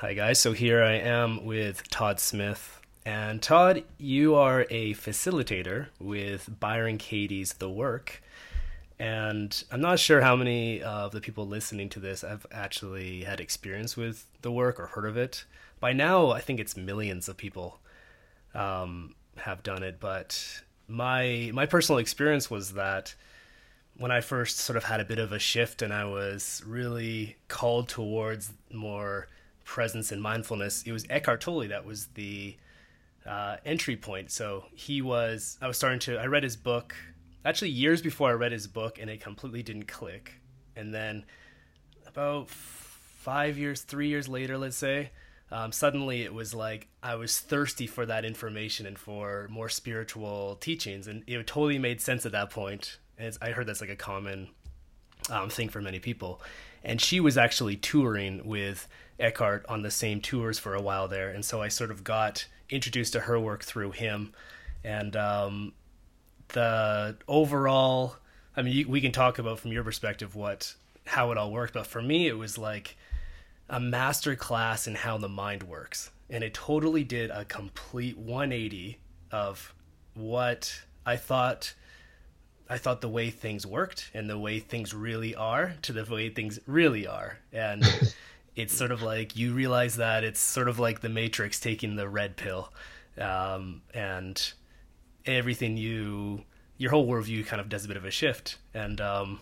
Hi, 0.00 0.14
guys. 0.14 0.38
So 0.38 0.52
here 0.52 0.80
I 0.80 0.92
am 0.92 1.44
with 1.44 1.90
Todd 1.90 2.20
Smith. 2.20 2.80
And 3.04 3.42
Todd, 3.42 3.82
you 3.98 4.36
are 4.36 4.64
a 4.70 4.94
facilitator 4.94 5.88
with 5.98 6.60
Byron 6.60 6.98
Katie's 6.98 7.54
The 7.54 7.68
Work. 7.68 8.22
And 9.00 9.60
I'm 9.72 9.80
not 9.80 9.98
sure 9.98 10.20
how 10.20 10.36
many 10.36 10.80
of 10.80 11.10
the 11.10 11.20
people 11.20 11.48
listening 11.48 11.88
to 11.88 11.98
this 11.98 12.20
have 12.20 12.46
actually 12.52 13.24
had 13.24 13.40
experience 13.40 13.96
with 13.96 14.28
the 14.42 14.52
work 14.52 14.78
or 14.78 14.86
heard 14.86 15.04
of 15.04 15.16
it. 15.16 15.44
By 15.80 15.94
now, 15.94 16.30
I 16.30 16.42
think 16.42 16.60
it's 16.60 16.76
millions 16.76 17.28
of 17.28 17.36
people 17.36 17.80
um, 18.54 19.16
have 19.38 19.64
done 19.64 19.82
it. 19.82 19.98
But 19.98 20.62
my 20.86 21.50
my 21.52 21.66
personal 21.66 21.98
experience 21.98 22.48
was 22.48 22.74
that 22.74 23.16
when 23.96 24.12
I 24.12 24.20
first 24.20 24.58
sort 24.58 24.76
of 24.76 24.84
had 24.84 25.00
a 25.00 25.04
bit 25.04 25.18
of 25.18 25.32
a 25.32 25.40
shift 25.40 25.82
and 25.82 25.92
I 25.92 26.04
was 26.04 26.62
really 26.64 27.34
called 27.48 27.88
towards 27.88 28.52
more 28.72 29.26
presence 29.68 30.10
and 30.10 30.22
mindfulness, 30.22 30.82
it 30.84 30.92
was 30.92 31.04
Eckhart 31.10 31.42
Tolle 31.42 31.68
that 31.68 31.84
was 31.84 32.06
the 32.14 32.56
uh, 33.26 33.58
entry 33.66 33.96
point. 33.96 34.30
So 34.30 34.64
he 34.74 35.02
was, 35.02 35.58
I 35.60 35.68
was 35.68 35.76
starting 35.76 35.98
to, 36.00 36.16
I 36.16 36.24
read 36.24 36.42
his 36.42 36.56
book 36.56 36.96
actually 37.44 37.70
years 37.70 38.00
before 38.00 38.30
I 38.30 38.32
read 38.32 38.50
his 38.50 38.66
book 38.66 38.98
and 38.98 39.10
it 39.10 39.20
completely 39.20 39.62
didn't 39.62 39.86
click. 39.86 40.40
And 40.74 40.94
then 40.94 41.26
about 42.06 42.48
five 42.48 43.58
years, 43.58 43.82
three 43.82 44.08
years 44.08 44.26
later, 44.26 44.56
let's 44.56 44.76
say, 44.76 45.10
um, 45.52 45.70
suddenly 45.70 46.22
it 46.22 46.32
was 46.32 46.54
like 46.54 46.88
I 47.02 47.16
was 47.16 47.38
thirsty 47.38 47.86
for 47.86 48.06
that 48.06 48.24
information 48.24 48.86
and 48.86 48.98
for 48.98 49.48
more 49.50 49.68
spiritual 49.68 50.56
teachings. 50.56 51.06
And 51.06 51.24
it 51.26 51.46
totally 51.46 51.78
made 51.78 52.00
sense 52.00 52.24
at 52.24 52.32
that 52.32 52.48
point. 52.48 52.98
And 53.18 53.36
I 53.42 53.50
heard 53.50 53.66
that's 53.66 53.82
like 53.82 53.90
a 53.90 53.96
common 53.96 54.48
um, 55.28 55.50
thing 55.50 55.68
for 55.68 55.82
many 55.82 55.98
people. 55.98 56.40
And 56.84 57.00
she 57.00 57.20
was 57.20 57.36
actually 57.36 57.76
touring 57.76 58.46
with 58.46 58.88
Eckhart 59.18 59.66
on 59.68 59.82
the 59.82 59.90
same 59.90 60.20
tours 60.20 60.58
for 60.58 60.74
a 60.74 60.82
while 60.82 61.08
there, 61.08 61.30
and 61.30 61.44
so 61.44 61.60
I 61.60 61.68
sort 61.68 61.90
of 61.90 62.04
got 62.04 62.46
introduced 62.70 63.12
to 63.14 63.20
her 63.20 63.38
work 63.38 63.64
through 63.64 63.92
him, 63.92 64.32
and 64.84 65.16
um, 65.16 65.72
the 66.48 67.16
overall. 67.26 68.16
I 68.56 68.62
mean, 68.62 68.74
you, 68.74 68.88
we 68.88 69.00
can 69.00 69.12
talk 69.12 69.38
about 69.38 69.60
from 69.60 69.72
your 69.72 69.84
perspective 69.84 70.34
what 70.34 70.74
how 71.06 71.30
it 71.32 71.38
all 71.38 71.50
worked, 71.50 71.74
but 71.74 71.86
for 71.86 72.02
me, 72.02 72.28
it 72.28 72.38
was 72.38 72.58
like 72.58 72.96
a 73.68 73.80
master 73.80 74.36
class 74.36 74.86
in 74.86 74.94
how 74.94 75.18
the 75.18 75.28
mind 75.28 75.64
works, 75.64 76.10
and 76.30 76.44
it 76.44 76.54
totally 76.54 77.04
did 77.04 77.30
a 77.30 77.44
complete 77.44 78.16
180 78.16 78.98
of 79.30 79.74
what 80.14 80.82
I 81.04 81.16
thought 81.16 81.74
I 82.68 82.78
thought 82.78 83.00
the 83.00 83.08
way 83.08 83.30
things 83.30 83.66
worked 83.66 84.10
and 84.12 84.28
the 84.28 84.38
way 84.38 84.60
things 84.60 84.92
really 84.92 85.34
are 85.34 85.74
to 85.82 85.92
the 85.92 86.04
way 86.04 86.28
things 86.28 86.58
really 86.66 87.06
are. 87.06 87.38
And 87.52 87.82
it's 88.56 88.74
sort 88.74 88.92
of 88.92 89.02
like 89.02 89.36
you 89.36 89.54
realize 89.54 89.96
that 89.96 90.24
it's 90.24 90.40
sort 90.40 90.68
of 90.68 90.78
like 90.78 91.00
the 91.00 91.08
Matrix 91.08 91.60
taking 91.60 91.96
the 91.96 92.08
red 92.08 92.36
pill, 92.36 92.72
um, 93.18 93.82
and 93.94 94.52
everything 95.24 95.76
you 95.76 96.44
your 96.76 96.90
whole 96.90 97.06
worldview 97.06 97.46
kind 97.46 97.60
of 97.60 97.68
does 97.68 97.84
a 97.84 97.88
bit 97.88 97.96
of 97.96 98.04
a 98.04 98.10
shift. 98.10 98.58
And 98.74 99.00
um, 99.00 99.40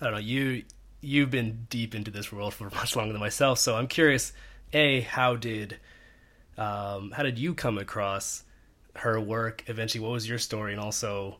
I 0.00 0.04
don't 0.04 0.14
know 0.14 0.20
you 0.20 0.64
you've 1.00 1.30
been 1.30 1.66
deep 1.70 1.94
into 1.94 2.10
this 2.10 2.30
world 2.30 2.54
for 2.54 2.70
much 2.74 2.94
longer 2.94 3.12
than 3.12 3.20
myself, 3.20 3.58
so 3.58 3.76
I'm 3.76 3.88
curious. 3.88 4.32
A, 4.74 5.02
how 5.02 5.36
did 5.36 5.78
um, 6.58 7.12
how 7.12 7.22
did 7.22 7.38
you 7.38 7.54
come 7.54 7.78
across 7.78 8.42
her 8.96 9.20
work? 9.20 9.64
Eventually, 9.66 10.02
what 10.02 10.12
was 10.12 10.28
your 10.28 10.38
story, 10.38 10.72
and 10.72 10.80
also 10.80 11.38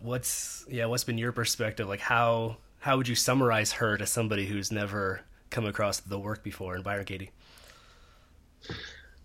what's 0.00 0.64
yeah 0.68 0.86
what's 0.86 1.04
been 1.04 1.18
your 1.18 1.32
perspective? 1.32 1.88
Like 1.88 2.00
how 2.00 2.56
how 2.80 2.96
would 2.96 3.08
you 3.08 3.14
summarize 3.14 3.72
her 3.72 3.96
to 3.96 4.06
somebody 4.06 4.46
who's 4.46 4.70
never 4.70 5.22
come 5.50 5.66
across 5.66 6.00
the 6.00 6.18
work 6.18 6.42
before 6.42 6.76
in 6.76 6.82
Byron 6.82 7.04
Katie? 7.04 7.30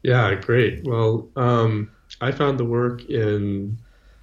Yeah, 0.04 0.34
great. 0.36 0.84
Well, 0.84 1.30
um, 1.36 1.92
I 2.22 2.32
found 2.32 2.60
the 2.60 2.66
work 2.66 3.06
in 3.06 3.78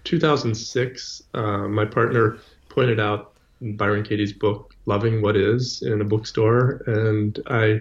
2006. 0.04 1.22
Uh, 1.34 1.68
my 1.68 1.84
partner 1.84 2.38
pointed 2.68 2.98
out 2.98 3.34
Byron 3.60 4.02
Katie's 4.02 4.32
book, 4.32 4.74
Loving 4.86 5.22
What 5.22 5.36
Is, 5.36 5.82
in 5.82 6.00
a 6.00 6.04
bookstore, 6.04 6.82
and 6.86 7.38
I. 7.46 7.80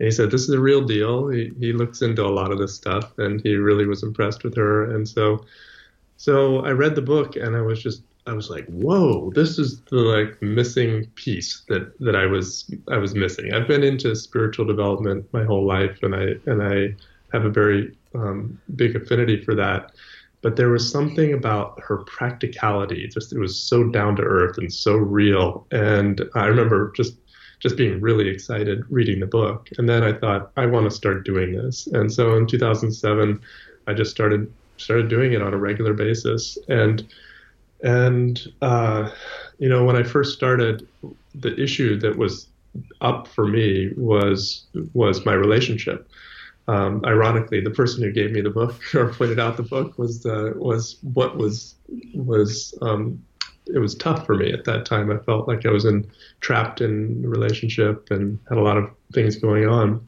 And 0.00 0.06
he 0.06 0.10
said, 0.12 0.30
"This 0.30 0.42
is 0.42 0.50
a 0.50 0.60
real 0.60 0.82
deal." 0.82 1.28
He, 1.28 1.52
he 1.58 1.72
looks 1.72 2.02
into 2.02 2.24
a 2.24 2.28
lot 2.28 2.52
of 2.52 2.58
this 2.58 2.74
stuff, 2.74 3.18
and 3.18 3.40
he 3.40 3.56
really 3.56 3.86
was 3.86 4.02
impressed 4.02 4.44
with 4.44 4.56
her. 4.56 4.94
And 4.94 5.08
so, 5.08 5.44
so 6.18 6.64
I 6.64 6.72
read 6.72 6.96
the 6.96 7.02
book, 7.02 7.36
and 7.36 7.56
I 7.56 7.62
was 7.62 7.80
just 7.80 8.02
I 8.26 8.32
was 8.32 8.50
like, 8.50 8.66
whoa, 8.66 9.30
this 9.34 9.56
is 9.56 9.80
the 9.82 9.96
like 9.96 10.42
missing 10.42 11.06
piece 11.14 11.62
that 11.68 11.96
that 12.00 12.16
I 12.16 12.26
was 12.26 12.68
I 12.90 12.98
was 12.98 13.14
missing. 13.14 13.54
I've 13.54 13.68
been 13.68 13.84
into 13.84 14.14
spiritual 14.16 14.66
development 14.66 15.32
my 15.32 15.44
whole 15.44 15.64
life, 15.64 16.02
and 16.02 16.14
I 16.16 16.34
and 16.46 16.60
I 16.60 16.94
have 17.32 17.44
a 17.44 17.50
very 17.50 17.96
um, 18.16 18.60
big 18.74 18.96
affinity 18.96 19.42
for 19.44 19.54
that. 19.54 19.92
But 20.42 20.56
there 20.56 20.70
was 20.70 20.90
something 20.90 21.32
about 21.32 21.80
her 21.80 21.98
practicality, 21.98 23.06
just 23.08 23.32
it 23.32 23.38
was 23.38 23.56
so 23.58 23.84
down 23.84 24.16
to 24.16 24.22
earth 24.22 24.58
and 24.58 24.72
so 24.72 24.96
real. 24.96 25.66
And 25.70 26.20
I 26.34 26.46
remember 26.46 26.92
just 26.96 27.14
just 27.60 27.76
being 27.76 28.00
really 28.00 28.28
excited 28.28 28.82
reading 28.90 29.20
the 29.20 29.26
book. 29.26 29.68
And 29.78 29.88
then 29.88 30.02
I 30.02 30.12
thought, 30.12 30.50
I 30.56 30.66
want 30.66 30.90
to 30.90 30.96
start 30.96 31.24
doing 31.24 31.52
this. 31.52 31.86
And 31.88 32.12
so 32.12 32.34
in 32.36 32.46
2007, 32.46 33.40
I 33.86 33.94
just 33.94 34.10
started 34.10 34.52
started 34.78 35.08
doing 35.08 35.32
it 35.32 35.42
on 35.42 35.54
a 35.54 35.58
regular 35.58 35.92
basis. 35.92 36.58
And 36.68 37.06
and, 37.82 38.40
uh, 38.60 39.10
you 39.58 39.68
know, 39.68 39.84
when 39.84 39.96
I 39.96 40.02
first 40.02 40.36
started, 40.36 40.86
the 41.34 41.60
issue 41.60 41.98
that 42.00 42.16
was 42.16 42.48
up 43.00 43.28
for 43.28 43.46
me 43.46 43.92
was 43.96 44.66
was 44.94 45.24
my 45.24 45.32
relationship. 45.32 46.08
Um, 46.66 47.02
ironically, 47.06 47.60
the 47.60 47.70
person 47.70 48.02
who 48.02 48.12
gave 48.12 48.32
me 48.32 48.40
the 48.40 48.50
book 48.50 48.74
or 48.94 49.12
pointed 49.12 49.38
out 49.38 49.56
the 49.56 49.62
book 49.62 49.98
was 49.98 50.22
the, 50.22 50.52
was 50.56 50.98
what 51.02 51.36
was 51.36 51.74
was 52.14 52.76
um, 52.82 53.22
it 53.66 53.78
was 53.78 53.94
tough 53.94 54.26
for 54.26 54.34
me 54.34 54.52
at 54.52 54.64
that 54.64 54.86
time. 54.86 55.10
I 55.10 55.18
felt 55.18 55.48
like 55.48 55.66
I 55.66 55.70
was 55.70 55.84
in 55.84 56.10
trapped 56.40 56.80
in 56.80 57.22
a 57.24 57.28
relationship 57.28 58.10
and 58.10 58.38
had 58.48 58.58
a 58.58 58.62
lot 58.62 58.76
of 58.76 58.90
things 59.12 59.36
going 59.36 59.66
on. 59.66 60.06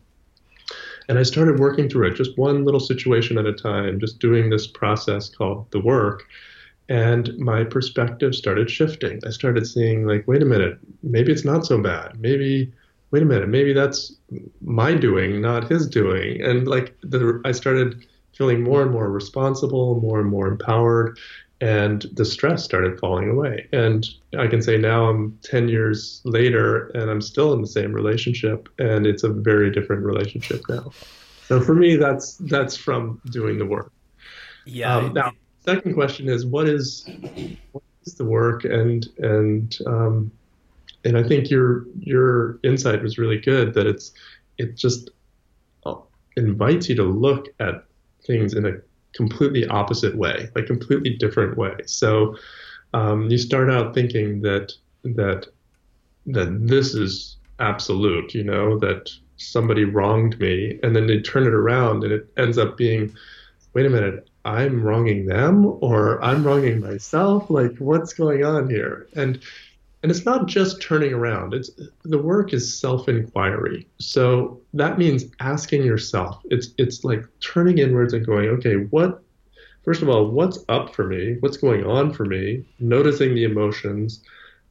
And 1.11 1.19
I 1.19 1.25
started 1.25 1.59
working 1.59 1.89
through 1.89 2.07
it, 2.07 2.15
just 2.15 2.39
one 2.39 2.65
little 2.65 2.79
situation 2.79 3.37
at 3.37 3.45
a 3.45 3.53
time, 3.53 3.99
just 3.99 4.21
doing 4.21 4.49
this 4.49 4.67
process 4.67 5.29
called 5.29 5.69
the 5.73 5.81
work 5.81 6.23
and 6.91 7.37
my 7.39 7.63
perspective 7.63 8.35
started 8.35 8.69
shifting. 8.69 9.21
I 9.25 9.31
started 9.31 9.67
seeing 9.67 10.07
like, 10.07 10.27
wait 10.27 10.43
a 10.43 10.45
minute, 10.45 10.77
maybe 11.05 11.31
it's 11.31 11.45
not 11.45 11.65
so 11.65 11.81
bad. 11.81 12.21
Maybe, 12.21 12.73
wait 13.13 13.23
a 13.23 13.27
minute, 13.27 13.49
maybe 13.49 13.73
that's 13.73 14.13
my 14.61 14.95
doing, 14.95 15.41
not 15.41 15.71
his 15.71 15.89
doing. 15.89 16.43
And 16.43 16.67
like, 16.67 16.97
the, 17.03 17.41
I 17.45 17.53
started 17.53 18.05
feeling 18.37 18.65
more 18.65 18.83
and 18.83 18.91
more 18.91 19.09
responsible, 19.09 20.01
more 20.01 20.19
and 20.21 20.29
more 20.29 20.49
empowered, 20.49 21.17
and 21.61 22.07
the 22.15 22.25
stress 22.25 22.65
started 22.65 22.99
falling 22.99 23.29
away. 23.29 23.69
And 23.73 24.09
I 24.39 24.47
can 24.47 24.63
say 24.63 24.79
now 24.79 25.09
I'm 25.09 25.39
10 25.43 25.69
years 25.69 26.23
later 26.25 26.89
and 26.89 27.11
I'm 27.11 27.21
still 27.21 27.53
in 27.53 27.61
the 27.61 27.67
same 27.67 27.93
relationship, 27.93 28.69
and 28.79 29.07
it's 29.07 29.25
a 29.25 29.29
very 29.29 29.71
different 29.71 30.05
relationship 30.05 30.63
now. 30.69 30.91
So 31.47 31.61
for 31.61 31.75
me, 31.75 31.97
that's 31.97 32.37
that's 32.37 32.77
from 32.77 33.21
doing 33.31 33.59
the 33.59 33.67
work. 33.67 33.93
Yeah. 34.65 34.97
Um, 34.97 35.13
now, 35.13 35.33
second 35.65 35.95
question 35.95 36.29
is 36.29 36.47
what 36.47 36.69
is 36.69 37.09
what 37.73 37.83
is 38.07 38.15
the 38.15 38.25
work 38.25 38.65
and 38.65 39.09
and 39.19 39.77
um, 39.87 40.31
and 41.05 41.19
I 41.19 41.23
think 41.23 41.51
your 41.51 41.87
your 41.99 42.61
insight 42.63 43.03
was 43.03 43.19
really 43.19 43.39
good 43.39 43.75
that 43.75 43.87
it's 43.87 44.13
it 44.59 44.77
just 44.77 45.11
uh, 45.85 45.97
invites 46.37 46.89
you 46.89 46.95
to 46.97 47.05
look 47.05 47.49
at 47.59 47.85
things 48.25 48.55
in 48.55 48.67
a 48.67 48.73
completely 49.15 49.67
opposite 49.67 50.17
way, 50.17 50.49
like 50.55 50.67
completely 50.67 51.17
different 51.17 51.57
way. 51.57 51.75
So 51.87 52.37
um, 52.95 53.31
you 53.31 53.39
start 53.39 53.71
out 53.71 53.95
thinking 53.95 54.43
that 54.43 54.73
that 55.05 55.47
that 56.27 56.67
this 56.67 56.95
is 56.95 57.37
absolute, 57.59 58.35
you 58.35 58.45
know, 58.45 58.79
that 58.79 59.11
somebody 59.37 59.85
wronged 59.85 60.39
me, 60.39 60.79
and 60.83 60.95
then 60.95 61.07
they 61.07 61.21
turn 61.21 61.45
it 61.45 61.55
around 61.55 62.05
and 62.05 62.13
it 62.13 62.29
ends 62.37 62.59
up 62.59 62.77
being, 62.77 63.15
wait 63.75 63.87
a 63.87 63.91
minute, 63.91 64.29
I'm 64.45 64.83
wronging 64.83 65.27
them 65.27 65.67
or 65.81 66.23
I'm 66.23 66.45
wronging 66.45 66.81
myself. 66.81 67.51
Like, 67.51 67.77
what's 67.79 68.13
going 68.13 68.45
on 68.45 68.69
here? 68.69 69.07
And 69.15 69.41
and 70.03 70.11
it's 70.11 70.25
not 70.25 70.47
just 70.47 70.81
turning 70.81 71.13
around. 71.13 71.53
It's 71.53 71.71
the 72.05 72.19
work 72.19 72.53
is 72.53 72.79
self-inquiry. 72.79 73.87
So 73.99 74.61
that 74.75 74.99
means 74.99 75.25
asking 75.41 75.85
yourself. 75.85 76.41
It's 76.45 76.69
it's 76.79 77.05
like 77.05 77.25
turning 77.41 77.79
inwards 77.79 78.15
and 78.15 78.25
going, 78.25 78.49
okay, 78.49 78.77
what 78.77 79.23
first 79.85 80.03
of 80.03 80.09
all, 80.09 80.27
what's 80.27 80.65
up 80.69 80.95
for 80.95 81.05
me? 81.05 81.37
What's 81.41 81.57
going 81.57 81.85
on 81.85 82.13
for 82.13 82.25
me? 82.25 82.65
Noticing 82.79 83.35
the 83.35 83.45
emotions, 83.45 84.23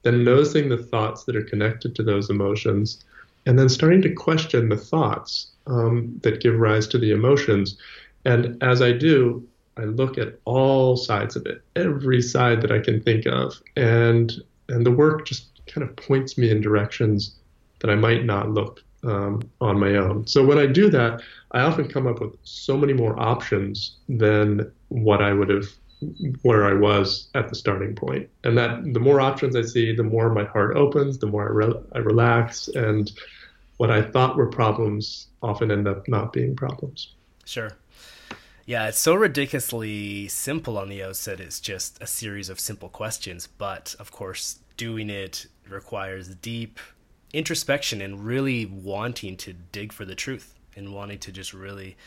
then 0.03 0.23
noticing 0.23 0.69
the 0.69 0.77
thoughts 0.77 1.25
that 1.25 1.35
are 1.35 1.43
connected 1.43 1.95
to 1.95 2.03
those 2.03 2.29
emotions, 2.29 3.03
and 3.45 3.57
then 3.57 3.69
starting 3.69 4.01
to 4.03 4.13
question 4.13 4.69
the 4.69 4.77
thoughts 4.77 5.51
um, 5.67 6.19
that 6.23 6.41
give 6.41 6.59
rise 6.59 6.87
to 6.87 6.97
the 6.97 7.11
emotions. 7.11 7.77
And 8.25 8.61
as 8.61 8.81
I 8.81 8.91
do, 8.91 9.47
I 9.77 9.83
look 9.83 10.17
at 10.17 10.39
all 10.45 10.97
sides 10.97 11.35
of 11.35 11.45
it, 11.45 11.61
every 11.75 12.21
side 12.21 12.61
that 12.61 12.71
I 12.71 12.79
can 12.79 13.01
think 13.01 13.25
of, 13.25 13.61
and 13.77 14.33
and 14.69 14.85
the 14.85 14.91
work 14.91 15.25
just 15.25 15.47
kind 15.67 15.87
of 15.87 15.95
points 15.95 16.37
me 16.37 16.49
in 16.49 16.61
directions 16.61 17.35
that 17.79 17.89
I 17.89 17.95
might 17.95 18.25
not 18.25 18.49
look 18.49 18.83
um, 19.03 19.41
on 19.61 19.79
my 19.79 19.95
own. 19.95 20.27
So 20.27 20.45
when 20.45 20.57
I 20.57 20.65
do 20.65 20.89
that, 20.89 21.21
I 21.51 21.61
often 21.61 21.87
come 21.87 22.07
up 22.07 22.19
with 22.19 22.35
so 22.43 22.77
many 22.77 22.93
more 22.93 23.19
options 23.19 23.97
than 24.07 24.71
what 24.89 25.21
I 25.21 25.33
would 25.33 25.49
have 25.49 25.65
where 26.43 26.65
I 26.65 26.73
was 26.73 27.27
at 27.35 27.49
the 27.49 27.55
starting 27.55 27.95
point. 27.95 28.29
And 28.43 28.57
that 28.57 28.93
the 28.93 28.99
more 28.99 29.19
options 29.19 29.55
I 29.55 29.63
see, 29.63 29.93
the 29.93 30.03
more 30.03 30.29
my 30.29 30.45
heart 30.45 30.77
opens, 30.77 31.17
the 31.17 31.27
more 31.27 31.49
I, 31.49 31.51
re- 31.51 31.81
I 31.93 31.97
relax, 31.99 32.69
and 32.69 33.11
what 33.77 33.91
I 33.91 34.01
thought 34.01 34.37
were 34.37 34.47
problems 34.47 35.27
often 35.41 35.71
end 35.71 35.87
up 35.87 36.07
not 36.07 36.31
being 36.31 36.55
problems. 36.55 37.15
Sure. 37.45 37.71
Yeah, 38.69 38.87
it's 38.87 38.99
so 38.99 39.15
ridiculously 39.15 40.27
simple 40.27 40.77
on 40.77 40.89
the 40.89 41.01
outset. 41.01 41.39
It's 41.39 41.59
just 41.59 41.97
a 42.03 42.05
series 42.05 42.49
of 42.49 42.59
simple 42.59 42.87
questions, 42.87 43.47
but 43.47 43.95
of 43.99 44.11
course, 44.11 44.59
doing 44.77 45.09
it 45.09 45.47
requires 45.67 46.27
deep 46.35 46.79
introspection 47.33 47.99
and 47.99 48.23
really 48.23 48.67
wanting 48.67 49.37
to 49.37 49.53
dig 49.53 49.91
for 49.91 50.05
the 50.05 50.13
truth 50.13 50.53
and 50.75 50.93
wanting 50.93 51.17
to 51.17 51.31
just 51.31 51.51
really 51.51 51.97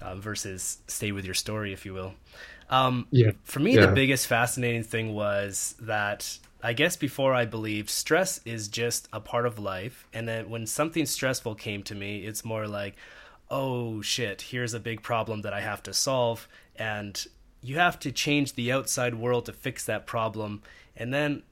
uh, 0.00 0.16
versus 0.16 0.78
stay 0.88 1.12
with 1.12 1.24
your 1.24 1.34
story, 1.34 1.72
if 1.72 1.86
you 1.86 1.94
will. 1.94 2.14
Um, 2.68 3.06
yeah. 3.12 3.30
For 3.44 3.60
me, 3.60 3.76
yeah. 3.76 3.86
the 3.86 3.92
biggest 3.92 4.26
fascinating 4.26 4.82
thing 4.82 5.14
was 5.14 5.76
that 5.82 6.36
I 6.64 6.72
guess 6.72 6.96
before 6.96 7.32
I 7.32 7.44
believed 7.44 7.90
stress 7.90 8.40
is 8.44 8.66
just 8.66 9.06
a 9.12 9.20
part 9.20 9.46
of 9.46 9.60
life, 9.60 10.08
and 10.12 10.26
then 10.26 10.50
when 10.50 10.66
something 10.66 11.06
stressful 11.06 11.54
came 11.54 11.84
to 11.84 11.94
me, 11.94 12.26
it's 12.26 12.44
more 12.44 12.66
like, 12.66 12.96
oh 13.52 14.00
shit, 14.00 14.42
here's 14.50 14.72
a 14.72 14.80
big 14.80 15.02
problem 15.02 15.42
that 15.42 15.52
I 15.52 15.60
have 15.60 15.82
to 15.84 15.92
solve, 15.92 16.48
and 16.74 17.24
you 17.60 17.76
have 17.76 17.98
to 18.00 18.10
change 18.10 18.54
the 18.54 18.72
outside 18.72 19.14
world 19.14 19.44
to 19.46 19.52
fix 19.52 19.84
that 19.84 20.06
problem. 20.06 20.62
And 20.96 21.12
then 21.12 21.42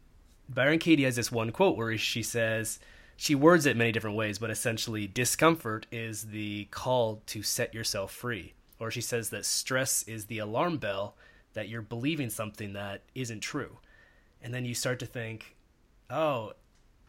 Byron 0.48 0.78
Katie 0.78 1.04
has 1.04 1.16
this 1.16 1.30
one 1.30 1.52
quote 1.52 1.76
where 1.76 1.96
she 1.98 2.22
says, 2.22 2.80
she 3.16 3.34
words 3.34 3.66
it 3.66 3.76
many 3.76 3.92
different 3.92 4.16
ways, 4.16 4.38
but 4.38 4.50
essentially, 4.50 5.06
discomfort 5.06 5.86
is 5.92 6.28
the 6.28 6.68
call 6.70 7.20
to 7.26 7.42
set 7.42 7.74
yourself 7.74 8.10
free. 8.10 8.54
Or 8.78 8.90
she 8.90 9.02
says 9.02 9.28
that 9.28 9.44
stress 9.44 10.02
is 10.04 10.24
the 10.24 10.38
alarm 10.38 10.78
bell 10.78 11.14
that 11.52 11.68
you're 11.68 11.82
believing 11.82 12.30
something 12.30 12.72
that 12.72 13.02
isn't 13.14 13.40
true. 13.40 13.76
And 14.42 14.54
then 14.54 14.64
you 14.64 14.74
start 14.74 14.98
to 15.00 15.06
think, 15.06 15.54
oh, 16.08 16.54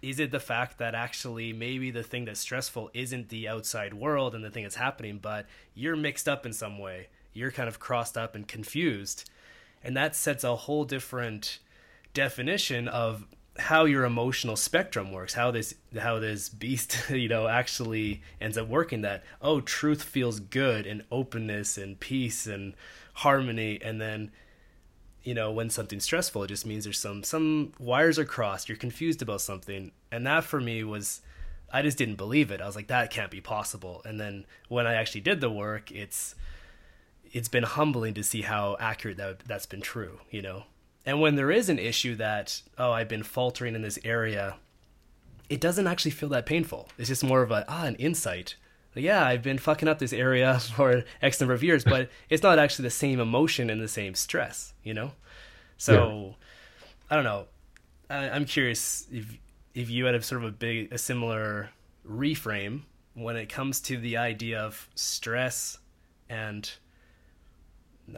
is 0.01 0.19
it 0.19 0.31
the 0.31 0.39
fact 0.39 0.77
that 0.80 0.95
actually 0.95 1.53
maybe 1.53 1.92
the 1.92 2.03
thing 2.03 2.25
that's 2.25 2.39
stressful 2.39 2.89
isn't 2.94 3.30
the 3.30 3.48
outside 3.48 3.94
world 3.94 4.33
and 4.33 4.44
the 4.44 4.50
thing 4.50 4.63
that's 4.63 4.75
happening, 4.75 5.19
but 5.21 5.45
you're 5.75 5.95
mixed 5.95 6.27
up 6.27 6.45
in 6.45 6.53
some 6.53 6.80
way? 6.80 7.07
You're 7.33 7.51
kind 7.51 7.69
of 7.69 7.80
crossed 7.80 8.18
up 8.18 8.36
and 8.36 8.48
confused. 8.48 9.30
And 9.83 9.95
that 9.95 10.15
sets 10.15 10.44
a 10.44 10.56
whole 10.56 10.86
different 10.86 11.59
definition 12.13 12.88
of 12.88 13.25
how 13.57 13.86
your 13.86 14.06
emotional 14.06 14.56
spectrum 14.56 15.12
works 15.12 15.33
how 15.33 15.51
this 15.51 15.75
how 16.00 16.19
this 16.19 16.48
beast 16.48 16.98
you 17.09 17.27
know 17.27 17.48
actually 17.48 18.21
ends 18.39 18.57
up 18.57 18.68
working 18.68 19.01
that 19.01 19.24
oh 19.42 19.59
truth 19.59 20.01
feels 20.01 20.39
good 20.39 20.88
and 20.88 21.03
openness 21.12 21.77
and 21.77 22.00
peace 22.00 22.48
and 22.48 22.74
harmony 23.15 23.77
and 23.81 24.00
then 24.00 24.31
you 25.24 25.34
know 25.34 25.52
when 25.52 25.70
something's 25.70 26.04
stressful 26.04 26.44
it 26.44 26.48
just 26.48 26.66
means 26.66 26.84
there's 26.84 27.00
some 27.00 27.24
some 27.24 27.74
wires 27.80 28.18
are 28.18 28.26
crossed 28.26 28.68
you're 28.70 28.78
confused 28.78 29.22
about 29.22 29.42
something. 29.42 29.92
And 30.12 30.26
that 30.26 30.44
for 30.44 30.60
me 30.60 30.84
was 30.84 31.22
i 31.72 31.82
just 31.82 31.98
didn't 31.98 32.16
believe 32.16 32.52
it. 32.52 32.62
I 32.62 32.66
was 32.66 32.76
like 32.76 32.88
that 32.88 33.12
can't 33.12 33.32
be 33.32 33.42
possible. 33.42 34.02
And 34.06 34.20
then 34.20 34.46
when 34.68 34.88
i 34.88 34.94
actually 34.94 35.22
did 35.22 35.42
the 35.42 35.50
work 35.50 35.92
it's 35.92 36.36
it's 37.32 37.48
been 37.48 37.64
humbling 37.64 38.14
to 38.16 38.24
see 38.24 38.42
how 38.42 38.76
accurate 38.80 39.18
that 39.18 39.40
that's 39.40 39.66
been 39.66 39.82
true 39.82 40.20
you 40.30 40.42
know? 40.42 40.64
And 41.06 41.20
when 41.20 41.36
there 41.36 41.50
is 41.52 41.70
an 41.70 41.80
issue 41.80 42.16
that 42.16 42.62
oh 42.78 42.92
i've 42.92 43.10
been 43.10 43.24
faltering 43.24 43.76
in 43.76 43.82
this 43.82 44.00
area 44.04 44.58
it 45.52 45.60
doesn't 45.60 45.86
actually 45.86 46.12
feel 46.12 46.30
that 46.30 46.46
painful. 46.46 46.88
It's 46.98 47.10
just 47.10 47.26
more 47.26 47.42
of 47.42 47.52
a 47.52 47.66
ah 47.68 47.84
an 47.86 47.96
insight 47.96 48.56
yeah, 48.96 49.26
I've 49.26 49.42
been 49.42 49.58
fucking 49.58 49.88
up 49.88 50.00
this 50.00 50.14
area 50.14 50.60
for 50.76 51.04
X 51.22 51.40
number 51.40 51.54
of 51.54 51.64
years, 51.64 51.84
but 51.84 52.10
it's 52.30 52.44
not 52.44 52.60
actually 52.60 52.84
the 52.84 52.92
same 52.92 53.20
emotion 53.20 53.70
and 53.70 53.82
the 53.82 53.88
same 53.88 54.16
stress, 54.16 54.74
you 54.84 54.94
know? 54.94 55.12
So, 55.78 56.36
yeah. 56.40 56.46
I 57.10 57.16
don't 57.16 57.24
know. 57.24 57.46
I, 58.10 58.36
am 58.36 58.46
curious 58.46 59.08
if 59.12 59.38
if 59.74 59.90
you 59.90 60.06
had 60.06 60.16
a 60.16 60.22
sort 60.22 60.44
of 60.44 60.50
a 60.50 60.52
big, 60.52 60.92
a 60.92 60.98
similar 60.98 61.70
reframe 62.08 62.82
when 63.14 63.36
it 63.36 63.48
comes 63.48 63.80
to 63.82 63.98
the 63.98 64.18
idea 64.18 64.60
of 64.60 64.90
stress 64.96 65.78
and 66.30 66.70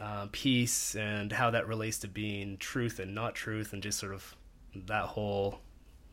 uh, 0.00 0.26
peace 0.32 0.96
and 0.96 1.30
how 1.32 1.50
that 1.50 1.68
relates 1.68 1.98
to 2.00 2.08
being 2.08 2.56
truth 2.56 2.98
and 2.98 3.14
not 3.14 3.34
truth 3.34 3.72
and 3.72 3.82
just 3.82 3.98
sort 3.98 4.12
of 4.12 4.34
that 4.74 5.04
whole, 5.04 5.60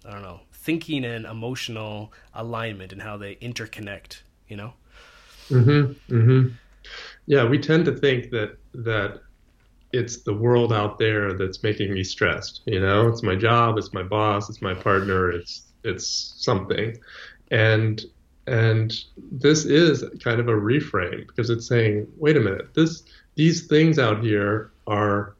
I 0.06 0.12
don't 0.12 0.22
know, 0.22 0.42
thinking 0.54 1.04
and 1.04 1.26
emotional 1.26 2.14
alignment 2.34 2.92
and 2.92 3.02
how 3.02 3.18
they 3.18 3.36
interconnect 3.36 4.22
you 4.52 4.58
know? 4.58 4.74
Mhm 5.50 5.96
mhm 6.10 6.52
yeah 7.26 7.44
we 7.48 7.58
tend 7.58 7.86
to 7.86 7.96
think 7.96 8.30
that 8.32 8.58
that 8.74 9.22
it's 9.94 10.24
the 10.24 10.34
world 10.34 10.72
out 10.74 11.00
there 11.00 11.34
that's 11.34 11.64
making 11.64 11.94
me 11.94 12.04
stressed 12.04 12.62
you 12.66 12.80
know? 12.80 13.08
It's 13.08 13.24
my 13.24 13.36
job 13.36 13.78
it's 13.78 13.94
my 13.94 14.04
boss 14.04 14.50
it's 14.50 14.62
my 14.62 14.74
partner 14.74 15.32
it's 15.32 15.64
it's 15.84 16.36
something. 16.38 16.98
And 17.50 18.04
and 18.48 18.94
this 19.32 19.66
is 19.66 20.04
kind 20.24 20.40
of 20.40 20.48
a 20.48 20.54
reframe 20.72 21.26
because 21.28 21.50
it's 21.50 21.68
saying 21.68 22.08
wait 22.18 22.36
a 22.38 22.40
minute 22.40 22.74
this 22.74 23.04
these 23.36 23.68
things 23.68 23.98
out 24.00 24.22
here 24.24 24.72
are 24.88 25.36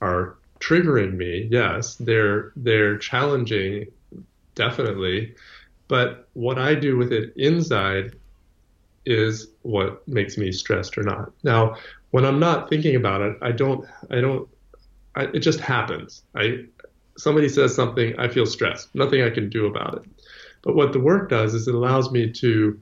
are 0.00 0.36
triggering 0.60 1.14
me 1.16 1.48
yes 1.50 1.96
they're 1.96 2.52
they're 2.56 2.96
challenging 2.96 3.86
definitely 4.54 5.34
but 5.88 6.28
what 6.34 6.58
i 6.58 6.74
do 6.74 6.96
with 6.96 7.12
it 7.12 7.32
inside 7.36 8.14
is 9.06 9.48
what 9.62 10.06
makes 10.08 10.36
me 10.36 10.52
stressed 10.52 10.96
or 10.96 11.02
not. 11.02 11.32
Now, 11.42 11.76
when 12.10 12.24
I'm 12.24 12.38
not 12.38 12.68
thinking 12.68 12.96
about 12.96 13.20
it, 13.20 13.36
I 13.42 13.52
don't, 13.52 13.86
I 14.10 14.20
don't, 14.20 14.48
I, 15.14 15.24
it 15.24 15.40
just 15.40 15.60
happens. 15.60 16.22
I, 16.34 16.64
somebody 17.16 17.48
says 17.48 17.74
something, 17.74 18.18
I 18.18 18.28
feel 18.28 18.46
stressed. 18.46 18.94
Nothing 18.94 19.22
I 19.22 19.30
can 19.30 19.48
do 19.48 19.66
about 19.66 19.96
it. 19.96 20.10
But 20.62 20.74
what 20.74 20.92
the 20.92 21.00
work 21.00 21.28
does 21.28 21.54
is 21.54 21.68
it 21.68 21.74
allows 21.74 22.10
me 22.10 22.30
to, 22.32 22.80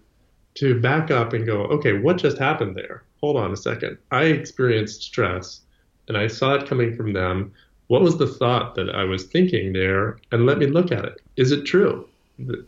to 0.55 0.81
back 0.81 1.11
up 1.11 1.33
and 1.33 1.47
go, 1.47 1.63
okay, 1.65 1.95
what 1.99 2.19
just 2.19 2.39
happened 2.39 2.77
there? 2.77 3.05
Hold 3.21 3.37
on 3.37 3.53
a 3.53 3.57
second. 3.57 3.99
I 4.11 4.25
experienced 4.25 5.03
stress 5.03 5.61
and 6.09 6.17
I 6.17 6.27
saw 6.27 6.55
it 6.55 6.69
coming 6.69 6.95
from 6.97 7.13
them. 7.13 7.53
What 7.89 8.03
was 8.03 8.19
the 8.19 8.27
thought 8.27 8.75
that 8.77 8.91
I 8.95 9.05
was 9.05 9.25
thinking 9.25 9.73
there? 9.73 10.19
And 10.31 10.47
let 10.47 10.59
me 10.59 10.67
look 10.67 10.93
at 10.93 11.05
it. 11.05 11.21
Is 11.37 11.53
it 11.53 11.65
true? 11.65 12.09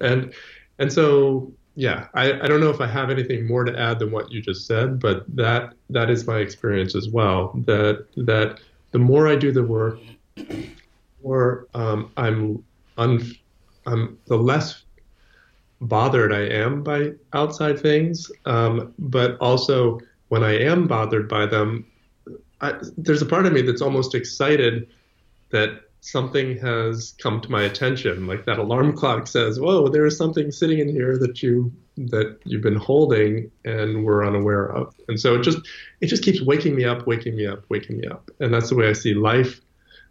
And, 0.01 0.33
and 0.79 0.93
so 0.93 1.53
yeah, 1.77 2.07
I, 2.15 2.33
I 2.41 2.47
don't 2.47 2.61
know 2.61 2.71
if 2.71 2.81
I 2.81 2.87
have 2.87 3.11
anything 3.11 3.47
more 3.47 3.65
to 3.65 3.79
add 3.79 3.99
than 3.99 4.13
what 4.13 4.31
you 4.31 4.41
just 4.41 4.67
said, 4.67 5.01
but 5.01 5.25
that 5.35 5.75
that 5.91 6.09
is 6.11 6.27
my 6.27 6.39
experience 6.39 6.95
as 6.95 7.09
well. 7.09 7.53
That 7.67 8.07
that 8.17 8.61
the 8.93 8.99
more 8.99 9.27
I 9.27 9.35
do 9.35 9.51
the 9.51 9.65
work, 9.65 9.99
or 11.23 11.67
um, 11.75 12.13
I'm 12.17 12.63
un, 12.97 13.35
I'm 13.87 14.19
the 14.27 14.37
less 14.37 14.85
bothered 15.81 16.33
I 16.33 16.43
am 16.43 16.83
by 16.83 17.13
outside 17.33 17.81
things. 17.81 18.31
Um, 18.47 18.95
but 18.99 19.37
also 19.39 20.01
when 20.29 20.45
I 20.45 20.57
am 20.57 20.87
bothered 20.87 21.29
by 21.29 21.47
them, 21.47 21.87
I, 22.61 22.75
there's 22.97 23.21
a 23.21 23.27
part 23.27 23.47
of 23.47 23.53
me 23.53 23.63
that's 23.63 23.83
almost 23.83 24.15
excited 24.15 24.89
that 25.51 25.83
something 26.05 26.59
has 26.59 27.15
come 27.19 27.41
to 27.41 27.51
my 27.51 27.63
attention. 27.63 28.27
Like 28.27 28.45
that 28.45 28.59
alarm 28.59 28.95
clock 28.95 29.27
says 29.27 29.59
whoa 29.59 29.89
there 29.89 30.05
is 30.05 30.19
something 30.19 30.51
sitting 30.51 30.79
in 30.79 30.89
here 30.89 31.17
that 31.19 31.43
you 31.43 31.73
that 31.97 32.39
you've 32.45 32.63
been 32.63 32.77
holding 32.77 33.51
and 33.65 34.05
were 34.05 34.27
unaware 34.27 34.71
of. 34.71 34.95
And 35.09 35.19
so 35.19 35.35
it 35.35 35.43
just 35.43 35.59
it 36.03 36.09
just 36.09 36.23
keeps 36.23 36.43
waking 36.43 36.77
me 36.77 36.85
up 36.85 37.07
waking 37.07 37.37
me 37.37 37.47
up 37.47 37.65
waking 37.71 37.99
me 37.99 38.07
up. 38.07 38.31
And 38.39 38.53
that's 38.53 38.69
the 38.69 38.77
way 38.77 38.89
i 38.89 38.93
see 38.93 39.15
life. 39.15 39.61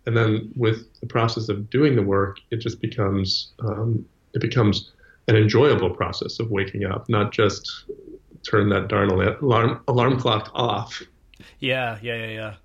And 0.07 0.17
then 0.17 0.51
with 0.55 0.99
the 0.99 1.05
process 1.05 1.47
of 1.47 1.69
doing 1.69 1.95
the 1.95 2.01
work 2.01 2.37
it 2.49 2.57
just 2.57 2.81
becomes 2.81 3.53
um, 3.59 4.03
it 4.33 4.41
becomes 4.41 4.91
an 5.27 5.35
enjoyable 5.35 5.91
process 5.91 6.39
of 6.39 6.49
waking 6.49 6.85
up 6.85 7.07
not 7.07 7.31
just 7.31 7.71
turn 8.41 8.67
that 8.69 8.87
darn 8.87 9.11
alarm 9.11 9.79
alarm 9.87 10.19
clock 10.19 10.49
off. 10.55 11.03
Yeah 11.59 11.99
yeah 12.01 12.25
yeah 12.25 12.55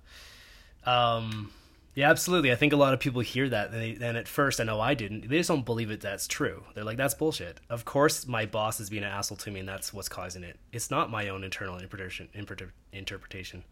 yeah. 0.87 0.91
Um 0.91 1.51
yeah, 1.95 2.09
absolutely. 2.09 2.51
I 2.51 2.55
think 2.55 2.71
a 2.71 2.77
lot 2.77 2.93
of 2.93 2.99
people 2.99 3.21
hear 3.21 3.49
that, 3.49 3.71
and, 3.71 3.81
they, 3.81 4.05
and, 4.05 4.15
at 4.15 4.27
first, 4.27 4.61
I 4.61 4.63
know 4.63 4.79
I 4.79 4.93
didn't. 4.93 5.27
They 5.27 5.37
just 5.37 5.49
don't 5.49 5.65
believe 5.65 5.89
it. 5.91 6.01
That's 6.01 6.27
true. 6.27 6.63
They're 6.73 6.83
like, 6.83 6.97
"That's 6.97 7.13
bullshit." 7.13 7.59
Of 7.69 7.85
course, 7.85 8.27
my 8.27 8.45
boss 8.45 8.79
is 8.79 8.89
being 8.89 9.03
an 9.03 9.09
asshole 9.09 9.37
to 9.39 9.51
me, 9.51 9.61
and 9.61 9.69
that's 9.69 9.93
what's 9.93 10.09
causing 10.09 10.43
it. 10.43 10.57
It's 10.71 10.91
not 10.91 11.09
my 11.09 11.29
own 11.29 11.43
internal 11.43 11.75
interpretation. 11.75 12.29
Interpretation. 12.93 13.63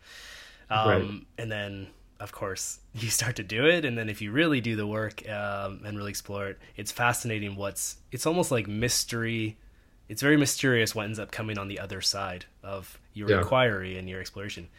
Um, 0.69 0.89
right. 0.89 1.25
And 1.37 1.51
then, 1.51 1.87
of 2.19 2.31
course, 2.31 2.79
you 2.93 3.09
start 3.09 3.35
to 3.37 3.43
do 3.43 3.67
it, 3.67 3.85
and 3.85 3.97
then 3.97 4.09
if 4.09 4.21
you 4.21 4.31
really 4.31 4.61
do 4.61 4.75
the 4.75 4.87
work 4.87 5.27
um, 5.29 5.81
and 5.85 5.97
really 5.97 6.09
explore 6.09 6.47
it, 6.47 6.59
it's 6.75 6.91
fascinating. 6.91 7.55
What's 7.55 7.97
it's 8.11 8.25
almost 8.25 8.51
like 8.51 8.67
mystery. 8.67 9.57
It's 10.09 10.21
very 10.21 10.37
mysterious 10.37 10.95
what 10.95 11.03
ends 11.03 11.19
up 11.19 11.31
coming 11.31 11.57
on 11.57 11.67
the 11.67 11.79
other 11.79 11.99
side 11.99 12.45
of 12.63 12.97
your 13.13 13.29
yeah. 13.29 13.39
inquiry 13.39 13.97
and 13.97 14.09
your 14.09 14.21
exploration. 14.21 14.69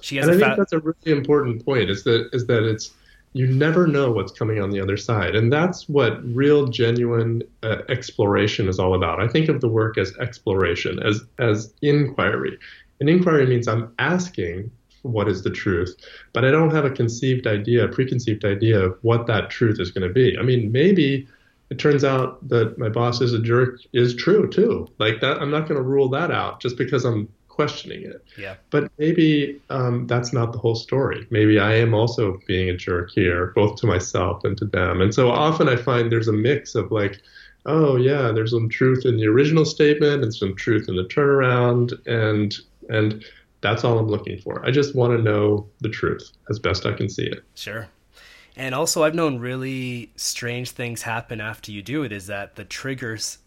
She 0.00 0.16
has. 0.16 0.28
And 0.28 0.42
I 0.42 0.46
think 0.46 0.58
that's 0.58 0.72
a 0.72 0.78
really 0.78 0.96
important 1.06 1.64
point. 1.64 1.90
Is 1.90 2.04
that 2.04 2.30
is 2.32 2.46
that 2.46 2.64
it's 2.64 2.92
you 3.32 3.46
never 3.46 3.86
know 3.86 4.10
what's 4.10 4.32
coming 4.32 4.60
on 4.60 4.70
the 4.70 4.80
other 4.80 4.96
side. 4.96 5.36
And 5.36 5.52
that's 5.52 5.88
what 5.88 6.24
real, 6.34 6.66
genuine 6.66 7.42
uh, 7.62 7.82
exploration 7.88 8.68
is 8.68 8.78
all 8.78 8.94
about. 8.94 9.20
I 9.20 9.28
think 9.28 9.48
of 9.48 9.60
the 9.60 9.68
work 9.68 9.98
as 9.98 10.16
exploration, 10.16 11.00
as, 11.02 11.20
as 11.38 11.72
inquiry. 11.82 12.58
An 13.00 13.08
inquiry 13.08 13.46
means 13.46 13.68
I'm 13.68 13.92
asking 13.98 14.70
what 15.02 15.28
is 15.28 15.42
the 15.42 15.50
truth, 15.50 15.94
but 16.32 16.44
I 16.44 16.50
don't 16.50 16.70
have 16.70 16.84
a 16.84 16.90
conceived 16.90 17.46
idea, 17.46 17.84
a 17.84 17.88
preconceived 17.88 18.44
idea 18.44 18.80
of 18.80 18.98
what 19.02 19.26
that 19.26 19.50
truth 19.50 19.78
is 19.78 19.90
going 19.90 20.06
to 20.08 20.12
be. 20.12 20.36
I 20.36 20.42
mean, 20.42 20.72
maybe 20.72 21.28
it 21.70 21.78
turns 21.78 22.02
out 22.02 22.46
that 22.48 22.78
my 22.78 22.88
boss 22.88 23.20
is 23.20 23.32
a 23.32 23.38
jerk 23.40 23.78
is 23.92 24.16
true 24.16 24.48
too. 24.48 24.88
Like 24.98 25.20
that, 25.20 25.40
I'm 25.40 25.50
not 25.50 25.68
going 25.68 25.76
to 25.76 25.82
rule 25.82 26.08
that 26.08 26.30
out 26.30 26.60
just 26.60 26.76
because 26.76 27.04
I'm 27.04 27.28
questioning 27.58 28.04
it. 28.04 28.24
Yeah. 28.38 28.54
But 28.70 28.88
maybe 28.98 29.60
um, 29.68 30.06
that's 30.06 30.32
not 30.32 30.52
the 30.52 30.58
whole 30.58 30.76
story. 30.76 31.26
Maybe 31.30 31.58
I 31.58 31.74
am 31.74 31.92
also 31.92 32.38
being 32.46 32.68
a 32.68 32.76
jerk 32.76 33.10
here, 33.10 33.50
both 33.56 33.80
to 33.80 33.86
myself 33.88 34.44
and 34.44 34.56
to 34.58 34.64
them. 34.64 35.00
And 35.00 35.12
so 35.12 35.28
often 35.28 35.68
I 35.68 35.74
find 35.74 36.12
there's 36.12 36.28
a 36.28 36.32
mix 36.32 36.76
of 36.76 36.92
like, 36.92 37.20
oh 37.66 37.96
yeah, 37.96 38.30
there's 38.30 38.52
some 38.52 38.68
truth 38.68 39.04
in 39.04 39.16
the 39.16 39.26
original 39.26 39.64
statement 39.64 40.22
and 40.22 40.32
some 40.32 40.54
truth 40.54 40.88
in 40.88 40.94
the 40.94 41.02
turnaround, 41.02 41.94
and 42.06 42.54
and 42.88 43.24
that's 43.60 43.82
all 43.82 43.98
I'm 43.98 44.06
looking 44.06 44.38
for. 44.38 44.64
I 44.64 44.70
just 44.70 44.94
want 44.94 45.16
to 45.16 45.20
know 45.20 45.66
the 45.80 45.88
truth 45.88 46.30
as 46.48 46.60
best 46.60 46.86
I 46.86 46.92
can 46.92 47.08
see 47.08 47.26
it. 47.26 47.42
Sure. 47.56 47.88
And 48.56 48.72
also, 48.72 49.02
I've 49.02 49.16
known 49.16 49.40
really 49.40 50.12
strange 50.14 50.70
things 50.70 51.02
happen 51.02 51.40
after 51.40 51.72
you 51.72 51.82
do 51.82 52.04
it. 52.04 52.12
Is 52.12 52.28
that 52.28 52.54
the 52.54 52.64
triggers 52.64 53.38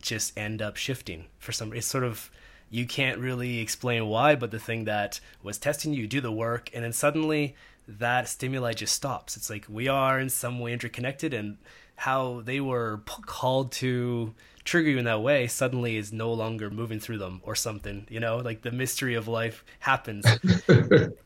just 0.00 0.38
end 0.38 0.62
up 0.62 0.76
shifting 0.76 1.26
for 1.38 1.52
some? 1.52 1.74
It's 1.74 1.86
sort 1.86 2.04
of 2.04 2.30
you 2.70 2.86
can't 2.86 3.18
really 3.18 3.58
explain 3.60 4.06
why, 4.06 4.34
but 4.34 4.50
the 4.50 4.58
thing 4.58 4.84
that 4.84 5.20
was 5.42 5.58
testing 5.58 5.92
you, 5.92 6.02
you 6.02 6.06
do 6.06 6.20
the 6.20 6.32
work, 6.32 6.70
and 6.74 6.84
then 6.84 6.92
suddenly 6.92 7.54
that 7.86 8.28
stimuli 8.28 8.72
just 8.72 8.94
stops. 8.94 9.36
It's 9.36 9.48
like 9.48 9.66
we 9.68 9.88
are 9.88 10.20
in 10.20 10.28
some 10.28 10.60
way 10.60 10.72
interconnected, 10.72 11.32
and 11.32 11.58
how 11.96 12.42
they 12.44 12.60
were 12.60 13.00
called 13.26 13.72
to 13.72 14.34
trigger 14.68 14.90
you 14.90 14.98
in 14.98 15.06
that 15.06 15.22
way 15.22 15.46
suddenly 15.46 15.96
is 15.96 16.12
no 16.12 16.30
longer 16.30 16.68
moving 16.68 17.00
through 17.00 17.16
them 17.16 17.40
or 17.42 17.54
something 17.54 18.06
you 18.10 18.20
know 18.20 18.36
like 18.36 18.60
the 18.60 18.70
mystery 18.70 19.14
of 19.14 19.26
life 19.26 19.64
happens 19.78 20.26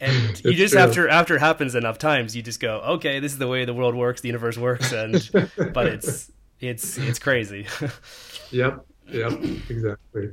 and 0.01 0.41
you 0.45 0.53
just 0.53 0.75
true. 0.75 0.81
after 0.81 1.09
after 1.09 1.35
it 1.35 1.41
happens 1.41 1.75
enough 1.75 1.99
times 1.99 2.37
you 2.37 2.43
just 2.43 2.61
go 2.61 2.77
okay 2.83 3.19
this 3.19 3.33
is 3.33 3.39
the 3.39 3.49
way 3.49 3.65
the 3.65 3.75
world 3.75 3.97
works 3.97 4.21
the 4.21 4.29
universe 4.29 4.57
works 4.57 4.93
and 4.93 5.29
but 5.75 5.87
it's 5.87 6.31
it's 6.61 6.97
it's 6.99 7.19
crazy 7.19 7.67
yep 8.53 8.87
yep 9.09 9.33
exactly 9.69 10.31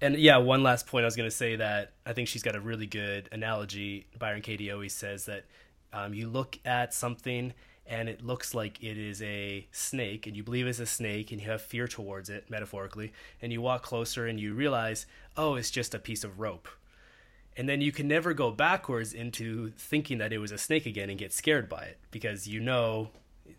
and 0.00 0.16
yeah, 0.16 0.38
one 0.38 0.62
last 0.62 0.86
point 0.86 1.04
I 1.04 1.06
was 1.06 1.16
going 1.16 1.28
to 1.28 1.34
say 1.36 1.56
that 1.56 1.92
I 2.06 2.12
think 2.12 2.28
she's 2.28 2.42
got 2.42 2.56
a 2.56 2.60
really 2.60 2.86
good 2.86 3.28
analogy. 3.32 4.06
Byron 4.18 4.42
Katie 4.42 4.70
always 4.70 4.92
says 4.92 5.26
that 5.26 5.44
um, 5.92 6.14
you 6.14 6.28
look 6.28 6.58
at 6.64 6.94
something 6.94 7.52
and 7.86 8.08
it 8.08 8.24
looks 8.24 8.54
like 8.54 8.82
it 8.82 8.96
is 8.96 9.20
a 9.20 9.66
snake 9.72 10.26
and 10.26 10.36
you 10.36 10.42
believe 10.42 10.66
it's 10.66 10.78
a 10.78 10.86
snake 10.86 11.32
and 11.32 11.40
you 11.40 11.50
have 11.50 11.60
fear 11.60 11.88
towards 11.88 12.30
it, 12.30 12.48
metaphorically, 12.48 13.12
and 13.42 13.52
you 13.52 13.60
walk 13.60 13.82
closer 13.82 14.26
and 14.26 14.38
you 14.38 14.54
realize, 14.54 15.06
oh, 15.36 15.56
it's 15.56 15.70
just 15.70 15.94
a 15.94 15.98
piece 15.98 16.22
of 16.22 16.38
rope. 16.38 16.68
And 17.56 17.68
then 17.68 17.80
you 17.80 17.90
can 17.90 18.06
never 18.06 18.32
go 18.32 18.52
backwards 18.52 19.12
into 19.12 19.72
thinking 19.76 20.18
that 20.18 20.32
it 20.32 20.38
was 20.38 20.52
a 20.52 20.58
snake 20.58 20.86
again 20.86 21.10
and 21.10 21.18
get 21.18 21.32
scared 21.32 21.68
by 21.68 21.82
it 21.82 21.98
because 22.10 22.46
you 22.46 22.60
know, 22.60 23.10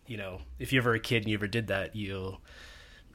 you 0.06 0.16
know, 0.16 0.40
if 0.58 0.72
you're 0.72 0.82
ever 0.82 0.94
a 0.94 1.00
kid 1.00 1.18
and 1.18 1.28
you 1.28 1.36
ever 1.36 1.46
did 1.46 1.66
that, 1.66 1.94
you'll 1.94 2.40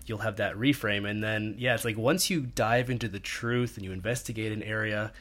you'll 0.07 0.19
have 0.19 0.37
that 0.37 0.55
reframe. 0.55 1.09
And 1.09 1.23
then 1.23 1.55
yeah 1.57 1.75
it's 1.75 1.85
like 1.85 1.97
once 1.97 2.29
you 2.29 2.41
dive 2.41 2.89
into 2.89 3.07
the 3.07 3.19
truth 3.19 3.77
and 3.77 3.85
you 3.85 3.91
investigate 3.91 4.51
an 4.51 4.63
area 4.63 5.11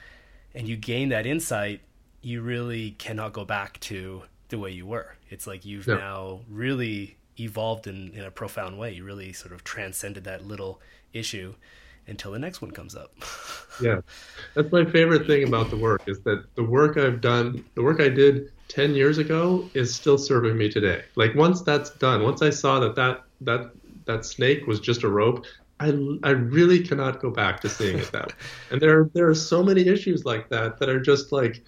and 0.55 0.67
you 0.67 0.77
gain 0.77 1.11
that 1.11 1.27
insight 1.27 1.81
you 2.23 2.43
really 2.43 2.91
cannot 2.93 3.33
go 3.33 3.45
back 3.45 3.79
to 3.79 4.23
the 4.49 4.59
way 4.59 4.71
you 4.71 4.87
were. 4.87 5.15
It's 5.31 5.47
like 5.47 5.65
you've 5.65 5.87
yeah. 5.87 5.95
now 5.95 6.41
really 6.51 7.17
evolved 7.39 7.87
in, 7.87 8.13
in 8.15 8.25
a 8.25 8.31
profound 8.31 8.79
way. 8.79 8.95
You 8.95 9.05
really 9.05 9.33
sort 9.33 9.53
of 9.53 9.63
transcended 9.63 10.25
that 10.25 10.45
little 10.45 10.81
issue 11.13 11.55
until 12.09 12.33
the 12.33 12.39
next 12.39 12.61
one 12.63 12.71
comes 12.71 12.95
up. 12.95 13.13
Yeah. 13.79 14.01
That's 14.55 14.73
my 14.73 14.87
favorite 14.87 15.27
thing 15.27 15.47
about 15.47 15.69
the 15.69 15.77
work 15.77 16.01
is 16.07 16.21
that 16.21 16.47
the 16.55 16.63
work 16.63 16.97
i've 16.97 17.21
done 17.21 17.63
the 17.75 17.83
work 17.83 18.01
i 18.01 18.09
did 18.09 18.51
10 18.69 18.95
years 18.95 19.19
ago 19.19 19.69
is 19.75 19.95
still 19.95 20.17
serving 20.17 20.57
me 20.57 20.71
today. 20.71 21.05
Like 21.15 21.35
once 21.35 21.61
that's 21.61 21.91
done 21.91 22.23
once 22.23 22.41
i 22.41 22.49
saw 22.49 22.81
that 22.81 22.95
that 22.95 23.25
that 23.43 23.71
that 24.07 24.25
snake 24.25 24.67
was 24.67 24.81
just 24.81 25.03
a 25.03 25.09
rope, 25.09 25.45
I, 25.79 25.89
I 26.23 26.31
really 26.31 26.83
cannot 26.83 27.21
go 27.21 27.31
back 27.31 27.61
to 27.61 27.69
seeing 27.69 27.99
it 27.99 28.11
that 28.13 28.27
way. 28.29 28.35
And 28.71 28.81
there 28.81 29.11
there 29.13 29.29
are 29.29 29.35
so 29.35 29.63
many 29.63 29.87
issues 29.87 30.25
like 30.25 30.49
that 30.49 30.79
that 30.79 30.89
are 30.89 31.01
just 31.01 31.33
like 31.33 31.63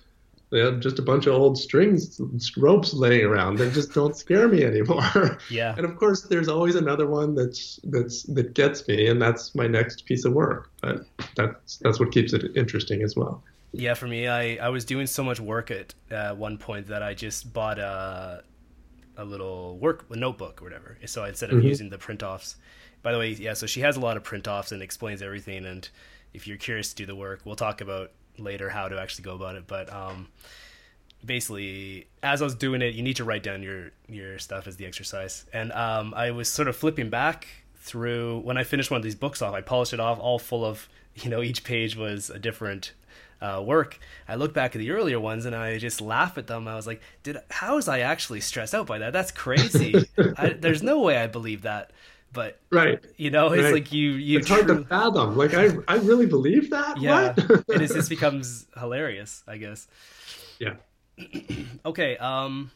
they 0.51 0.61
have 0.61 0.81
just 0.81 0.99
a 0.99 1.03
bunch 1.03 1.27
of 1.27 1.35
old 1.35 1.59
strings 1.59 2.19
ropes 2.57 2.95
laying 2.95 3.25
around 3.25 3.59
that 3.59 3.75
just 3.75 3.93
don't 3.93 4.17
scare 4.17 4.49
me 4.49 4.65
anymore. 4.65 5.39
Yeah. 5.51 5.75
And 5.77 5.85
of 5.85 5.97
course 5.97 6.23
there's 6.23 6.49
always 6.49 6.75
another 6.75 7.07
one 7.07 7.35
that's 7.35 7.81
that's 7.85 8.23
that 8.25 8.55
gets 8.55 8.87
me 8.89 9.09
and 9.09 9.21
that's 9.21 9.55
my 9.55 9.67
next 9.67 10.07
piece 10.07 10.25
of 10.25 10.33
work. 10.33 10.71
But 10.81 11.05
that's 11.37 11.77
that's 11.79 12.01
what 12.01 12.13
keeps 12.13 12.33
it 12.33 12.57
interesting 12.57 13.03
as 13.03 13.15
well. 13.15 13.43
Yeah, 13.73 13.93
for 13.95 14.07
me, 14.07 14.27
I, 14.27 14.57
I 14.57 14.71
was 14.71 14.87
doing 14.87 15.07
so 15.07 15.23
much 15.23 15.41
work 15.41 15.71
at 15.71 15.95
uh, 16.11 16.35
one 16.35 16.57
point 16.57 16.87
that 16.87 17.03
I 17.03 17.13
just 17.13 17.53
bought 17.53 17.79
a 17.79 18.43
a 19.19 19.25
little 19.25 19.77
work 19.77 20.07
a 20.11 20.17
notebook 20.17 20.63
or 20.63 20.65
whatever. 20.65 20.97
So 21.05 21.25
instead 21.25 21.51
of 21.51 21.59
mm-hmm. 21.59 21.69
using 21.69 21.91
the 21.91 21.99
print 21.99 22.23
offs, 22.23 22.57
by 23.03 23.13
the 23.13 23.19
way, 23.19 23.33
yeah. 23.33 23.53
So 23.53 23.67
she 23.67 23.81
has 23.81 23.97
a 23.97 24.01
lot 24.01 24.17
of 24.17 24.25
print 24.25 24.49
offs 24.49 24.73
and 24.73 24.83
explains 24.83 25.21
everything. 25.21 25.67
And 25.67 25.87
if 26.33 26.47
you're 26.47 26.57
curious 26.57 26.91
to 26.91 26.97
do 26.97 27.07
the 27.07 27.17
work, 27.17 27.41
we'll 27.45 27.57
talk 27.57 27.81
about 27.81 28.13
later 28.39 28.71
how 28.71 28.89
to 28.89 28.99
actually 28.99 29.25
go 29.25 29.35
about 29.35 29.57
it. 29.57 29.67
But 29.67 29.93
um, 29.93 30.29
basically, 31.25 32.07
as 32.23 32.41
I 32.41 32.45
was 32.45 32.55
doing 32.55 32.81
it, 32.81 32.95
you 32.95 33.03
need 33.03 33.17
to 33.17 33.25
write 33.25 33.43
down 33.43 33.63
your 33.63 33.91
your 34.09 34.39
stuff 34.39 34.67
as 34.67 34.77
the 34.77 34.87
exercise. 34.87 35.45
And 35.53 35.73
um, 35.73 36.15
I 36.15 36.31
was 36.31 36.49
sort 36.49 36.69
of 36.69 36.77
flipping 36.77 37.11
back 37.11 37.47
through 37.77 38.41
when 38.41 38.57
I 38.57 38.65
finished 38.65 38.91
one 38.91 38.99
of 38.99 39.05
these 39.05 39.15
books 39.15 39.43
off. 39.43 39.55
I 39.55 39.61
polished 39.61 39.93
it 39.93 40.01
off, 40.01 40.19
all 40.19 40.39
full 40.39 40.65
of 40.65 40.89
you 41.17 41.31
know 41.31 41.43
each 41.43 41.65
page 41.65 41.97
was 41.97 42.31
a 42.31 42.39
different 42.39 42.93
uh, 43.41 43.63
work, 43.65 43.99
I 44.27 44.35
look 44.35 44.53
back 44.53 44.75
at 44.75 44.79
the 44.79 44.91
earlier 44.91 45.21
ones 45.21 45.45
and 45.45 45.55
I 45.55 45.79
just 45.79 46.01
laugh 46.01 46.39
at 46.39 46.47
them. 46.47 46.67
I 46.67 46.75
was 46.75 46.87
like, 46.87 47.01
"Did 47.23 47.39
how 47.51 47.77
was 47.77 47.89
I 47.89 48.01
actually 48.01 48.41
stressed 48.41 48.75
out 48.75 48.87
by 48.87 48.99
that? 48.99 49.13
That's 49.13 49.31
crazy. 49.31 50.09
I, 50.37 50.51
there's 50.51 50.83
no 50.83 51.01
way 51.01 51.17
I 51.17 51.27
believe 51.27 51.63
that." 51.63 51.93
But 52.33 52.61
right, 52.71 53.03
you 53.17 53.31
know, 53.31 53.53
it's 53.53 53.65
right. 53.65 53.73
like 53.73 53.93
you 53.93 54.13
you. 54.13 54.39
It's 54.39 54.49
hard 54.49 54.67
to 54.69 54.85
fathom. 54.85 55.37
Like 55.37 55.55
I 55.55 55.71
I 55.87 55.97
really 55.97 56.27
believe 56.27 56.71
that. 56.71 57.01
Yeah, 57.01 57.35
it 57.69 57.81
is, 57.81 57.93
just 57.93 58.09
becomes 58.11 58.67
hilarious. 58.77 59.43
I 59.47 59.57
guess. 59.57 59.89
Yeah. 60.59 60.75
okay. 61.87 62.17
Um, 62.19 62.71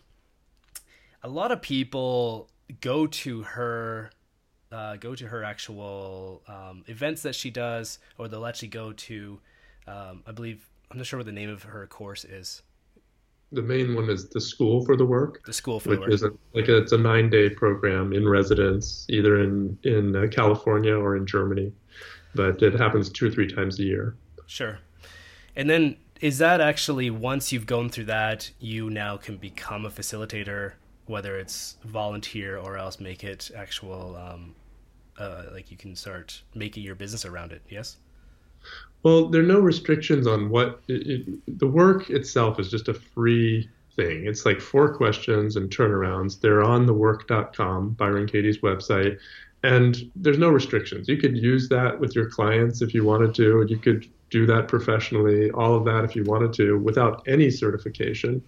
a 1.23 1.28
lot 1.28 1.52
of 1.52 1.61
people 1.61 2.49
go 2.81 3.07
to 3.07 3.42
her 3.42 4.11
uh, 4.73 4.97
go 4.97 5.14
to 5.14 5.28
her 5.28 5.45
actual 5.45 6.42
um, 6.49 6.83
events 6.87 7.23
that 7.23 7.35
she 7.35 7.50
does, 7.50 7.99
or 8.16 8.28
they'll 8.28 8.47
actually 8.47 8.69
go 8.69 8.92
to 8.92 9.38
um, 9.87 10.23
I 10.27 10.33
believe 10.33 10.69
I'm 10.91 10.99
not 10.99 11.07
sure 11.07 11.19
what 11.19 11.27
the 11.27 11.33
name 11.33 11.51
of 11.51 11.62
her 11.62 11.87
course 11.87 12.25
is. 12.25 12.62
The 13.51 13.62
main 13.62 13.95
one 13.95 14.09
is 14.09 14.29
the 14.29 14.41
School 14.41 14.85
for 14.85 14.97
the 14.97 15.05
Work. 15.05 15.45
The 15.45 15.53
School 15.53 15.79
for 15.79 15.91
which 15.91 15.99
the 15.99 16.01
Work. 16.03 16.12
is 16.12 16.23
a, 16.23 16.31
like 16.55 16.69
a, 16.69 16.79
it's 16.79 16.93
a 16.93 16.99
nine 16.99 17.29
day 17.29 17.51
program 17.51 18.12
in 18.12 18.29
residence, 18.29 19.07
either 19.11 19.41
in 19.41 19.79
in 19.85 20.17
uh, 20.17 20.27
California 20.31 20.95
or 20.95 21.17
in 21.17 21.27
Germany, 21.27 21.73
but 22.35 22.62
it 22.62 22.79
happens 22.79 23.11
two 23.11 23.27
or 23.27 23.31
three 23.31 23.47
times 23.47 23.79
a 23.79 23.85
year. 23.85 24.17
Sure, 24.47 24.79
and 25.57 25.69
then 25.69 25.97
is 26.21 26.39
that 26.39 26.61
actually 26.61 27.11
once 27.11 27.53
you've 27.53 27.67
gone 27.67 27.91
through 27.91 28.07
that, 28.07 28.51
you 28.59 28.89
now 28.89 29.17
can 29.17 29.37
become 29.37 29.85
a 29.85 29.91
facilitator, 29.91 30.73
whether 31.07 31.37
it's 31.37 31.77
volunteer 31.85 32.57
or 32.57 32.79
else 32.79 33.01
make 33.01 33.25
it 33.25 33.51
actual. 33.55 34.17
Um, 34.17 34.55
uh, 35.19 35.45
like 35.53 35.71
you 35.71 35.77
can 35.77 35.95
start 35.95 36.43
making 36.55 36.83
your 36.83 36.95
business 36.95 37.27
around 37.27 37.53
it. 37.53 37.61
Yes. 37.69 37.99
Well, 39.02 39.28
there 39.28 39.42
are 39.42 39.47
no 39.47 39.59
restrictions 39.59 40.26
on 40.26 40.49
what 40.49 40.80
it, 40.88 41.26
it, 41.26 41.59
the 41.59 41.66
work 41.66 42.11
itself 42.11 42.61
is 42.61 42.71
just 42.71 42.88
a 42.88 42.94
free 42.94 43.68
thing. 43.97 44.26
It's 44.26 44.47
like 44.47 44.61
four 44.61 44.94
questions 44.94 45.56
and 45.56 45.71
turnarounds. 45.71 46.40
They're 46.40 46.62
on 46.62 46.87
thework.com, 46.87 47.90
Byron 47.90 48.26
Katie's 48.26 48.59
website, 48.59 49.18
and 49.62 50.11
there's 50.16 50.38
no 50.38 50.49
restrictions. 50.49 51.09
You 51.09 51.16
could 51.16 51.37
use 51.37 51.68
that 51.68 51.99
with 51.99 52.14
your 52.14 52.28
clients 52.28 52.82
if 52.82 52.94
you 52.94 53.04
wanted 53.04 53.35
to, 53.37 53.61
and 53.61 53.71
you 53.71 53.78
could 53.78 54.09
do 54.30 54.47
that 54.47 54.66
professionally, 54.66 55.50
all 55.50 55.75
of 55.75 55.85
that 55.85 56.04
if 56.04 56.16
you 56.16 56.25
wanted 56.25 56.52
to, 56.54 56.78
without 56.78 57.23
any 57.28 57.50
certification. 57.50 58.42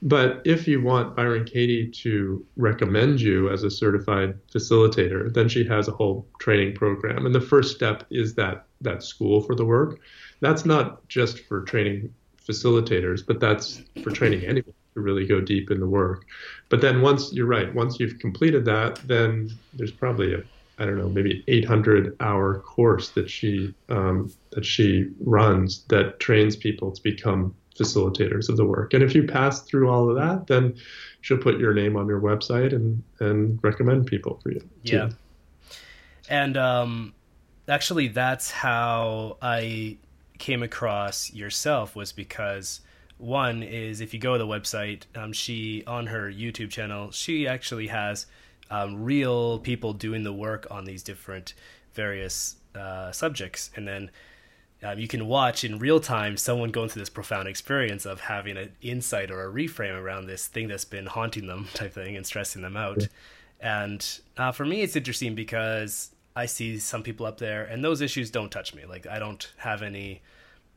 But 0.00 0.42
if 0.44 0.68
you 0.68 0.80
want 0.80 1.16
Byron 1.16 1.44
Katie 1.44 1.88
to 1.88 2.46
recommend 2.56 3.20
you 3.20 3.50
as 3.50 3.64
a 3.64 3.70
certified 3.70 4.38
facilitator, 4.46 5.32
then 5.34 5.48
she 5.48 5.64
has 5.64 5.88
a 5.88 5.92
whole 5.92 6.24
training 6.38 6.76
program. 6.76 7.26
And 7.26 7.34
the 7.34 7.40
first 7.40 7.74
step 7.74 8.04
is 8.08 8.34
that 8.34 8.67
that 8.80 9.02
school 9.02 9.40
for 9.40 9.54
the 9.54 9.64
work. 9.64 10.00
That's 10.40 10.64
not 10.64 11.06
just 11.08 11.40
for 11.40 11.62
training 11.62 12.12
facilitators, 12.46 13.26
but 13.26 13.40
that's 13.40 13.82
for 14.02 14.10
training 14.10 14.44
anyone 14.44 14.74
to 14.94 15.00
really 15.00 15.26
go 15.26 15.40
deep 15.40 15.70
in 15.70 15.80
the 15.80 15.88
work. 15.88 16.24
But 16.68 16.80
then 16.80 17.02
once 17.02 17.32
you're 17.32 17.46
right, 17.46 17.74
once 17.74 18.00
you've 18.00 18.18
completed 18.18 18.64
that, 18.66 18.96
then 19.06 19.50
there's 19.74 19.92
probably 19.92 20.34
a 20.34 20.42
I 20.80 20.84
don't 20.84 20.96
know, 20.96 21.08
maybe 21.08 21.42
800 21.48 22.16
hour 22.20 22.60
course 22.60 23.10
that 23.10 23.28
she 23.28 23.74
um, 23.88 24.32
that 24.50 24.64
she 24.64 25.10
runs 25.18 25.82
that 25.88 26.20
trains 26.20 26.54
people 26.54 26.92
to 26.92 27.02
become 27.02 27.54
facilitators 27.76 28.48
of 28.48 28.56
the 28.56 28.64
work. 28.64 28.94
And 28.94 29.02
if 29.02 29.14
you 29.14 29.24
pass 29.24 29.62
through 29.62 29.88
all 29.88 30.08
of 30.08 30.16
that, 30.16 30.46
then 30.46 30.76
she'll 31.20 31.38
put 31.38 31.58
your 31.58 31.74
name 31.74 31.96
on 31.96 32.06
your 32.06 32.20
website 32.20 32.72
and 32.72 33.02
and 33.18 33.58
recommend 33.62 34.06
people 34.06 34.38
for 34.42 34.52
you. 34.52 34.60
Too. 34.84 34.96
Yeah. 34.96 35.08
And 36.28 36.56
um, 36.56 37.14
actually, 37.68 38.08
that's 38.08 38.50
how 38.50 39.36
I 39.42 39.98
came 40.38 40.62
across 40.62 41.32
yourself 41.32 41.96
was 41.96 42.12
because 42.12 42.80
one 43.18 43.62
is 43.62 44.00
if 44.00 44.14
you 44.14 44.20
go 44.20 44.32
to 44.32 44.38
the 44.38 44.46
website, 44.46 45.02
um, 45.16 45.32
she 45.32 45.84
on 45.86 46.06
her 46.06 46.30
YouTube 46.30 46.70
channel, 46.70 47.10
she 47.10 47.46
actually 47.46 47.88
has 47.88 48.26
um, 48.70 49.02
real 49.02 49.58
people 49.58 49.92
doing 49.92 50.22
the 50.22 50.32
work 50.32 50.66
on 50.70 50.84
these 50.84 51.02
different 51.02 51.54
various 51.92 52.56
uh, 52.74 53.10
subjects, 53.10 53.70
and 53.74 53.88
then 53.88 54.10
um, 54.82 54.98
you 54.98 55.08
can 55.08 55.26
watch 55.26 55.64
in 55.64 55.78
real 55.78 55.98
time 55.98 56.36
someone 56.36 56.70
going 56.70 56.88
through 56.88 57.02
this 57.02 57.10
profound 57.10 57.48
experience 57.48 58.06
of 58.06 58.20
having 58.20 58.56
an 58.56 58.70
insight 58.80 59.30
or 59.30 59.44
a 59.44 59.52
reframe 59.52 60.00
around 60.00 60.26
this 60.26 60.46
thing 60.46 60.68
that's 60.68 60.84
been 60.84 61.06
haunting 61.06 61.48
them, 61.48 61.68
type 61.74 61.92
thing, 61.92 62.16
and 62.16 62.24
stressing 62.24 62.62
them 62.62 62.76
out. 62.76 63.00
Yeah. 63.00 63.08
And 63.60 64.20
uh, 64.36 64.52
for 64.52 64.64
me, 64.64 64.82
it's 64.82 64.94
interesting 64.94 65.34
because 65.34 66.10
I 66.38 66.46
see 66.46 66.78
some 66.78 67.02
people 67.02 67.26
up 67.26 67.38
there, 67.38 67.64
and 67.64 67.82
those 67.82 68.00
issues 68.00 68.30
don't 68.30 68.50
touch 68.50 68.72
me. 68.72 68.84
Like 68.84 69.06
I 69.06 69.18
don't 69.18 69.50
have 69.56 69.82
any 69.82 70.22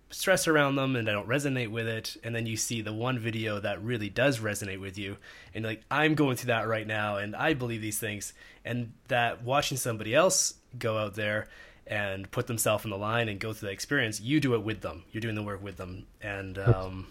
stress 0.10 0.48
around 0.48 0.76
them 0.76 0.96
and 0.96 1.08
I 1.08 1.14
don't 1.14 1.28
resonate 1.28 1.70
with 1.70 1.88
it. 1.88 2.18
And 2.24 2.36
then 2.36 2.46
you 2.46 2.58
see 2.58 2.82
the 2.82 2.92
one 2.92 3.18
video 3.18 3.60
that 3.60 3.82
really 3.82 4.10
does 4.10 4.40
resonate 4.40 4.82
with 4.82 4.98
you, 4.98 5.18
and 5.54 5.64
like, 5.64 5.84
I'm 5.92 6.16
going 6.16 6.36
through 6.36 6.48
that 6.48 6.68
right 6.68 6.88
now, 6.88 7.18
and 7.18 7.36
I 7.36 7.54
believe 7.54 7.82
these 7.82 8.00
things. 8.00 8.34
And 8.66 8.94
that 9.08 9.44
watching 9.44 9.78
somebody 9.78 10.16
else 10.16 10.56
go 10.78 10.98
out 10.98 11.14
there 11.14 11.48
and 11.86 12.30
put 12.32 12.48
themselves 12.48 12.84
in 12.84 12.90
the 12.90 12.98
line 12.98 13.30
and 13.30 13.40
go 13.40 13.54
through 13.54 13.68
that 13.68 13.74
experience, 13.74 14.20
you 14.20 14.40
do 14.40 14.56
it 14.56 14.64
with 14.64 14.82
them. 14.82 15.04
You're 15.12 15.22
doing 15.22 15.36
the 15.36 15.44
work 15.44 15.64
with 15.64 15.78
them. 15.78 16.08
And 16.22 16.58
um, 16.58 17.08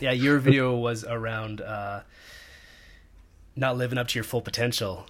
yeah, 0.00 0.12
your 0.12 0.38
video 0.38 0.76
was 0.76 1.04
around 1.04 1.60
uh, 1.60 2.02
not 3.56 3.76
living 3.76 3.98
up 3.98 4.08
to 4.08 4.14
your 4.18 4.24
full 4.24 4.42
potential. 4.42 5.06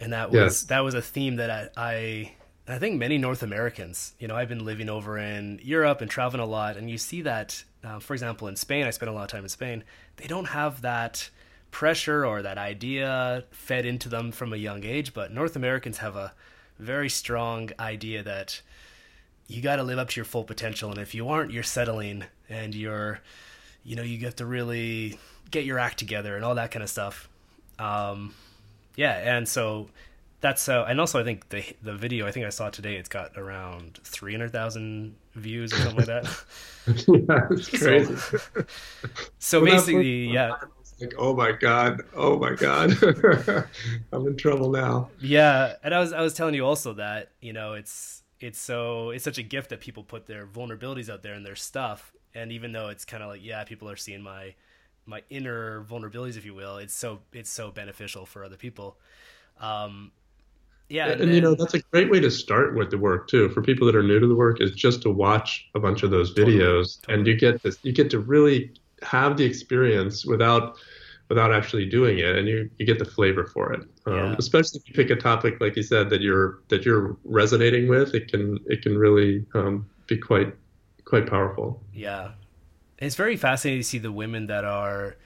And 0.00 0.12
that 0.12 0.32
was 0.44 0.66
that 0.66 0.80
was 0.80 0.94
a 0.94 1.02
theme 1.02 1.36
that 1.36 1.50
I, 1.50 1.68
I 1.76 2.32
I 2.68 2.78
think 2.78 2.98
many 2.98 3.18
North 3.18 3.42
Americans, 3.42 4.14
you 4.18 4.28
know, 4.28 4.36
I've 4.36 4.48
been 4.48 4.64
living 4.64 4.88
over 4.88 5.18
in 5.18 5.60
Europe 5.62 6.00
and 6.00 6.10
traveling 6.10 6.40
a 6.42 6.46
lot, 6.46 6.76
and 6.76 6.88
you 6.88 6.98
see 6.98 7.22
that, 7.22 7.64
uh, 7.82 7.98
for 7.98 8.14
example, 8.14 8.48
in 8.48 8.56
Spain, 8.56 8.86
I 8.86 8.90
spent 8.90 9.10
a 9.10 9.12
lot 9.12 9.24
of 9.24 9.28
time 9.28 9.42
in 9.42 9.48
Spain, 9.48 9.84
they 10.16 10.26
don't 10.26 10.46
have 10.46 10.82
that 10.82 11.30
pressure 11.70 12.24
or 12.24 12.42
that 12.42 12.58
idea 12.58 13.44
fed 13.50 13.86
into 13.86 14.08
them 14.08 14.30
from 14.32 14.52
a 14.52 14.56
young 14.56 14.84
age, 14.84 15.12
but 15.14 15.32
North 15.32 15.56
Americans 15.56 15.98
have 15.98 16.16
a 16.16 16.32
very 16.78 17.08
strong 17.08 17.70
idea 17.78 18.22
that 18.22 18.62
you 19.48 19.60
got 19.60 19.76
to 19.76 19.82
live 19.82 19.98
up 19.98 20.08
to 20.10 20.16
your 20.16 20.24
full 20.24 20.44
potential, 20.44 20.90
and 20.90 20.98
if 20.98 21.14
you 21.14 21.28
aren't, 21.28 21.50
you're 21.52 21.62
settling 21.62 22.24
and 22.48 22.74
you're, 22.74 23.20
you 23.84 23.96
know, 23.96 24.02
you 24.02 24.24
have 24.24 24.36
to 24.36 24.46
really 24.46 25.18
get 25.50 25.64
your 25.64 25.78
act 25.78 25.98
together 25.98 26.36
and 26.36 26.44
all 26.44 26.54
that 26.54 26.70
kind 26.70 26.82
of 26.84 26.88
stuff. 26.88 27.28
Um, 27.78 28.32
yeah, 29.00 29.36
and 29.36 29.48
so 29.48 29.88
that's 30.42 30.68
uh, 30.68 30.84
and 30.86 31.00
also 31.00 31.18
I 31.18 31.24
think 31.24 31.48
the 31.48 31.64
the 31.82 31.94
video 31.94 32.26
I 32.26 32.32
think 32.32 32.44
I 32.44 32.50
saw 32.50 32.68
today 32.68 32.96
it's 32.96 33.08
got 33.08 33.34
around 33.38 33.98
three 34.04 34.32
hundred 34.32 34.52
thousand 34.52 35.16
views 35.34 35.72
or 35.72 35.76
something 35.76 35.96
like 35.96 36.06
that. 36.06 36.24
yeah, 37.08 37.48
it's 37.50 37.68
crazy. 37.70 38.14
So, 39.38 39.60
so 39.60 39.64
basically, 39.64 40.26
yeah. 40.26 40.50
Like, 41.00 41.14
oh 41.16 41.34
my 41.34 41.52
god, 41.52 42.02
oh 42.14 42.38
my 42.38 42.54
god, 42.54 42.92
I'm 44.12 44.26
in 44.26 44.36
trouble 44.36 44.70
now. 44.70 45.08
Yeah, 45.18 45.76
and 45.82 45.94
I 45.94 46.00
was 46.00 46.12
I 46.12 46.20
was 46.20 46.34
telling 46.34 46.54
you 46.54 46.66
also 46.66 46.92
that 46.94 47.30
you 47.40 47.54
know 47.54 47.72
it's 47.72 48.22
it's 48.38 48.58
so 48.58 49.10
it's 49.10 49.24
such 49.24 49.38
a 49.38 49.42
gift 49.42 49.70
that 49.70 49.80
people 49.80 50.04
put 50.04 50.26
their 50.26 50.46
vulnerabilities 50.46 51.08
out 51.08 51.22
there 51.22 51.32
and 51.32 51.46
their 51.46 51.56
stuff, 51.56 52.12
and 52.34 52.52
even 52.52 52.72
though 52.72 52.90
it's 52.90 53.06
kind 53.06 53.22
of 53.22 53.30
like 53.30 53.42
yeah, 53.42 53.64
people 53.64 53.88
are 53.88 53.96
seeing 53.96 54.20
my 54.20 54.54
my 55.06 55.22
inner 55.30 55.84
vulnerabilities, 55.84 56.36
if 56.36 56.44
you 56.44 56.54
will, 56.54 56.76
it's 56.78 56.94
so 56.94 57.20
it's 57.32 57.50
so 57.50 57.70
beneficial 57.70 58.26
for 58.26 58.44
other 58.44 58.56
people. 58.56 58.96
Um, 59.60 60.12
yeah 60.90 61.08
and, 61.08 61.22
and, 61.22 61.34
you 61.34 61.40
know 61.40 61.54
that's 61.54 61.74
a 61.74 61.80
great 61.92 62.10
way 62.10 62.20
to 62.20 62.30
start 62.30 62.74
with 62.74 62.90
the 62.90 62.98
work 62.98 63.28
too 63.28 63.48
for 63.50 63.62
people 63.62 63.86
that 63.86 63.96
are 63.96 64.02
new 64.02 64.18
to 64.18 64.26
the 64.26 64.34
work 64.34 64.60
is 64.60 64.72
just 64.72 65.00
to 65.00 65.10
watch 65.10 65.70
a 65.74 65.80
bunch 65.80 66.02
of 66.02 66.10
those 66.10 66.34
videos 66.34 66.36
totally, 66.36 66.84
totally. 66.84 67.14
and 67.14 67.26
you 67.26 67.36
get 67.36 67.62
this 67.62 67.78
you 67.82 67.92
get 67.92 68.10
to 68.10 68.18
really 68.18 68.72
have 69.02 69.36
the 69.36 69.44
experience 69.44 70.26
without 70.26 70.76
without 71.28 71.54
actually 71.54 71.86
doing 71.86 72.18
it 72.18 72.36
and 72.36 72.48
you, 72.48 72.68
you 72.78 72.84
get 72.84 72.98
the 72.98 73.04
flavor 73.04 73.46
for 73.46 73.72
it 73.72 73.80
um, 74.06 74.14
yeah. 74.14 74.34
especially 74.38 74.80
if 74.80 74.88
you 74.88 74.94
pick 74.94 75.10
a 75.10 75.16
topic 75.16 75.60
like 75.60 75.76
you 75.76 75.82
said 75.82 76.10
that 76.10 76.20
you're 76.20 76.58
that 76.68 76.84
you're 76.84 77.16
resonating 77.24 77.88
with 77.88 78.14
it 78.14 78.30
can 78.30 78.58
it 78.66 78.82
can 78.82 78.98
really 78.98 79.46
um, 79.54 79.88
be 80.08 80.18
quite 80.18 80.54
quite 81.04 81.26
powerful 81.26 81.80
yeah 81.94 82.32
it's 83.00 83.16
very 83.16 83.36
fascinating 83.36 83.80
to 83.80 83.88
see 83.88 83.98
the 83.98 84.12
women 84.12 84.46
that 84.46 84.64
are 84.64 85.16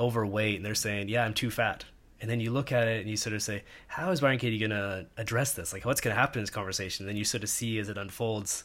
overweight 0.00 0.56
and 0.56 0.64
they're 0.64 0.74
saying 0.74 1.08
yeah 1.08 1.24
i'm 1.24 1.34
too 1.34 1.50
fat 1.50 1.84
and 2.20 2.30
then 2.30 2.40
you 2.40 2.50
look 2.50 2.72
at 2.72 2.88
it 2.88 3.00
and 3.00 3.08
you 3.08 3.16
sort 3.16 3.34
of 3.34 3.42
say, 3.42 3.62
how 3.86 4.10
is 4.10 4.20
Byron 4.20 4.38
Katie 4.38 4.58
going 4.58 4.70
to 4.70 5.06
address 5.16 5.52
this? 5.52 5.72
Like, 5.72 5.84
what's 5.84 6.00
going 6.00 6.14
to 6.14 6.20
happen 6.20 6.40
in 6.40 6.42
this 6.42 6.50
conversation? 6.50 7.04
And 7.04 7.08
then 7.08 7.16
you 7.16 7.24
sort 7.24 7.44
of 7.44 7.48
see 7.48 7.78
as 7.78 7.88
it 7.88 7.96
unfolds. 7.96 8.64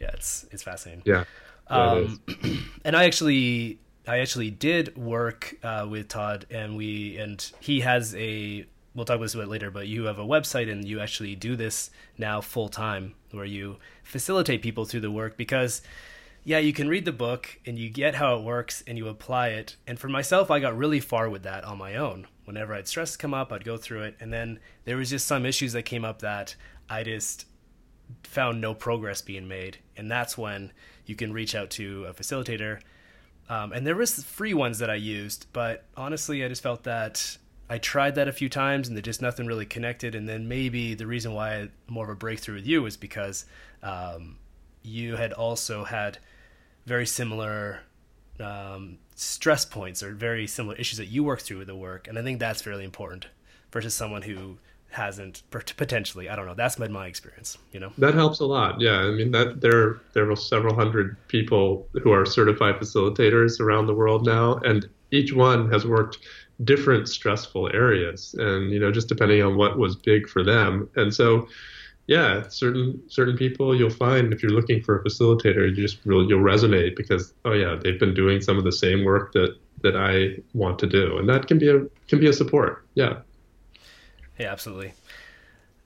Yeah, 0.00 0.10
it's 0.14 0.46
it's 0.50 0.62
fascinating. 0.62 1.02
Yeah. 1.04 1.24
yeah 1.70 1.76
um, 1.76 2.20
and 2.84 2.96
I 2.96 3.04
actually 3.04 3.78
I 4.06 4.18
actually 4.18 4.50
did 4.50 4.96
work 4.96 5.54
uh, 5.62 5.86
with 5.88 6.08
Todd, 6.08 6.46
and 6.50 6.76
we 6.76 7.16
and 7.18 7.50
he 7.60 7.80
has 7.80 8.14
a. 8.16 8.66
We'll 8.92 9.04
talk 9.04 9.16
about 9.16 9.26
this 9.26 9.34
a 9.34 9.38
bit 9.38 9.48
later, 9.48 9.70
but 9.70 9.86
you 9.86 10.06
have 10.06 10.18
a 10.18 10.24
website 10.24 10.70
and 10.70 10.84
you 10.84 10.98
actually 10.98 11.36
do 11.36 11.54
this 11.54 11.90
now 12.18 12.40
full 12.40 12.68
time, 12.68 13.14
where 13.30 13.44
you 13.44 13.76
facilitate 14.02 14.62
people 14.62 14.84
through 14.84 15.00
the 15.00 15.12
work 15.12 15.36
because 15.36 15.80
yeah, 16.50 16.58
you 16.58 16.72
can 16.72 16.88
read 16.88 17.04
the 17.04 17.12
book 17.12 17.58
and 17.64 17.78
you 17.78 17.88
get 17.88 18.16
how 18.16 18.36
it 18.36 18.42
works 18.42 18.82
and 18.86 18.98
you 18.98 19.08
apply 19.08 19.48
it. 19.48 19.76
And 19.86 19.98
for 19.98 20.08
myself, 20.08 20.50
I 20.50 20.60
got 20.60 20.76
really 20.76 21.00
far 21.00 21.28
with 21.28 21.44
that 21.44 21.64
on 21.64 21.78
my 21.78 21.96
own 21.96 22.26
whenever 22.50 22.74
I'd 22.74 22.88
stress 22.88 23.16
come 23.16 23.32
up, 23.32 23.52
I'd 23.52 23.62
go 23.62 23.76
through 23.76 24.02
it, 24.02 24.16
and 24.18 24.32
then 24.32 24.58
there 24.84 24.96
was 24.96 25.08
just 25.08 25.28
some 25.28 25.46
issues 25.46 25.72
that 25.74 25.84
came 25.84 26.04
up 26.04 26.18
that 26.22 26.56
I 26.88 27.04
just 27.04 27.46
found 28.24 28.60
no 28.60 28.74
progress 28.74 29.22
being 29.22 29.46
made, 29.46 29.78
and 29.96 30.10
that's 30.10 30.36
when 30.36 30.72
you 31.06 31.14
can 31.14 31.32
reach 31.32 31.54
out 31.54 31.70
to 31.70 32.06
a 32.06 32.12
facilitator. 32.12 32.80
Um, 33.48 33.72
and 33.72 33.86
there 33.86 33.94
was 33.94 34.24
free 34.24 34.52
ones 34.52 34.80
that 34.80 34.90
I 34.90 34.96
used, 34.96 35.46
but 35.52 35.84
honestly, 35.96 36.44
I 36.44 36.48
just 36.48 36.60
felt 36.60 36.82
that 36.82 37.38
I 37.68 37.78
tried 37.78 38.16
that 38.16 38.26
a 38.26 38.32
few 38.32 38.48
times 38.48 38.88
and 38.88 38.96
there 38.96 39.02
just 39.02 39.22
nothing 39.22 39.46
really 39.46 39.66
connected. 39.66 40.16
And 40.16 40.28
then 40.28 40.48
maybe 40.48 40.94
the 40.94 41.06
reason 41.06 41.32
why 41.32 41.50
I 41.50 41.54
had 41.54 41.70
more 41.86 42.04
of 42.04 42.10
a 42.10 42.16
breakthrough 42.16 42.56
with 42.56 42.66
you 42.66 42.82
was 42.82 42.96
because 42.96 43.44
um, 43.84 44.38
you 44.82 45.14
had 45.14 45.32
also 45.32 45.84
had 45.84 46.18
very 46.90 47.06
similar 47.06 47.78
um, 48.40 48.98
stress 49.14 49.64
points 49.64 50.02
or 50.02 50.10
very 50.12 50.48
similar 50.48 50.74
issues 50.74 50.98
that 50.98 51.06
you 51.06 51.22
work 51.22 51.40
through 51.40 51.58
with 51.58 51.68
the 51.68 51.76
work, 51.76 52.08
and 52.08 52.18
I 52.18 52.22
think 52.22 52.40
that's 52.40 52.62
fairly 52.62 52.84
important 52.84 53.28
versus 53.70 53.94
someone 53.94 54.22
who 54.22 54.58
hasn't 54.90 55.44
potentially. 55.50 56.28
I 56.28 56.34
don't 56.34 56.46
know. 56.46 56.54
That's 56.54 56.74
been 56.74 56.90
my 56.90 57.06
experience. 57.06 57.56
You 57.72 57.78
know, 57.78 57.92
that 57.98 58.14
helps 58.14 58.40
a 58.40 58.44
lot. 58.44 58.80
Yeah, 58.80 58.98
I 59.08 59.12
mean 59.12 59.30
that 59.30 59.60
there 59.60 60.00
there 60.14 60.28
are 60.28 60.34
several 60.34 60.74
hundred 60.74 61.16
people 61.28 61.86
who 62.02 62.10
are 62.10 62.26
certified 62.26 62.74
facilitators 62.80 63.60
around 63.60 63.86
the 63.86 63.94
world 63.94 64.26
now, 64.26 64.56
and 64.64 64.88
each 65.12 65.32
one 65.32 65.70
has 65.70 65.86
worked 65.86 66.18
different 66.64 67.08
stressful 67.08 67.70
areas, 67.72 68.34
and 68.36 68.72
you 68.72 68.80
know 68.80 68.90
just 68.90 69.08
depending 69.08 69.42
on 69.44 69.56
what 69.56 69.78
was 69.78 69.94
big 69.94 70.28
for 70.28 70.42
them, 70.42 70.90
and 70.96 71.14
so 71.14 71.46
yeah, 72.10 72.48
certain 72.48 73.00
certain 73.08 73.36
people 73.36 73.72
you'll 73.72 73.88
find 73.88 74.32
if 74.32 74.42
you're 74.42 74.50
looking 74.50 74.82
for 74.82 74.98
a 74.98 75.04
facilitator, 75.04 75.68
you 75.68 75.76
just 75.76 75.98
really 76.04 76.26
you'll 76.26 76.42
resonate 76.42 76.96
because 76.96 77.32
oh 77.44 77.52
yeah, 77.52 77.78
they've 77.80 78.00
been 78.00 78.14
doing 78.14 78.40
some 78.40 78.58
of 78.58 78.64
the 78.64 78.72
same 78.72 79.04
work 79.04 79.32
that 79.34 79.56
that 79.82 79.96
I 79.96 80.42
want 80.52 80.80
to 80.80 80.88
do, 80.88 81.18
and 81.18 81.28
that 81.28 81.46
can 81.46 81.60
be 81.60 81.68
a 81.68 81.86
can 82.08 82.18
be 82.18 82.26
a 82.26 82.32
support. 82.32 82.84
Yeah. 82.94 83.20
Yeah, 84.40 84.50
absolutely. 84.50 84.92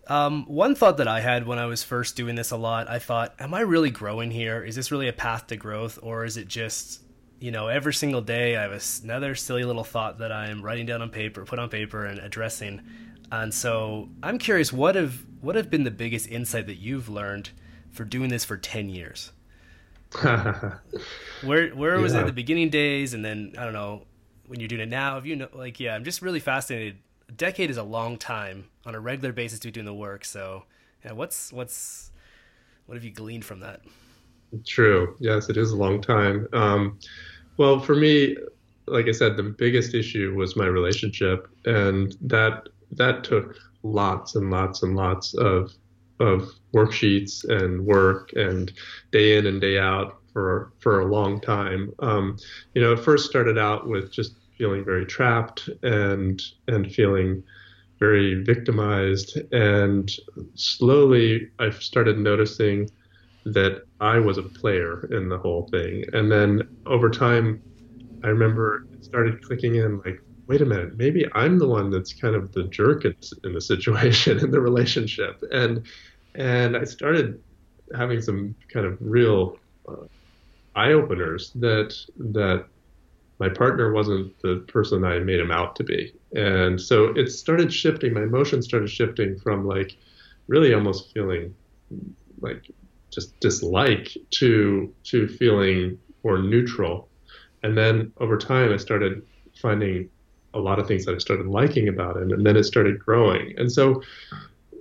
Um, 0.06 0.46
one 0.46 0.74
thought 0.74 0.96
that 0.96 1.08
I 1.08 1.20
had 1.20 1.46
when 1.46 1.58
I 1.58 1.66
was 1.66 1.82
first 1.82 2.16
doing 2.16 2.36
this 2.36 2.50
a 2.50 2.56
lot, 2.56 2.88
I 2.88 2.98
thought, 2.98 3.34
am 3.38 3.52
I 3.52 3.60
really 3.60 3.90
growing 3.90 4.30
here? 4.30 4.64
Is 4.64 4.76
this 4.76 4.90
really 4.90 5.08
a 5.08 5.12
path 5.12 5.48
to 5.48 5.56
growth, 5.56 5.98
or 6.02 6.24
is 6.24 6.38
it 6.38 6.48
just 6.48 7.02
you 7.38 7.50
know, 7.50 7.68
every 7.68 7.92
single 7.92 8.22
day 8.22 8.56
I 8.56 8.62
have 8.62 8.82
another 9.02 9.34
silly 9.34 9.64
little 9.64 9.84
thought 9.84 10.20
that 10.20 10.32
I'm 10.32 10.62
writing 10.62 10.86
down 10.86 11.02
on 11.02 11.10
paper, 11.10 11.44
put 11.44 11.58
on 11.58 11.68
paper, 11.68 12.06
and 12.06 12.18
addressing. 12.18 12.80
And 13.32 13.52
so 13.52 14.08
I'm 14.22 14.38
curious, 14.38 14.72
what 14.72 14.94
have 14.94 15.24
what 15.40 15.56
have 15.56 15.70
been 15.70 15.84
the 15.84 15.90
biggest 15.90 16.28
insight 16.28 16.66
that 16.66 16.76
you've 16.76 17.08
learned 17.08 17.50
for 17.90 18.04
doing 18.04 18.30
this 18.30 18.44
for 18.44 18.56
ten 18.56 18.88
years? 18.88 19.32
where 21.42 21.70
where 21.70 21.98
was 21.98 22.14
yeah. 22.14 22.20
it 22.20 22.26
the 22.26 22.32
beginning 22.32 22.70
days, 22.70 23.14
and 23.14 23.24
then 23.24 23.54
I 23.58 23.64
don't 23.64 23.72
know 23.72 24.04
when 24.46 24.60
you're 24.60 24.68
doing 24.68 24.82
it 24.82 24.88
now? 24.88 25.14
Have 25.14 25.26
you 25.26 25.36
know, 25.36 25.48
like, 25.52 25.80
yeah, 25.80 25.94
I'm 25.94 26.04
just 26.04 26.22
really 26.22 26.40
fascinated. 26.40 26.98
A 27.28 27.32
decade 27.32 27.70
is 27.70 27.76
a 27.76 27.82
long 27.82 28.16
time 28.16 28.66
on 28.84 28.94
a 28.94 29.00
regular 29.00 29.32
basis 29.32 29.58
to 29.60 29.68
be 29.68 29.72
doing 29.72 29.86
the 29.86 29.94
work. 29.94 30.24
So, 30.24 30.64
yeah, 31.04 31.12
what's 31.12 31.52
what's 31.52 32.10
what 32.86 32.94
have 32.94 33.04
you 33.04 33.10
gleaned 33.10 33.44
from 33.44 33.60
that? 33.60 33.80
True. 34.64 35.16
Yes, 35.20 35.48
it 35.48 35.56
is 35.56 35.72
a 35.72 35.76
long 35.76 36.00
time. 36.00 36.46
Um, 36.52 36.98
well, 37.56 37.80
for 37.80 37.94
me, 37.94 38.36
like 38.86 39.08
I 39.08 39.12
said, 39.12 39.36
the 39.36 39.42
biggest 39.42 39.94
issue 39.94 40.34
was 40.36 40.56
my 40.56 40.66
relationship, 40.66 41.48
and 41.64 42.16
that 42.20 42.68
that 42.96 43.24
took 43.24 43.56
lots 43.82 44.34
and 44.34 44.50
lots 44.50 44.82
and 44.82 44.96
lots 44.96 45.34
of 45.34 45.72
of 46.20 46.48
worksheets 46.74 47.44
and 47.48 47.84
work 47.84 48.30
and 48.34 48.72
day 49.12 49.36
in 49.36 49.46
and 49.46 49.60
day 49.60 49.78
out 49.78 50.18
for 50.32 50.72
for 50.80 51.00
a 51.00 51.06
long 51.06 51.40
time. 51.40 51.90
Um, 52.00 52.36
you 52.74 52.82
know, 52.82 52.92
it 52.92 53.00
first 53.00 53.28
started 53.28 53.58
out 53.58 53.88
with 53.88 54.12
just 54.12 54.36
feeling 54.58 54.84
very 54.84 55.06
trapped 55.06 55.68
and 55.82 56.40
and 56.68 56.90
feeling 56.92 57.42
very 58.00 58.42
victimized, 58.44 59.38
and 59.52 60.10
slowly 60.54 61.48
I 61.58 61.70
started 61.70 62.18
noticing 62.18 62.90
that 63.44 63.82
I 64.00 64.18
was 64.18 64.38
a 64.38 64.42
player 64.42 65.06
in 65.12 65.28
the 65.28 65.38
whole 65.38 65.68
thing. 65.70 66.04
And 66.12 66.30
then 66.30 66.62
over 66.86 67.10
time, 67.10 67.62
I 68.22 68.28
remember 68.28 68.86
it 68.92 69.04
started 69.04 69.42
clicking 69.42 69.76
in 69.76 70.00
like, 70.04 70.18
wait 70.46 70.60
a 70.60 70.66
minute, 70.66 70.96
maybe 70.96 71.26
I'm 71.34 71.58
the 71.58 71.68
one 71.68 71.90
that's 71.90 72.12
kind 72.12 72.34
of 72.34 72.52
the 72.52 72.64
jerk 72.64 73.04
in, 73.04 73.14
the 73.42 73.60
situation 73.60 74.38
in 74.44 74.50
the 74.50 74.60
relationship. 74.60 75.42
And 75.50 75.86
and 76.34 76.76
I 76.76 76.84
started 76.84 77.40
having 77.94 78.20
some 78.20 78.54
kind 78.72 78.86
of 78.86 78.98
real 79.00 79.58
uh, 79.88 80.06
eye 80.74 80.92
openers 80.92 81.52
that 81.56 81.94
that 82.18 82.66
my 83.38 83.48
partner 83.48 83.92
wasn't 83.92 84.40
the 84.42 84.64
person 84.68 85.04
I 85.04 85.18
made 85.18 85.40
him 85.40 85.50
out 85.50 85.76
to 85.76 85.84
be. 85.84 86.14
And 86.34 86.80
so 86.80 87.06
it 87.16 87.30
started 87.30 87.72
shifting. 87.72 88.14
My 88.14 88.22
emotions 88.22 88.64
started 88.64 88.88
shifting 88.88 89.38
from 89.38 89.66
like 89.66 89.96
really 90.46 90.72
almost 90.74 91.12
feeling 91.12 91.54
like 92.40 92.70
just 93.10 93.38
dislike 93.40 94.16
to 94.30 94.92
to 95.04 95.28
feeling 95.28 95.98
more 96.22 96.38
neutral. 96.38 97.08
And 97.62 97.76
then 97.76 98.12
over 98.18 98.36
time, 98.36 98.72
I 98.72 98.76
started 98.76 99.22
finding 99.60 100.10
a 100.54 100.58
lot 100.58 100.78
of 100.78 100.86
things 100.86 101.04
that 101.04 101.14
I 101.14 101.18
started 101.18 101.46
liking 101.46 101.88
about 101.88 102.16
him, 102.16 102.32
and 102.32 102.46
then 102.46 102.56
it 102.56 102.64
started 102.64 102.98
growing. 102.98 103.54
And 103.58 103.70
so 103.70 104.02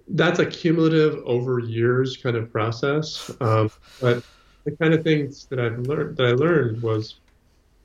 that's 0.07 0.39
a 0.39 0.45
cumulative 0.45 1.21
over 1.25 1.59
years 1.59 2.17
kind 2.17 2.35
of 2.35 2.51
process. 2.51 3.31
Um, 3.41 3.71
but 3.99 4.23
the 4.63 4.71
kind 4.71 4.93
of 4.93 5.03
things 5.03 5.45
that 5.45 5.59
I've 5.59 5.79
learned 5.79 6.17
that 6.17 6.27
I 6.27 6.31
learned 6.31 6.81
was 6.81 7.15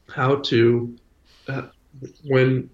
how 0.09 0.37
to 0.37 0.97
uh, 1.49 1.63
when 2.25 2.71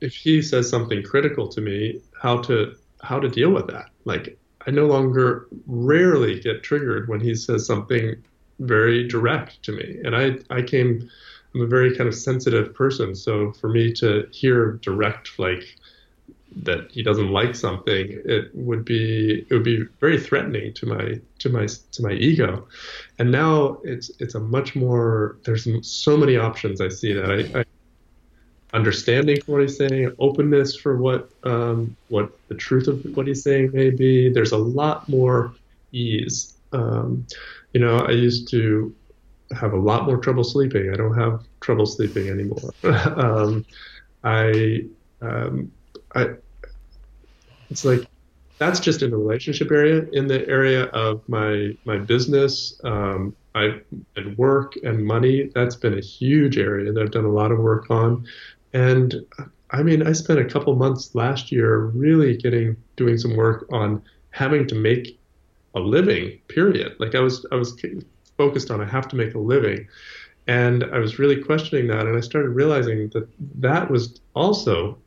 if 0.00 0.14
he 0.14 0.42
says 0.42 0.68
something 0.68 1.02
critical 1.02 1.48
to 1.48 1.60
me, 1.60 2.00
how 2.20 2.38
to 2.42 2.74
how 3.02 3.18
to 3.18 3.28
deal 3.28 3.50
with 3.50 3.66
that. 3.68 3.90
Like 4.04 4.38
I 4.66 4.70
no 4.70 4.86
longer 4.86 5.46
rarely 5.66 6.40
get 6.40 6.62
triggered 6.62 7.08
when 7.08 7.20
he 7.20 7.34
says 7.34 7.66
something 7.66 8.16
very 8.58 9.06
direct 9.06 9.62
to 9.64 9.72
me. 9.72 9.98
And 10.04 10.16
I, 10.16 10.38
I 10.50 10.62
came, 10.62 11.08
I'm 11.56 11.62
a 11.62 11.66
very 11.66 11.96
kind 11.96 12.06
of 12.06 12.14
sensitive 12.14 12.74
person. 12.74 13.14
So 13.14 13.52
for 13.52 13.68
me 13.68 13.92
to 13.94 14.28
hear 14.30 14.72
direct, 14.82 15.38
like, 15.38 15.64
that 16.62 16.90
he 16.90 17.02
doesn't 17.02 17.30
like 17.30 17.54
something, 17.54 18.20
it 18.24 18.50
would 18.54 18.84
be 18.84 19.46
it 19.48 19.54
would 19.54 19.64
be 19.64 19.84
very 20.00 20.18
threatening 20.18 20.72
to 20.74 20.86
my 20.86 21.20
to 21.38 21.48
my 21.50 21.66
to 21.92 22.02
my 22.02 22.12
ego. 22.12 22.66
And 23.18 23.30
now 23.30 23.78
it's 23.84 24.10
it's 24.20 24.34
a 24.34 24.40
much 24.40 24.74
more 24.74 25.36
there's 25.44 25.66
so 25.86 26.16
many 26.16 26.36
options 26.36 26.80
I 26.80 26.88
see 26.88 27.12
that 27.12 27.30
I, 27.30 27.60
I 27.60 27.64
understanding 28.72 29.40
for 29.40 29.52
what 29.52 29.62
he's 29.62 29.76
saying, 29.76 30.14
openness 30.18 30.76
for 30.76 30.96
what 30.96 31.30
um, 31.44 31.96
what 32.08 32.32
the 32.48 32.54
truth 32.54 32.88
of 32.88 33.04
what 33.16 33.26
he's 33.26 33.42
saying 33.42 33.72
may 33.72 33.90
be. 33.90 34.30
There's 34.30 34.52
a 34.52 34.58
lot 34.58 35.08
more 35.08 35.54
ease. 35.92 36.54
Um, 36.72 37.26
you 37.72 37.80
know, 37.80 37.98
I 37.98 38.12
used 38.12 38.48
to 38.50 38.94
have 39.52 39.72
a 39.72 39.78
lot 39.78 40.06
more 40.06 40.16
trouble 40.16 40.44
sleeping. 40.44 40.90
I 40.92 40.96
don't 40.96 41.16
have 41.16 41.42
trouble 41.60 41.86
sleeping 41.86 42.28
anymore. 42.28 42.72
um, 42.82 43.64
I, 44.24 44.84
um, 45.20 45.70
I, 46.14 46.30
it's 47.70 47.84
like 47.84 48.06
that's 48.58 48.80
just 48.80 49.02
in 49.02 49.10
the 49.10 49.16
relationship 49.16 49.70
area. 49.70 50.06
In 50.12 50.26
the 50.26 50.46
area 50.48 50.84
of 50.86 51.26
my 51.28 51.76
my 51.84 51.98
business, 51.98 52.80
um, 52.84 53.34
I 53.54 53.80
and 54.16 54.36
work 54.38 54.76
and 54.82 55.04
money. 55.04 55.50
That's 55.54 55.76
been 55.76 55.98
a 55.98 56.00
huge 56.00 56.58
area 56.58 56.92
that 56.92 57.02
I've 57.02 57.10
done 57.10 57.24
a 57.24 57.32
lot 57.32 57.52
of 57.52 57.58
work 57.58 57.90
on. 57.90 58.26
And 58.72 59.14
I 59.70 59.82
mean, 59.82 60.06
I 60.06 60.12
spent 60.12 60.38
a 60.38 60.44
couple 60.44 60.74
months 60.76 61.14
last 61.14 61.52
year 61.52 61.86
really 61.86 62.36
getting 62.36 62.76
doing 62.96 63.18
some 63.18 63.36
work 63.36 63.66
on 63.72 64.02
having 64.30 64.66
to 64.68 64.74
make 64.74 65.18
a 65.74 65.80
living. 65.80 66.38
Period. 66.48 66.96
Like 66.98 67.14
I 67.14 67.20
was 67.20 67.44
I 67.52 67.56
was 67.56 67.74
focused 68.36 68.70
on 68.70 68.80
I 68.80 68.86
have 68.86 69.08
to 69.08 69.16
make 69.16 69.34
a 69.34 69.38
living, 69.38 69.88
and 70.46 70.84
I 70.84 70.98
was 70.98 71.18
really 71.18 71.42
questioning 71.42 71.88
that, 71.88 72.06
and 72.06 72.16
I 72.16 72.20
started 72.20 72.50
realizing 72.50 73.08
that 73.10 73.28
that 73.60 73.90
was 73.90 74.20
also 74.34 74.98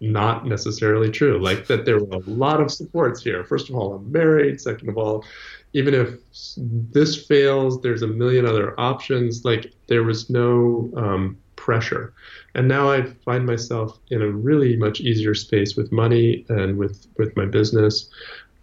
not 0.00 0.46
necessarily 0.46 1.10
true. 1.10 1.38
Like 1.38 1.66
that 1.66 1.84
there 1.84 1.98
were 1.98 2.16
a 2.16 2.30
lot 2.30 2.60
of 2.60 2.70
supports 2.70 3.22
here. 3.22 3.44
First 3.44 3.70
of 3.70 3.76
all, 3.76 3.94
I'm 3.94 4.10
married. 4.12 4.60
Second 4.60 4.88
of 4.88 4.98
all, 4.98 5.24
even 5.72 5.94
if 5.94 6.18
this 6.56 7.26
fails, 7.26 7.80
there's 7.80 8.02
a 8.02 8.06
million 8.06 8.46
other 8.46 8.78
options. 8.78 9.44
Like 9.44 9.72
there 9.86 10.02
was 10.02 10.28
no 10.28 10.90
um, 10.96 11.38
pressure. 11.56 12.12
And 12.54 12.68
now 12.68 12.90
I 12.90 13.02
find 13.24 13.44
myself 13.44 13.98
in 14.10 14.22
a 14.22 14.30
really 14.30 14.76
much 14.76 15.00
easier 15.00 15.34
space 15.34 15.76
with 15.76 15.90
money 15.92 16.44
and 16.48 16.78
with 16.78 17.06
with 17.18 17.36
my 17.36 17.46
business. 17.46 18.10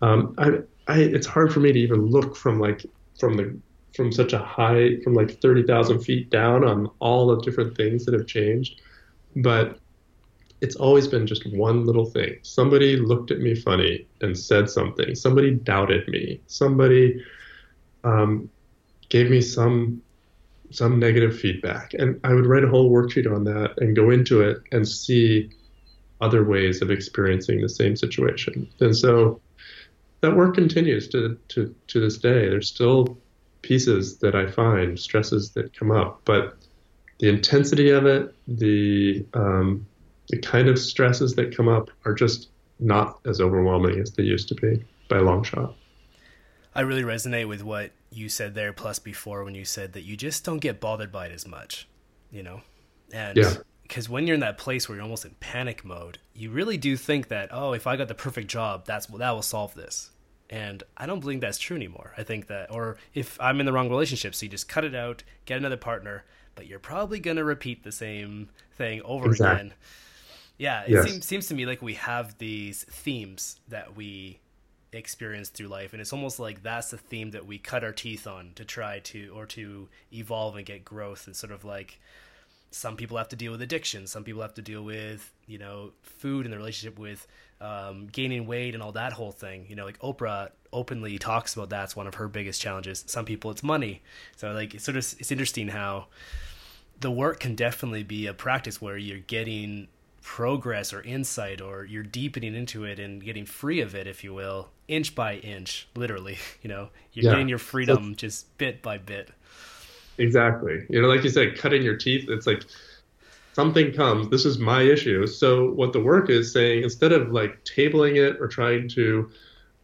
Um, 0.02 0.36
I, 0.38 0.60
I, 0.88 1.00
it's 1.00 1.28
hard 1.28 1.54
for 1.54 1.60
me 1.62 1.72
to 1.72 1.80
even 1.80 2.08
look 2.08 2.36
from 2.36 2.60
like 2.60 2.86
from 3.19 3.38
the 3.38 3.58
from 3.95 4.12
such 4.12 4.34
a 4.34 4.39
high 4.39 4.99
from 5.04 5.13
like 5.13 5.39
thirty 5.41 5.63
thousand 5.63 6.02
feet 6.02 6.30
down 6.30 6.63
on 6.63 6.89
all 6.99 7.28
the 7.28 7.41
different 7.41 7.76
things 7.78 8.06
that 8.06 8.13
have 8.13 8.28
changed, 8.28 8.82
but 9.38 9.80
it's 10.62 10.78
always 10.78 11.10
been 11.10 11.28
just 11.28 11.45
one 11.54 11.86
little 11.86 12.06
thing. 12.06 12.38
Somebody 12.41 12.95
looked 12.95 13.32
at 13.32 13.39
me 13.39 13.54
funny 13.54 14.08
and 14.21 14.38
said 14.38 14.69
something. 14.69 15.13
Somebody 15.13 15.52
doubted 15.52 16.08
me. 16.08 16.39
Somebody 16.47 17.21
um, 18.06 18.49
gave 19.10 19.30
me 19.30 19.41
some 19.41 20.02
some 20.71 20.99
negative 20.99 21.38
feedback. 21.38 21.93
And 21.93 22.19
I 22.23 22.34
would 22.34 22.47
write 22.47 22.63
a 22.63 22.69
whole 22.69 22.91
worksheet 22.91 23.32
on 23.32 23.43
that 23.43 23.73
and 23.78 23.95
go 23.95 24.10
into 24.10 24.41
it 24.41 24.58
and 24.71 24.88
see 24.88 25.52
other 26.21 26.43
ways 26.43 26.82
of 26.82 26.89
experiencing 26.89 27.62
the 27.62 27.69
same 27.69 27.95
situation. 27.95 28.67
And 28.80 28.95
so 28.95 29.39
that 30.24 30.36
work 30.36 30.56
continues 30.56 31.10
to, 31.10 31.38
to, 31.50 31.76
to 31.88 32.00
this 32.00 32.18
day. 32.18 32.48
There's 32.48 32.70
still 32.70 33.18
pieces 33.62 34.18
that 34.20 34.36
I 34.36 34.50
find, 34.50 34.98
stresses 34.98 35.52
that 35.52 35.78
come 35.78 35.92
up, 35.92 36.22
but 36.24 36.58
the 37.20 37.28
intensity 37.28 37.90
of 37.90 38.06
it, 38.06 38.34
the, 38.48 39.26
um, 39.34 39.86
the 40.30 40.40
kind 40.40 40.70
of 40.70 40.80
stresses 40.80 41.36
that 41.36 41.56
come 41.56 41.68
up 41.68 41.90
are 42.06 42.14
just 42.14 42.50
not 42.80 43.20
as 43.26 43.42
overwhelming 43.42 44.00
as 44.00 44.12
they 44.14 44.24
used 44.24 44.48
to 44.48 44.56
be 44.56 44.84
by 45.10 45.18
a 45.18 45.22
long 45.22 45.44
shot. 45.44 45.76
I 46.74 46.82
really 46.82 47.04
resonate 47.04 47.50
with 47.50 47.62
what 47.62 47.92
you 48.10 48.30
said 48.30 48.56
there, 48.56 48.72
plus 48.72 49.00
before 49.00 49.44
when 49.44 49.56
you 49.56 49.66
said 49.66 49.92
that 49.94 50.04
you 50.04 50.16
just 50.16 50.46
don't 50.46 50.60
get 50.60 50.80
bothered 50.80 51.12
by 51.12 51.28
it 51.28 51.34
as 51.34 51.46
much, 51.46 51.88
you 52.32 52.44
know? 52.44 52.62
And 53.12 53.38
because 53.84 54.08
when 54.08 54.26
you're 54.26 54.36
in 54.36 54.40
that 54.40 54.58
place 54.58 54.88
where 54.88 54.96
you're 54.96 55.04
almost 55.04 55.26
in 55.26 55.36
panic 55.40 55.84
mode, 55.84 56.18
you 56.34 56.50
really 56.50 56.78
do 56.78 56.96
think 56.96 57.28
that, 57.28 57.50
oh, 57.52 57.74
if 57.74 57.86
I 57.86 57.98
got 57.98 58.08
the 58.08 58.16
perfect 58.16 58.48
job, 58.48 58.86
that's 58.86 59.06
that 59.08 59.32
will 59.32 59.42
solve 59.42 59.76
this. 59.76 60.10
And 60.54 60.84
I 60.96 61.08
don't 61.08 61.20
believe 61.20 61.42
that's 61.42 61.58
true 61.58 61.76
anymore. 61.76 62.13
I 62.16 62.22
think 62.22 62.46
that, 62.46 62.72
or 62.72 62.98
if 63.16 63.42
I'm 63.42 63.60
in 63.60 63.66
the 63.66 63.74
wrong 63.74 63.89
relationship, 63.89 64.36
so 64.36 64.46
you 64.46 64.52
just 64.52 64.70
cut 64.70 64.86
it 64.86 64.94
out, 64.94 65.24
get 65.46 65.58
another 65.58 65.78
partner, 65.78 66.26
but 66.54 66.68
you're 66.68 66.78
probably 66.78 67.20
going 67.20 67.38
to 67.38 67.44
repeat 67.44 67.84
the 67.84 67.92
same 67.92 68.50
thing 68.78 69.02
over 69.02 69.32
exactly. 69.32 69.56
again. 69.56 69.74
Yeah, 70.60 70.84
it 70.84 70.92
yes. 70.92 71.10
seems, 71.10 71.26
seems 71.26 71.48
to 71.48 71.56
me 71.56 71.66
like 71.66 71.82
we 71.82 71.96
have 71.96 72.38
these 72.38 72.84
themes 72.84 73.60
that 73.70 73.96
we 73.96 74.42
experience 74.92 75.50
through 75.50 75.70
life 75.70 75.92
and 75.94 76.00
it's 76.00 76.13
almost 76.13 76.39
like 76.39 76.62
that's 76.62 76.92
the 76.92 76.98
theme 77.00 77.32
that 77.32 77.48
we 77.48 77.58
cut 77.58 77.84
our 77.84 77.92
teeth 77.92 78.28
on 78.28 78.52
to 78.54 78.63
try 78.63 79.00
to 79.00 79.34
or 79.36 79.48
to 79.48 79.89
evolve 80.13 80.56
and 80.56 80.68
get 80.68 80.86
growth 80.86 81.26
and 81.26 81.36
sort 81.36 81.52
of 81.52 81.66
like 81.66 82.00
some 82.70 82.96
people 82.96 83.18
have 83.18 83.28
to 83.28 83.36
deal 83.36 83.52
with 83.52 83.63
addiction 83.63 84.06
some 84.06 84.24
people 84.24 84.44
have 84.44 84.54
to 84.54 84.62
deal 84.62 84.84
with 84.84 85.34
you 85.48 85.58
know 85.58 85.89
food 86.04 86.46
and 86.46 86.54
the 86.54 86.58
relationship 86.58 87.00
with 87.00 87.26
um, 87.63 88.08
gaining 88.12 88.45
weight 88.45 88.73
and 88.73 88.84
all 88.84 88.91
that 88.91 89.13
whole 89.13 89.32
thing 89.32 89.65
you 89.69 89.76
know 89.76 89.86
like 89.86 89.97
oprah 89.99 90.49
openly 90.73 91.17
talks 91.17 91.54
about 91.54 91.69
that's 91.69 91.95
one 91.95 92.08
of 92.08 92.15
her 92.15 92.28
biggest 92.28 92.62
challenges. 92.62 93.04
Some 93.08 93.23
people 93.23 93.52
it's 93.52 93.63
money. 93.63 94.02
So 94.36 94.52
like 94.52 94.73
it's 94.73 94.84
sort 94.84 94.97
of 94.97 95.15
it's 95.19 95.32
interesting 95.32 95.69
how 95.69 96.08
the 96.99 97.12
work 97.12 97.39
can 97.39 97.56
definitely 97.56 98.04
be 98.04 98.28
a 98.28 98.34
practice 98.34 98.82
where 98.82 98.97
you're 98.97 99.19
getting 99.19 99.88
progress 100.21 100.93
or 100.93 101.02
insight 101.02 101.62
or 101.62 101.86
you're 101.86 102.04
deepening 102.04 102.56
into 102.56 102.86
it 102.86 102.99
and 102.99 103.23
getting 103.23 103.45
free 103.45 103.82
of 103.82 103.93
it 103.93 104.08
if 104.08 104.23
you 104.23 104.34
will 104.34 104.69
inch 104.88 105.13
by 105.15 105.36
inch 105.36 105.88
literally 105.95 106.38
you 106.62 106.69
know? 106.69 106.89
You're 107.13 107.26
yeah. 107.26 107.32
getting 107.32 107.49
your 107.49 107.60
freedom 107.60 108.15
just 108.15 108.58
bit 108.58 108.82
by 108.82 108.97
bit. 108.97 109.30
Exactly. 110.17 110.86
You 110.89 111.02
know 111.02 111.08
like 111.08 111.23
you 111.23 111.30
said 111.30 111.58
cutting 111.58 111.84
your 111.84 111.95
teeth 111.95 112.26
it's 112.28 112.47
like 112.47 112.63
something 113.54 113.94
comes 113.94 114.30
this 114.30 114.46
is 114.46 114.58
my 114.58 114.82
issue 114.82 115.26
so 115.26 115.72
what 115.72 115.94
the 115.94 116.00
work 116.00 116.30
is 116.30 116.52
saying 116.52 116.84
instead 116.84 117.12
of 117.12 117.32
like 117.32 117.63
tabling 117.63 118.16
it 118.16 118.39
or 118.42 118.48
trying 118.48 118.88
to 118.88 119.30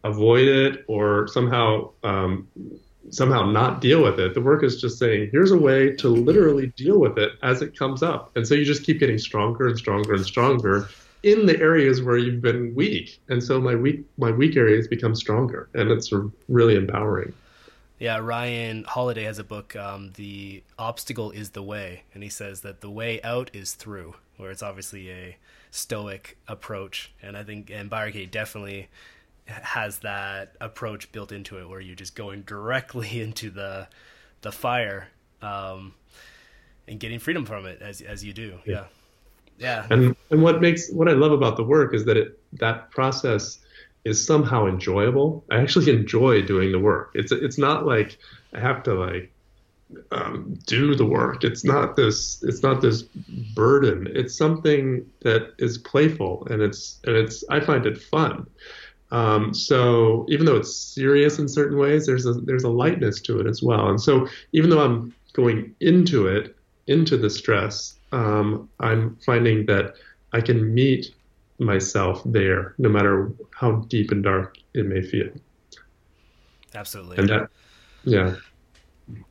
avoid 0.04 0.48
it 0.48 0.84
or 0.88 1.28
somehow 1.28 1.90
um, 2.02 2.46
somehow 3.10 3.44
not 3.44 3.80
deal 3.80 4.02
with 4.02 4.20
it. 4.20 4.34
The 4.34 4.40
work 4.40 4.62
is 4.62 4.80
just 4.80 4.98
saying, 4.98 5.30
here's 5.32 5.50
a 5.50 5.58
way 5.58 5.94
to 5.96 6.08
literally 6.08 6.68
deal 6.76 6.98
with 6.98 7.18
it 7.18 7.32
as 7.42 7.62
it 7.62 7.76
comes 7.76 8.02
up. 8.02 8.30
And 8.36 8.46
so 8.46 8.54
you 8.54 8.64
just 8.64 8.84
keep 8.84 9.00
getting 9.00 9.18
stronger 9.18 9.68
and 9.68 9.76
stronger 9.76 10.14
and 10.14 10.24
stronger 10.24 10.88
in 11.22 11.46
the 11.46 11.58
areas 11.60 12.02
where 12.02 12.16
you've 12.16 12.40
been 12.40 12.74
weak. 12.74 13.20
And 13.28 13.42
so 13.42 13.60
my 13.60 13.74
weak 13.74 14.04
my 14.18 14.30
weak 14.30 14.56
areas 14.56 14.88
become 14.88 15.14
stronger 15.14 15.68
and 15.74 15.90
it's 15.90 16.12
really 16.48 16.76
empowering. 16.76 17.32
Yeah, 18.00 18.16
Ryan 18.16 18.84
Holiday 18.84 19.24
has 19.24 19.38
a 19.38 19.44
book, 19.44 19.76
um, 19.76 20.12
"The 20.14 20.62
Obstacle 20.78 21.30
Is 21.32 21.50
the 21.50 21.62
Way," 21.62 22.04
and 22.14 22.22
he 22.22 22.30
says 22.30 22.62
that 22.62 22.80
the 22.80 22.90
way 22.90 23.20
out 23.20 23.50
is 23.52 23.74
through, 23.74 24.14
where 24.38 24.50
it's 24.50 24.62
obviously 24.62 25.10
a 25.10 25.36
stoic 25.70 26.38
approach, 26.48 27.12
and 27.22 27.36
I 27.36 27.44
think 27.44 27.70
and 27.70 27.90
Byron 27.90 28.14
Katie 28.14 28.24
definitely 28.24 28.88
has 29.44 29.98
that 29.98 30.56
approach 30.62 31.12
built 31.12 31.30
into 31.30 31.58
it, 31.58 31.68
where 31.68 31.78
you're 31.78 31.94
just 31.94 32.14
going 32.14 32.40
directly 32.42 33.20
into 33.20 33.50
the 33.50 33.86
the 34.40 34.50
fire 34.50 35.08
um, 35.42 35.92
and 36.88 36.98
getting 36.98 37.18
freedom 37.18 37.44
from 37.44 37.66
it 37.66 37.82
as 37.82 38.00
as 38.00 38.24
you 38.24 38.32
do. 38.32 38.58
Yeah. 38.64 38.86
yeah, 39.58 39.86
yeah. 39.90 39.94
And 39.94 40.16
and 40.30 40.42
what 40.42 40.62
makes 40.62 40.90
what 40.90 41.06
I 41.06 41.12
love 41.12 41.32
about 41.32 41.58
the 41.58 41.64
work 41.64 41.92
is 41.92 42.06
that 42.06 42.16
it 42.16 42.38
that 42.54 42.90
process 42.90 43.58
is 44.04 44.24
somehow 44.24 44.66
enjoyable. 44.66 45.44
I 45.50 45.60
actually 45.60 45.90
enjoy 45.96 46.42
doing 46.42 46.72
the 46.72 46.78
work. 46.78 47.12
It's 47.14 47.32
it's 47.32 47.58
not 47.58 47.86
like 47.86 48.18
I 48.52 48.60
have 48.60 48.82
to 48.84 48.94
like 48.94 49.32
um, 50.12 50.58
do 50.66 50.94
the 50.94 51.04
work. 51.04 51.44
It's 51.44 51.64
not 51.64 51.96
this. 51.96 52.42
It's 52.42 52.62
not 52.62 52.80
this 52.80 53.02
burden. 53.54 54.08
It's 54.14 54.36
something 54.36 55.06
that 55.20 55.52
is 55.58 55.78
playful 55.78 56.46
and 56.50 56.62
it's 56.62 56.98
and 57.04 57.16
it's. 57.16 57.44
I 57.50 57.60
find 57.60 57.86
it 57.86 58.00
fun. 58.00 58.46
Um, 59.12 59.52
so 59.52 60.24
even 60.28 60.46
though 60.46 60.56
it's 60.56 60.74
serious 60.74 61.38
in 61.38 61.48
certain 61.48 61.76
ways, 61.78 62.06
there's 62.06 62.26
a 62.26 62.34
there's 62.34 62.64
a 62.64 62.70
lightness 62.70 63.20
to 63.22 63.40
it 63.40 63.46
as 63.46 63.62
well. 63.62 63.88
And 63.88 64.00
so 64.00 64.28
even 64.52 64.70
though 64.70 64.84
I'm 64.84 65.14
going 65.32 65.74
into 65.80 66.26
it, 66.26 66.56
into 66.86 67.16
the 67.16 67.30
stress, 67.30 67.94
um, 68.12 68.68
I'm 68.78 69.16
finding 69.16 69.66
that 69.66 69.94
I 70.32 70.40
can 70.40 70.72
meet 70.72 71.14
myself 71.60 72.22
there, 72.24 72.74
no 72.78 72.88
matter 72.88 73.30
how 73.54 73.72
deep 73.88 74.10
and 74.10 74.24
dark 74.24 74.56
it 74.74 74.86
may 74.86 75.02
feel. 75.02 75.28
Absolutely. 76.74 77.18
And 77.18 77.28
that, 77.28 77.50
yeah. 78.04 78.34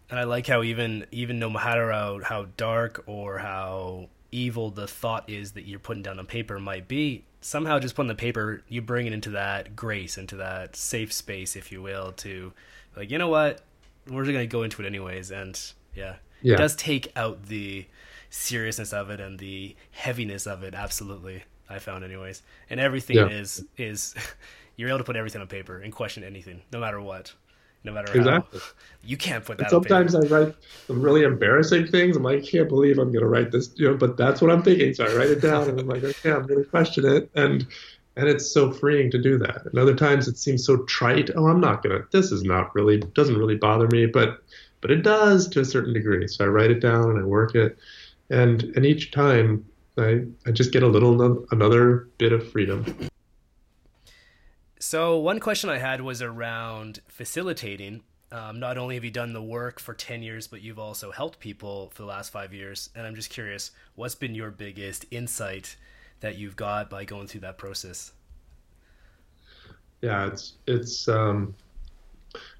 And 0.10 0.20
I 0.20 0.24
like 0.24 0.48
how 0.48 0.64
even 0.64 1.06
even 1.12 1.40
no 1.40 1.50
matter 1.50 1.92
how 1.92 2.20
how 2.24 2.48
dark 2.58 3.04
or 3.08 3.40
how 3.40 4.10
evil 4.32 4.70
the 4.70 4.88
thought 4.88 5.30
is 5.30 5.54
that 5.54 5.66
you're 5.66 5.80
putting 5.80 6.04
down 6.04 6.20
on 6.20 6.26
paper 6.26 6.60
might 6.60 6.88
be, 6.88 7.26
somehow 7.42 7.80
just 7.80 7.96
putting 7.96 8.08
the 8.08 8.16
paper, 8.16 8.62
you 8.68 8.82
bring 8.82 9.08
it 9.08 9.14
into 9.14 9.32
that 9.32 9.76
grace, 9.76 10.18
into 10.18 10.36
that 10.36 10.76
safe 10.76 11.12
space, 11.12 11.56
if 11.56 11.72
you 11.72 11.82
will, 11.82 12.12
to 12.12 12.54
like, 12.96 13.10
you 13.10 13.18
know 13.18 13.28
what, 13.30 13.62
we're 14.08 14.24
just 14.24 14.34
gonna 14.34 14.46
go 14.46 14.64
into 14.64 14.82
it 14.82 14.86
anyways, 14.86 15.32
and 15.32 15.60
yeah, 15.96 16.16
yeah. 16.42 16.56
it 16.56 16.58
does 16.58 16.76
take 16.76 17.12
out 17.16 17.48
the 17.48 17.88
seriousness 18.30 18.94
of 18.94 19.10
it 19.10 19.20
and 19.20 19.40
the 19.40 19.76
heaviness 19.92 20.46
of 20.46 20.64
it. 20.64 20.76
Absolutely. 20.76 21.44
I 21.70 21.80
found 21.80 22.04
anyways. 22.04 22.42
And 22.70 22.80
everything 22.80 23.18
yeah. 23.18 23.28
is 23.28 23.64
is 23.78 24.16
you're 24.76 24.90
able 24.90 25.00
to 25.00 25.04
put 25.04 25.16
everything 25.16 25.42
on 25.42 25.48
paper 25.48 25.80
and 25.80 25.94
question 25.94 26.24
anything, 26.24 26.62
no 26.72 26.80
matter 26.80 27.02
what. 27.02 27.34
No 27.86 27.94
matter 27.94 28.12
exactly. 28.14 28.60
how 28.60 28.66
you 29.06 29.16
can't 29.16 29.46
put 29.46 29.58
that. 29.60 29.70
sometimes 29.70 30.14
I 30.14 30.20
write 30.28 30.54
some 30.88 31.02
really 31.02 31.24
embarrassing 31.24 31.88
things. 31.88 32.18
I'm 32.18 32.24
like, 32.24 32.40
I 32.40 32.46
can't 32.46 32.68
believe 32.68 32.98
I'm 32.98 33.10
going 33.14 33.24
to 33.24 33.30
write 33.30 33.52
this, 33.52 33.72
you 33.76 33.88
know. 33.88 33.96
But 33.96 34.18
that's 34.18 34.42
what 34.42 34.52
I'm 34.52 34.64
thinking, 34.64 34.94
so 34.94 35.06
I 35.06 35.16
write 35.16 35.30
it 35.30 35.42
down, 35.42 35.70
and 35.70 35.80
I'm 35.80 35.88
like, 35.88 36.04
okay, 36.04 36.32
I'm 36.32 36.46
going 36.46 36.62
to 36.62 36.70
question 36.70 37.06
it, 37.06 37.32
and 37.36 37.66
and 38.18 38.28
it's 38.28 38.52
so 38.52 38.74
freeing 38.74 39.10
to 39.12 39.18
do 39.18 39.38
that. 39.38 39.66
And 39.66 39.80
other 39.80 39.96
times 39.96 40.28
it 40.28 40.38
seems 40.38 40.66
so 40.66 40.84
trite. 40.84 41.30
Oh, 41.36 41.48
I'm 41.48 41.62
not 41.62 41.82
gonna. 41.82 42.02
This 42.12 42.34
is 42.34 42.44
not 42.44 42.76
really 42.76 42.98
doesn't 42.98 43.38
really 43.38 43.56
bother 43.56 43.88
me, 43.88 44.08
but 44.08 44.44
but 44.82 44.92
it 44.92 45.04
does 45.04 45.48
to 45.50 45.62
a 45.62 45.66
certain 45.66 45.94
degree. 45.94 46.28
So 46.28 46.44
I 46.44 46.48
write 46.50 46.72
it 46.72 46.82
down 46.82 47.12
and 47.12 47.20
I 47.20 47.24
work 47.24 47.56
it, 47.56 47.78
and 48.30 48.64
and 48.76 48.86
each 48.86 49.12
time 49.12 49.66
I, 50.00 50.26
I 50.48 50.52
just 50.52 50.72
get 50.72 50.84
a 50.84 50.88
little 50.88 51.46
another 51.52 52.08
bit 52.18 52.32
of 52.32 52.50
freedom. 52.52 53.10
So 54.80 55.18
one 55.18 55.40
question 55.40 55.70
I 55.70 55.78
had 55.78 56.02
was 56.02 56.22
around 56.22 57.02
facilitating. 57.08 58.02
Um, 58.32 58.60
not 58.60 58.78
only 58.78 58.96
have 58.96 59.04
you 59.04 59.12
done 59.12 59.34
the 59.34 59.42
work 59.42 59.80
for 59.80 59.94
10 59.94 60.24
years, 60.24 60.48
but 60.48 60.62
you've 60.62 60.80
also 60.80 61.12
helped 61.12 61.40
people 61.40 61.90
for 61.94 62.04
the 62.04 62.08
last 62.08 62.32
five 62.32 62.54
years. 62.54 62.90
And 62.96 63.06
I'm 63.06 63.16
just 63.16 63.30
curious, 63.30 63.72
what's 63.96 64.16
been 64.16 64.36
your 64.36 64.52
biggest 64.52 65.06
insight 65.12 65.76
that 66.22 66.38
you've 66.38 66.56
got 66.56 66.90
by 66.90 67.06
going 67.06 67.28
through 67.28 67.42
that 67.42 67.58
process? 67.58 68.14
Yeah, 70.02 70.28
it's 70.28 70.54
it's 70.66 71.08
um, 71.10 71.54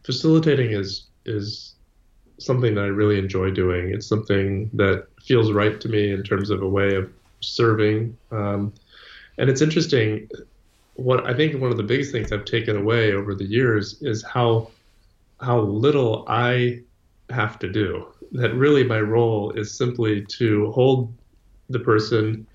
facilitating 0.04 0.72
is 0.72 1.06
is 1.26 1.76
something 2.38 2.76
that 2.76 2.82
I 2.82 2.88
really 2.88 3.18
enjoy 3.18 3.52
doing. 3.52 3.94
It's 3.94 4.08
something 4.08 4.70
that 4.74 5.08
feels 5.22 5.52
right 5.52 5.80
to 5.80 5.88
me 5.88 6.12
in 6.12 6.24
terms 6.24 6.50
of 6.50 6.62
a 6.62 6.68
way 6.68 6.96
of 6.96 7.10
serving. 7.42 8.18
Um, 8.32 8.74
and 9.38 9.50
it's 9.50 9.62
interesting. 9.62 10.30
What 10.96 11.26
I 11.26 11.34
think 11.34 11.60
one 11.62 11.72
of 11.72 11.78
the 11.78 11.84
biggest 11.84 12.12
things 12.12 12.32
I've 12.32 12.46
taken 12.46 12.76
away 12.76 13.14
over 13.14 13.34
the 13.34 13.46
years 13.46 14.02
is 14.02 14.24
how 14.24 14.70
how 15.40 15.62
little 15.62 16.26
I 16.28 16.82
have 17.30 17.60
to 17.60 17.70
do. 17.72 18.08
That 18.34 18.54
really 18.54 18.84
my 18.84 19.00
role 19.00 19.52
is 19.52 19.76
simply 19.76 20.26
to 20.26 20.72
hold 20.72 21.14
the 21.70 21.80
person 21.80 22.46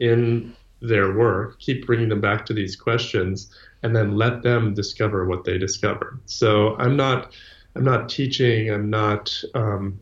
in 0.00 0.54
their 0.80 1.16
work, 1.16 1.58
keep 1.58 1.86
bringing 1.86 2.08
them 2.08 2.20
back 2.20 2.44
to 2.46 2.52
these 2.52 2.76
questions, 2.76 3.50
and 3.82 3.94
then 3.94 4.16
let 4.16 4.42
them 4.42 4.74
discover 4.74 5.26
what 5.26 5.44
they 5.44 5.58
discover. 5.58 6.18
So 6.26 6.76
I'm 6.76 6.96
not 6.96 7.32
I'm 7.76 7.84
not 7.84 8.08
teaching. 8.08 8.70
I'm 8.70 8.88
not 8.88 9.42
um, 9.54 10.00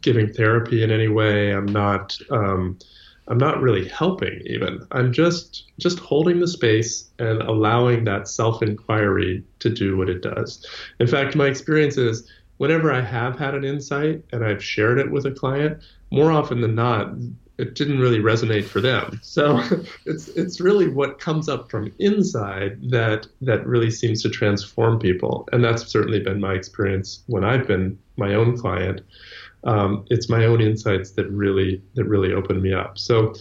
giving 0.00 0.32
therapy 0.32 0.82
in 0.82 0.90
any 0.90 1.08
way. 1.08 1.52
I'm 1.52 1.66
not 1.66 2.18
um, 2.30 2.78
I'm 3.32 3.38
not 3.38 3.62
really 3.62 3.88
helping 3.88 4.42
even. 4.44 4.86
I'm 4.90 5.10
just 5.10 5.72
just 5.78 5.98
holding 5.98 6.38
the 6.38 6.46
space 6.46 7.08
and 7.18 7.40
allowing 7.40 8.04
that 8.04 8.28
self-inquiry 8.28 9.42
to 9.60 9.70
do 9.70 9.96
what 9.96 10.10
it 10.10 10.20
does. 10.20 10.66
In 11.00 11.06
fact, 11.06 11.34
my 11.34 11.46
experience 11.46 11.96
is 11.96 12.30
whenever 12.58 12.92
I 12.92 13.00
have 13.00 13.38
had 13.38 13.54
an 13.54 13.64
insight 13.64 14.22
and 14.32 14.44
I've 14.44 14.62
shared 14.62 14.98
it 14.98 15.10
with 15.10 15.24
a 15.24 15.30
client, 15.30 15.82
more 16.10 16.30
often 16.30 16.60
than 16.60 16.74
not, 16.74 17.14
it 17.56 17.74
didn't 17.74 18.00
really 18.00 18.18
resonate 18.18 18.66
for 18.66 18.82
them. 18.82 19.18
So 19.22 19.62
it's 20.04 20.28
it's 20.28 20.60
really 20.60 20.88
what 20.88 21.18
comes 21.18 21.48
up 21.48 21.70
from 21.70 21.90
inside 21.98 22.90
that 22.90 23.28
that 23.40 23.66
really 23.66 23.90
seems 23.90 24.22
to 24.24 24.28
transform 24.28 24.98
people, 24.98 25.48
and 25.52 25.64
that's 25.64 25.86
certainly 25.86 26.20
been 26.20 26.38
my 26.38 26.52
experience 26.52 27.22
when 27.28 27.44
I've 27.44 27.66
been 27.66 27.98
my 28.18 28.34
own 28.34 28.58
client 28.58 29.00
um, 29.64 30.04
it's 30.10 30.28
my 30.28 30.44
own 30.44 30.60
insights 30.60 31.12
that 31.12 31.28
really 31.30 31.82
that 31.94 32.04
really 32.04 32.32
open 32.32 32.60
me 32.60 32.72
up. 32.72 32.98
So, 32.98 33.34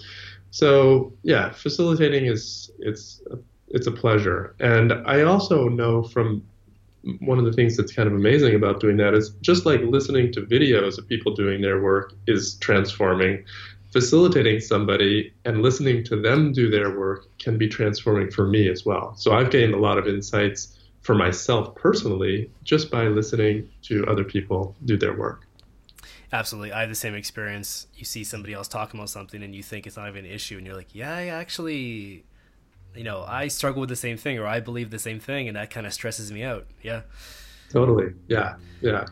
so 0.52 1.14
yeah, 1.24 1.52
facilitating 1.52 2.26
is 2.26 2.72
it's 2.80 3.22
it's 3.70 3.88
a 3.88 3.92
pleasure, 3.92 4.56
and 4.60 4.94
I 5.06 5.24
also 5.24 5.68
know 5.68 6.04
from 6.04 6.44
one 7.20 7.40
of 7.40 7.46
the 7.46 7.54
things 7.54 7.78
that's 7.78 7.94
kind 7.94 8.08
of 8.08 8.14
amazing 8.14 8.56
about 8.56 8.80
doing 8.80 8.98
that 8.98 9.14
is 9.14 9.32
just 9.42 9.66
like 9.66 9.82
listening 9.82 10.32
to 10.34 10.42
videos 10.42 10.98
of 10.98 11.08
people 11.08 11.34
doing 11.34 11.62
their 11.62 11.82
work 11.82 12.14
is 12.28 12.56
transforming. 12.56 13.44
Facilitating 13.92 14.60
somebody 14.62 15.34
and 15.44 15.62
listening 15.62 16.04
to 16.06 16.22
them 16.22 16.54
do 16.54 16.70
their 16.70 16.98
work 16.98 17.26
can 17.40 17.58
be 17.58 17.68
transforming 17.68 18.32
for 18.32 18.48
me 18.48 18.70
as 18.70 18.86
well. 18.86 19.16
So 19.18 19.34
I've 19.34 19.50
gained 19.50 19.74
a 19.74 19.80
lot 19.80 19.98
of 19.98 20.08
insights 20.08 20.78
for 21.02 21.16
myself 21.16 21.76
personally 21.76 22.50
just 22.64 22.92
by 22.92 23.08
listening 23.08 23.68
to 23.84 24.06
other 24.06 24.24
people 24.24 24.76
do 24.86 24.96
their 24.96 25.18
work. 25.18 25.46
Absolutely. 26.34 26.72
I 26.72 26.82
have 26.82 26.90
the 26.90 26.96
same 26.96 27.14
experience. 27.14 27.88
You 27.94 28.06
see 28.06 28.24
somebody 28.24 28.54
else 28.54 28.68
talking 28.68 29.00
about 29.00 29.10
something 29.10 29.44
and 29.44 29.54
you 29.54 29.62
think 29.62 29.86
it's 29.86 29.98
not 29.98 30.08
even 30.08 30.26
an 30.26 30.32
issue 30.32 30.58
and 30.58 30.66
you're 30.66 30.76
like, 30.76 30.96
yeah, 30.96 31.14
I 31.14 31.28
actually, 31.28 32.24
you 32.96 33.04
know, 33.04 33.26
I 33.28 33.50
struggle 33.50 33.82
with 33.82 33.90
the 33.90 33.96
same 33.96 34.18
thing 34.18 34.40
or 34.40 34.48
I 34.48 34.62
believe 34.62 34.92
the 34.92 35.00
same 35.00 35.20
thing 35.20 35.48
and 35.48 35.58
that 35.58 35.70
kind 35.70 35.86
of 35.86 35.94
stresses 35.94 36.32
me 36.32 36.44
out. 36.44 36.68
Yeah. 36.82 37.02
Totally. 37.70 38.14
Yeah. 38.28 38.56
Yeah. 38.82 39.06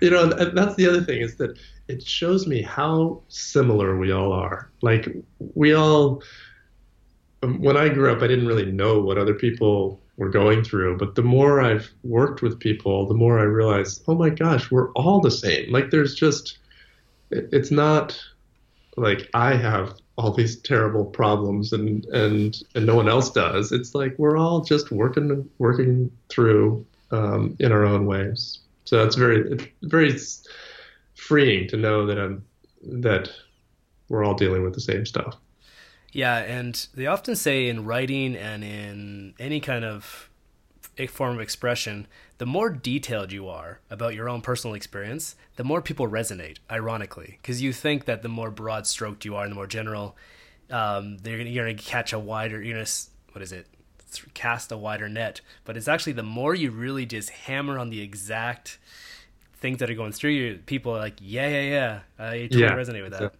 You 0.00 0.10
know, 0.10 0.26
that's 0.26 0.76
the 0.76 0.86
other 0.88 1.02
thing 1.02 1.20
is 1.20 1.36
that 1.36 1.58
it 1.88 2.06
shows 2.06 2.46
me 2.46 2.62
how 2.62 3.22
similar 3.28 3.98
we 3.98 4.12
all 4.12 4.32
are. 4.32 4.70
Like 4.82 5.08
we 5.54 5.74
all, 5.74 6.22
um, 7.42 7.60
when 7.60 7.76
I 7.76 7.88
grew 7.88 8.12
up, 8.12 8.22
I 8.22 8.26
didn't 8.26 8.46
really 8.46 8.70
know 8.70 9.00
what 9.00 9.18
other 9.18 9.34
people 9.34 9.99
were 10.20 10.28
going 10.28 10.62
through. 10.62 10.98
But 10.98 11.14
the 11.14 11.22
more 11.22 11.62
I've 11.62 11.90
worked 12.04 12.42
with 12.42 12.60
people, 12.60 13.06
the 13.06 13.14
more 13.14 13.38
I 13.38 13.44
realize, 13.44 14.02
oh 14.06 14.14
my 14.14 14.28
gosh, 14.28 14.70
we're 14.70 14.92
all 14.92 15.18
the 15.18 15.30
same. 15.30 15.72
Like 15.72 15.90
there's 15.90 16.14
just, 16.14 16.58
it's 17.30 17.70
not 17.70 18.22
like 18.98 19.30
I 19.32 19.56
have 19.56 19.94
all 20.18 20.30
these 20.30 20.60
terrible 20.60 21.06
problems 21.06 21.72
and 21.72 22.04
and 22.06 22.62
and 22.74 22.84
no 22.84 22.94
one 22.94 23.08
else 23.08 23.30
does. 23.30 23.72
It's 23.72 23.94
like 23.94 24.14
we're 24.18 24.36
all 24.36 24.60
just 24.60 24.90
working 24.92 25.48
working 25.56 26.10
through 26.28 26.84
um, 27.10 27.56
in 27.58 27.72
our 27.72 27.86
own 27.86 28.04
ways. 28.04 28.58
So 28.84 29.02
it's 29.02 29.16
very 29.16 29.50
it's 29.50 29.66
very 29.80 30.14
freeing 31.14 31.66
to 31.68 31.78
know 31.78 32.04
that 32.04 32.18
I'm 32.18 32.44
that 32.82 33.30
we're 34.10 34.24
all 34.24 34.34
dealing 34.34 34.62
with 34.64 34.74
the 34.74 34.82
same 34.82 35.06
stuff. 35.06 35.38
Yeah, 36.12 36.38
and 36.38 36.86
they 36.94 37.06
often 37.06 37.36
say 37.36 37.68
in 37.68 37.84
writing 37.84 38.36
and 38.36 38.64
in 38.64 39.34
any 39.38 39.60
kind 39.60 39.84
of 39.84 40.28
form 41.08 41.36
of 41.36 41.40
expression, 41.40 42.06
the 42.38 42.46
more 42.46 42.68
detailed 42.68 43.32
you 43.32 43.48
are 43.48 43.80
about 43.90 44.14
your 44.14 44.28
own 44.28 44.40
personal 44.42 44.74
experience, 44.74 45.36
the 45.56 45.64
more 45.64 45.80
people 45.80 46.08
resonate, 46.08 46.58
ironically. 46.70 47.38
Because 47.40 47.62
you 47.62 47.72
think 47.72 48.04
that 48.04 48.22
the 48.22 48.28
more 48.28 48.50
broad 48.50 48.86
stroked 48.86 49.24
you 49.24 49.36
are 49.36 49.44
and 49.44 49.52
the 49.52 49.56
more 49.56 49.66
general, 49.66 50.16
um, 50.70 51.16
you're 51.24 51.38
going 51.38 51.76
to 51.76 51.82
catch 51.82 52.12
a 52.12 52.18
wider, 52.18 52.62
you're 52.62 52.74
going 52.74 52.84
to, 52.84 52.92
what 53.32 53.42
is 53.42 53.52
it? 53.52 53.66
Cast 54.34 54.72
a 54.72 54.76
wider 54.76 55.08
net. 55.08 55.40
But 55.64 55.76
it's 55.76 55.88
actually 55.88 56.14
the 56.14 56.22
more 56.22 56.54
you 56.54 56.70
really 56.70 57.06
just 57.06 57.30
hammer 57.30 57.78
on 57.78 57.90
the 57.90 58.00
exact 58.02 58.78
things 59.54 59.78
that 59.78 59.90
are 59.90 59.94
going 59.94 60.12
through 60.12 60.32
you, 60.32 60.58
people 60.66 60.96
are 60.96 60.98
like, 60.98 61.18
yeah, 61.20 61.48
yeah, 61.48 61.62
yeah, 61.62 62.00
I 62.18 62.48
totally 62.48 62.62
yeah, 62.62 62.74
resonate 62.74 63.02
with 63.02 63.12
that. 63.12 63.34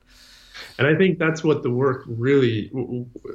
And 0.78 0.86
I 0.86 0.94
think 0.94 1.18
that's 1.18 1.44
what 1.44 1.62
the 1.62 1.70
work 1.70 2.04
really, 2.06 2.68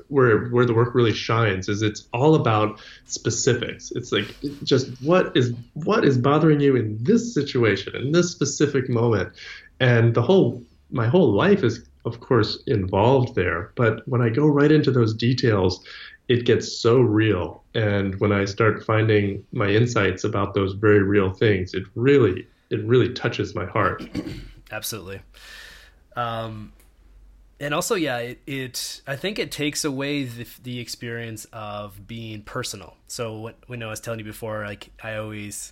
where 0.08 0.48
where 0.50 0.66
the 0.66 0.74
work 0.74 0.96
really 0.96 1.14
shines, 1.14 1.70
is 1.70 1.82
it's 1.82 2.08
all 2.14 2.36
about 2.36 2.80
specifics. 3.06 3.92
It's 3.92 4.12
like 4.12 4.36
just 4.64 4.90
what 5.02 5.36
is 5.36 5.54
what 5.74 6.06
is 6.06 6.18
bothering 6.18 6.60
you 6.60 6.76
in 6.76 6.98
this 7.04 7.34
situation, 7.34 7.96
in 7.96 8.12
this 8.12 8.32
specific 8.32 8.90
moment, 8.90 9.34
and 9.80 10.14
the 10.14 10.22
whole 10.22 10.64
my 10.92 11.08
whole 11.08 11.32
life 11.32 11.64
is 11.64 11.88
of 12.06 12.20
course 12.20 12.62
involved 12.68 13.36
there. 13.36 13.72
But 13.76 14.08
when 14.08 14.22
I 14.22 14.30
go 14.30 14.46
right 14.46 14.72
into 14.72 14.92
those 14.92 15.14
details, 15.14 15.84
it 16.28 16.46
gets 16.46 16.72
so 16.72 17.00
real. 17.00 17.64
And 17.74 18.20
when 18.20 18.32
I 18.32 18.46
start 18.46 18.84
finding 18.84 19.46
my 19.52 19.68
insights 19.68 20.24
about 20.24 20.54
those 20.54 20.74
very 20.74 21.04
real 21.04 21.32
things, 21.32 21.74
it 21.74 21.84
really 21.96 22.48
it 22.70 22.84
really 22.84 23.14
touches 23.14 23.54
my 23.54 23.66
heart. 23.66 24.04
Absolutely. 24.72 25.22
Um, 26.16 26.72
and 27.60 27.74
also, 27.74 27.96
yeah, 27.96 28.18
it, 28.18 28.42
it, 28.46 29.02
I 29.08 29.16
think 29.16 29.40
it 29.40 29.52
takes 29.52 29.86
away 29.86 30.24
the, 30.24 30.48
the 30.62 30.80
experience 30.80 31.46
of 31.54 32.06
being 32.06 32.42
personal. 32.42 32.98
So 33.08 33.40
when, 33.40 33.54
when 33.68 33.84
I 33.84 33.88
was 33.88 34.02
telling 34.02 34.20
you 34.20 34.26
before, 34.26 34.66
like 34.66 34.92
I 35.02 35.16
always, 35.16 35.72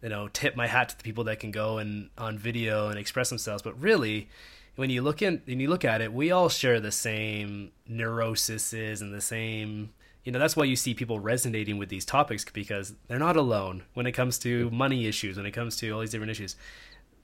you 0.00 0.10
know, 0.10 0.28
tip 0.28 0.54
my 0.54 0.68
hat 0.68 0.90
to 0.90 0.96
the 0.96 1.02
people 1.02 1.24
that 1.24 1.40
can 1.40 1.50
go 1.50 1.78
and 1.78 2.10
on 2.16 2.38
video 2.38 2.88
and 2.88 2.98
express 2.98 3.30
themselves. 3.30 3.62
But 3.62 3.80
really, 3.80 4.28
when 4.76 4.90
you 4.90 5.02
look 5.02 5.20
in, 5.20 5.42
when 5.46 5.58
you 5.58 5.68
look 5.68 5.84
at 5.84 6.00
it, 6.00 6.12
we 6.12 6.30
all 6.30 6.48
share 6.48 6.78
the 6.78 6.92
same 6.92 7.72
neuroses 7.88 9.02
and 9.02 9.12
the 9.12 9.20
same. 9.20 9.90
You 10.22 10.30
know, 10.30 10.38
that's 10.38 10.56
why 10.56 10.64
you 10.64 10.76
see 10.76 10.94
people 10.94 11.18
resonating 11.18 11.78
with 11.78 11.88
these 11.88 12.04
topics 12.04 12.44
because 12.44 12.94
they're 13.08 13.18
not 13.18 13.36
alone 13.36 13.82
when 13.94 14.06
it 14.06 14.12
comes 14.12 14.38
to 14.40 14.70
money 14.70 15.06
issues, 15.06 15.36
when 15.36 15.46
it 15.46 15.52
comes 15.52 15.76
to 15.78 15.90
all 15.90 16.00
these 16.00 16.10
different 16.10 16.30
issues. 16.30 16.54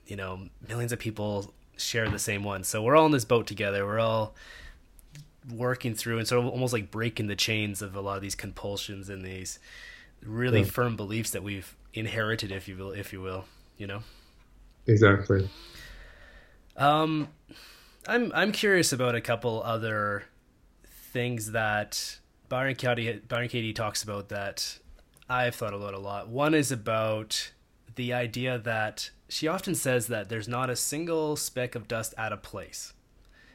You 0.06 0.16
know, 0.16 0.48
millions 0.66 0.90
of 0.90 0.98
people 0.98 1.54
share 1.76 2.08
the 2.08 2.18
same 2.18 2.44
one. 2.44 2.64
So 2.64 2.82
we're 2.82 2.96
all 2.96 3.06
in 3.06 3.12
this 3.12 3.24
boat 3.24 3.46
together. 3.46 3.84
We're 3.84 4.00
all 4.00 4.34
working 5.52 5.94
through 5.94 6.18
and 6.18 6.26
sort 6.26 6.44
of 6.44 6.50
almost 6.50 6.72
like 6.72 6.90
breaking 6.90 7.26
the 7.26 7.36
chains 7.36 7.82
of 7.82 7.94
a 7.94 8.00
lot 8.00 8.16
of 8.16 8.22
these 8.22 8.34
compulsions 8.34 9.08
and 9.08 9.24
these 9.24 9.58
really 10.22 10.60
yeah. 10.60 10.66
firm 10.66 10.96
beliefs 10.96 11.30
that 11.30 11.42
we've 11.42 11.76
inherited, 11.92 12.50
if 12.50 12.68
you 12.68 12.76
will, 12.76 12.92
if 12.92 13.12
you 13.12 13.20
will, 13.20 13.44
you 13.76 13.86
know. 13.86 14.00
Exactly. 14.86 15.48
Um, 16.76 17.28
I'm 18.06 18.32
I'm 18.34 18.52
curious 18.52 18.92
about 18.92 19.14
a 19.14 19.20
couple 19.20 19.62
other 19.62 20.24
things 21.12 21.52
that 21.52 22.18
Byron 22.48 22.74
Katie 22.74 23.20
Byron 23.28 23.48
Katie 23.48 23.72
talks 23.72 24.02
about 24.02 24.28
that 24.28 24.78
I've 25.28 25.54
thought 25.54 25.74
about 25.74 25.94
a 25.94 25.98
lot. 25.98 26.28
One 26.28 26.54
is 26.54 26.70
about 26.70 27.52
the 27.96 28.12
idea 28.12 28.58
that 28.58 29.10
she 29.28 29.48
often 29.48 29.74
says 29.74 30.06
that 30.08 30.28
there's 30.28 30.48
not 30.48 30.70
a 30.70 30.76
single 30.76 31.36
speck 31.36 31.74
of 31.74 31.88
dust 31.88 32.14
out 32.16 32.32
of 32.32 32.42
place. 32.42 32.92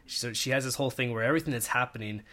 So 0.07 0.33
she 0.33 0.49
has 0.49 0.65
this 0.65 0.75
whole 0.75 0.89
thing 0.89 1.13
where 1.13 1.23
everything 1.23 1.53
that's 1.53 1.67
happening. 1.67 2.23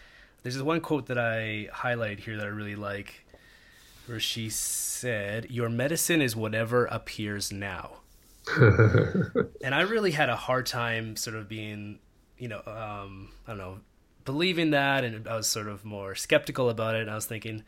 There's 0.42 0.54
this 0.54 0.62
one 0.62 0.80
quote 0.80 1.06
that 1.06 1.18
I 1.18 1.68
highlight 1.72 2.20
here 2.20 2.36
that 2.36 2.46
I 2.46 2.50
really 2.50 2.76
like, 2.76 3.26
where 4.06 4.20
she 4.20 4.48
said, 4.48 5.50
"Your 5.50 5.68
medicine 5.68 6.22
is 6.22 6.34
whatever 6.34 6.86
appears 6.86 7.52
now." 7.52 7.98
and 8.56 9.74
I 9.74 9.82
really 9.82 10.12
had 10.12 10.28
a 10.30 10.36
hard 10.36 10.66
time 10.66 11.16
sort 11.16 11.36
of 11.36 11.48
being, 11.48 11.98
you 12.38 12.48
know, 12.48 12.62
um, 12.66 13.30
I 13.46 13.50
don't 13.50 13.58
know, 13.58 13.78
believing 14.24 14.70
that, 14.70 15.04
and 15.04 15.26
I 15.26 15.36
was 15.36 15.46
sort 15.46 15.66
of 15.66 15.84
more 15.84 16.14
skeptical 16.14 16.70
about 16.70 16.94
it. 16.94 17.02
And 17.02 17.10
I 17.10 17.14
was 17.14 17.26
thinking, 17.26 17.64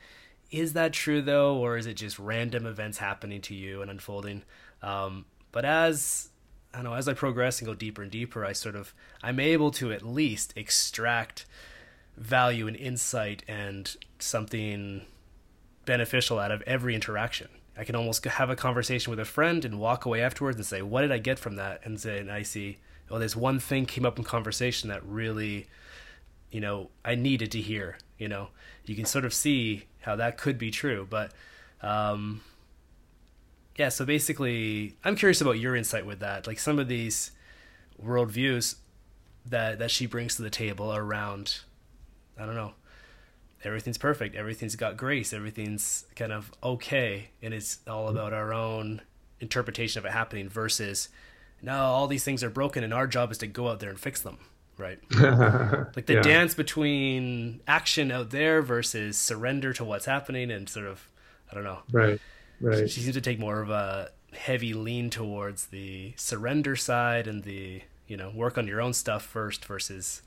is 0.51 0.73
that 0.73 0.93
true 0.93 1.23
though, 1.23 1.57
or 1.57 1.77
is 1.77 1.87
it 1.87 1.95
just 1.95 2.19
random 2.19 2.67
events 2.67 2.99
happening 2.99 3.41
to 3.43 3.55
you 3.55 3.83
and 3.83 3.91
unfolding? 3.91 4.43
Um, 4.83 5.27
but 5.53 5.65
as 5.65 6.31
I 6.73 6.83
know, 6.83 6.95
as 6.95 7.09
I 7.09 7.15
progress 7.15 7.61
and 7.61 7.67
go 7.67 7.75
deeper 7.75 8.03
and 8.03 8.11
deeper, 8.11 8.45
I 8.45 8.53
sort 8.53 8.77
of 8.77 8.95
I'm 9.23 9.41
able 9.41 9.71
to 9.73 9.93
at 9.93 10.03
least 10.03 10.53
extract 10.57 11.47
value 12.17 12.67
and 12.67 12.77
insight 12.77 13.45
and 13.47 13.97
something 14.19 15.03
beneficial 15.85 16.39
out 16.39 16.51
of 16.51 16.63
every 16.63 16.95
interaction. 16.95 17.49
I 17.77 17.85
can 17.85 17.95
almost 17.95 18.25
have 18.25 18.51
a 18.51 18.57
conversation 18.57 19.11
with 19.11 19.21
a 19.21 19.25
friend 19.25 19.65
and 19.65 19.79
walk 19.79 20.05
away 20.05 20.21
afterwards 20.21 20.57
and 20.57 20.67
say, 20.67 20.83
"What 20.83 21.03
did 21.03 21.13
I 21.13 21.19
get 21.19 21.39
from 21.39 21.57
that?" 21.57 21.81
And 21.85 22.01
say, 22.01 22.19
and 22.19 22.31
I 22.31 22.43
see, 22.43 22.79
oh, 23.11 23.19
there's 23.19 23.37
one 23.37 23.59
thing 23.61 23.87
came 23.87 24.05
up 24.05 24.19
in 24.19 24.25
conversation 24.25 24.89
that 24.89 25.05
really, 25.05 25.69
you 26.51 26.61
know, 26.61 26.91
I 27.05 27.15
needed 27.15 27.53
to 27.53 27.61
hear. 27.61 27.99
You 28.19 28.29
know, 28.29 28.49
you 28.85 28.97
can 28.97 29.05
sort 29.05 29.25
of 29.25 29.33
see 29.33 29.85
how 30.01 30.17
that 30.17 30.39
could 30.39 30.59
be 30.59 30.71
true, 30.71 31.07
but 31.09 31.33
um, 31.83 32.41
yeah, 33.77 33.89
so 33.89 34.05
basically, 34.05 34.97
I'm 35.05 35.15
curious 35.17 35.41
about 35.41 35.53
your 35.53 35.77
insight 35.77 36.05
with 36.05 36.19
that. 36.21 36.47
Like 36.47 36.59
some 36.59 36.79
of 36.79 36.89
these 36.89 37.31
worldviews 38.03 38.77
that 39.47 39.79
that 39.79 39.91
she 39.91 40.07
brings 40.07 40.37
to 40.37 40.43
the 40.43 40.51
table 40.51 40.95
around, 40.95 41.61
I 42.37 42.45
don't 42.45 42.57
know, 42.57 42.73
everything's 43.65 43.99
perfect, 43.99 44.35
everything's 44.35 44.77
got 44.77 44.97
grace, 44.97 45.33
everything's 45.33 46.07
kind 46.17 46.33
of 46.33 46.53
okay, 46.63 47.31
and 47.41 47.55
it's 47.55 47.79
all 47.87 48.09
about 48.09 48.33
our 48.33 48.53
own 48.53 49.03
interpretation 49.41 50.01
of 50.01 50.05
it 50.05 50.13
happening 50.13 50.49
versus, 50.49 51.09
no, 51.63 51.77
all 51.77 52.09
these 52.09 52.25
things 52.25 52.43
are 52.43 52.51
broken, 52.51 52.83
and 52.83 52.93
our 52.93 53.07
job 53.07 53.31
is 53.31 53.39
to 53.39 53.47
go 53.47 53.69
out 53.69 53.79
there 53.81 53.91
and 53.91 54.01
fix 54.01 54.21
them. 54.21 54.39
Right. 54.79 54.99
like 55.97 56.07
the 56.07 56.15
yeah. 56.15 56.23
dance 56.23 56.55
between 56.55 57.61
action 57.67 58.13
out 58.13 58.31
there 58.31 58.63
versus 58.63 59.19
surrender 59.19 59.73
to 59.73 59.85
what's 59.85 60.07
happening 60.07 60.53
and 60.53 60.69
sort 60.69 60.87
of, 60.87 61.09
I 61.51 61.55
don't 61.55 61.65
know. 61.65 61.81
Right 61.91 62.21
Right. 62.61 62.91
She 62.91 63.01
seems 63.01 63.15
to 63.15 63.21
take 63.21 63.39
more 63.39 63.61
of 63.61 63.71
a 63.71 64.11
heavy 64.33 64.75
lean 64.75 65.11
towards 65.11 65.67
the 65.67 66.13
surrender 66.17 66.77
side 66.77 67.27
and 67.27 67.45
the 67.45 67.83
you 68.07 68.17
know 68.17 68.31
work 68.35 68.59
on 68.59 68.67
your 68.67 68.81
own 68.81 68.93
stuff 68.93 69.23
first 69.23 69.65
versus 69.65 70.23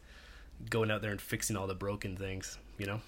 going 0.70 0.90
out 0.92 1.02
there 1.02 1.12
and 1.12 1.22
fixing 1.22 1.58
all 1.58 1.68
the 1.68 1.76
broken 1.76 2.16
things. 2.16 2.58
You 2.78 2.86
know. 2.86 3.02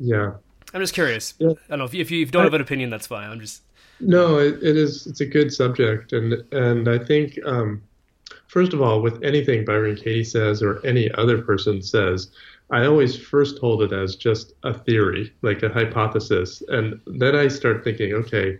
Yeah. 0.00 0.32
I'm 0.74 0.80
just 0.80 0.94
curious. 0.94 1.34
Yeah. 1.38 1.50
I 1.50 1.70
don't 1.70 1.78
know 1.78 1.84
if 1.86 1.94
you, 1.94 2.02
if 2.02 2.10
you 2.10 2.26
don't 2.26 2.42
I, 2.42 2.44
have 2.44 2.54
an 2.54 2.60
opinion, 2.60 2.90
that's 2.90 3.06
fine. 3.06 3.30
I'm 3.30 3.40
just. 3.40 3.62
No, 4.00 4.38
it, 4.38 4.62
it 4.62 4.76
is. 4.76 5.06
It's 5.06 5.20
a 5.20 5.26
good 5.26 5.52
subject, 5.52 6.12
and 6.12 6.34
and 6.52 6.88
I 6.88 6.98
think 6.98 7.38
um, 7.44 7.82
first 8.48 8.72
of 8.72 8.82
all, 8.82 9.00
with 9.00 9.22
anything 9.22 9.64
Byron 9.64 9.96
Katie 9.96 10.24
says 10.24 10.62
or 10.62 10.84
any 10.84 11.10
other 11.12 11.40
person 11.40 11.80
says, 11.80 12.30
I 12.70 12.84
always 12.84 13.16
first 13.16 13.58
hold 13.58 13.82
it 13.82 13.92
as 13.92 14.16
just 14.16 14.52
a 14.64 14.74
theory, 14.74 15.32
like 15.42 15.62
a 15.62 15.68
hypothesis. 15.68 16.62
And 16.68 17.00
then 17.06 17.34
I 17.34 17.48
start 17.48 17.84
thinking, 17.84 18.12
okay, 18.12 18.58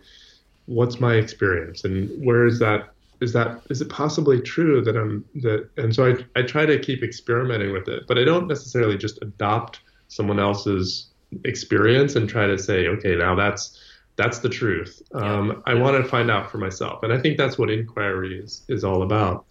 what's 0.65 0.99
my 0.99 1.15
experience? 1.15 1.83
And 1.83 2.09
where 2.25 2.45
is 2.45 2.59
that 2.59 2.93
is 3.21 3.33
that 3.33 3.61
is 3.69 3.81
it 3.81 3.89
possibly 3.89 4.39
true 4.39 4.81
that 4.81 4.95
I'm 4.95 5.25
that 5.41 5.69
and 5.75 5.93
so 5.93 6.07
I 6.07 6.39
I 6.39 6.43
try 6.43 6.65
to 6.65 6.79
keep 6.79 7.03
experimenting 7.03 7.73
with 7.73 7.87
it, 7.87 8.07
but 8.07 8.17
I 8.17 8.23
don't 8.23 8.47
necessarily 8.47 8.97
just 8.97 9.21
adopt 9.21 9.81
someone 10.07 10.39
else's 10.39 11.07
experience 11.43 12.15
and 12.15 12.29
try 12.29 12.47
to 12.47 12.57
say, 12.57 12.87
okay, 12.87 13.15
now 13.15 13.35
that's 13.35 13.79
that's 14.15 14.39
the 14.39 14.49
truth. 14.49 15.01
Um, 15.13 15.61
I 15.65 15.73
want 15.73 16.01
to 16.01 16.09
find 16.09 16.31
out 16.31 16.49
for 16.49 16.57
myself, 16.57 17.03
and 17.03 17.11
I 17.13 17.19
think 17.19 17.37
that's 17.37 17.57
what 17.57 17.69
inquiry 17.69 18.39
is 18.39 18.63
is 18.69 18.83
all 18.83 19.03
about 19.03 19.45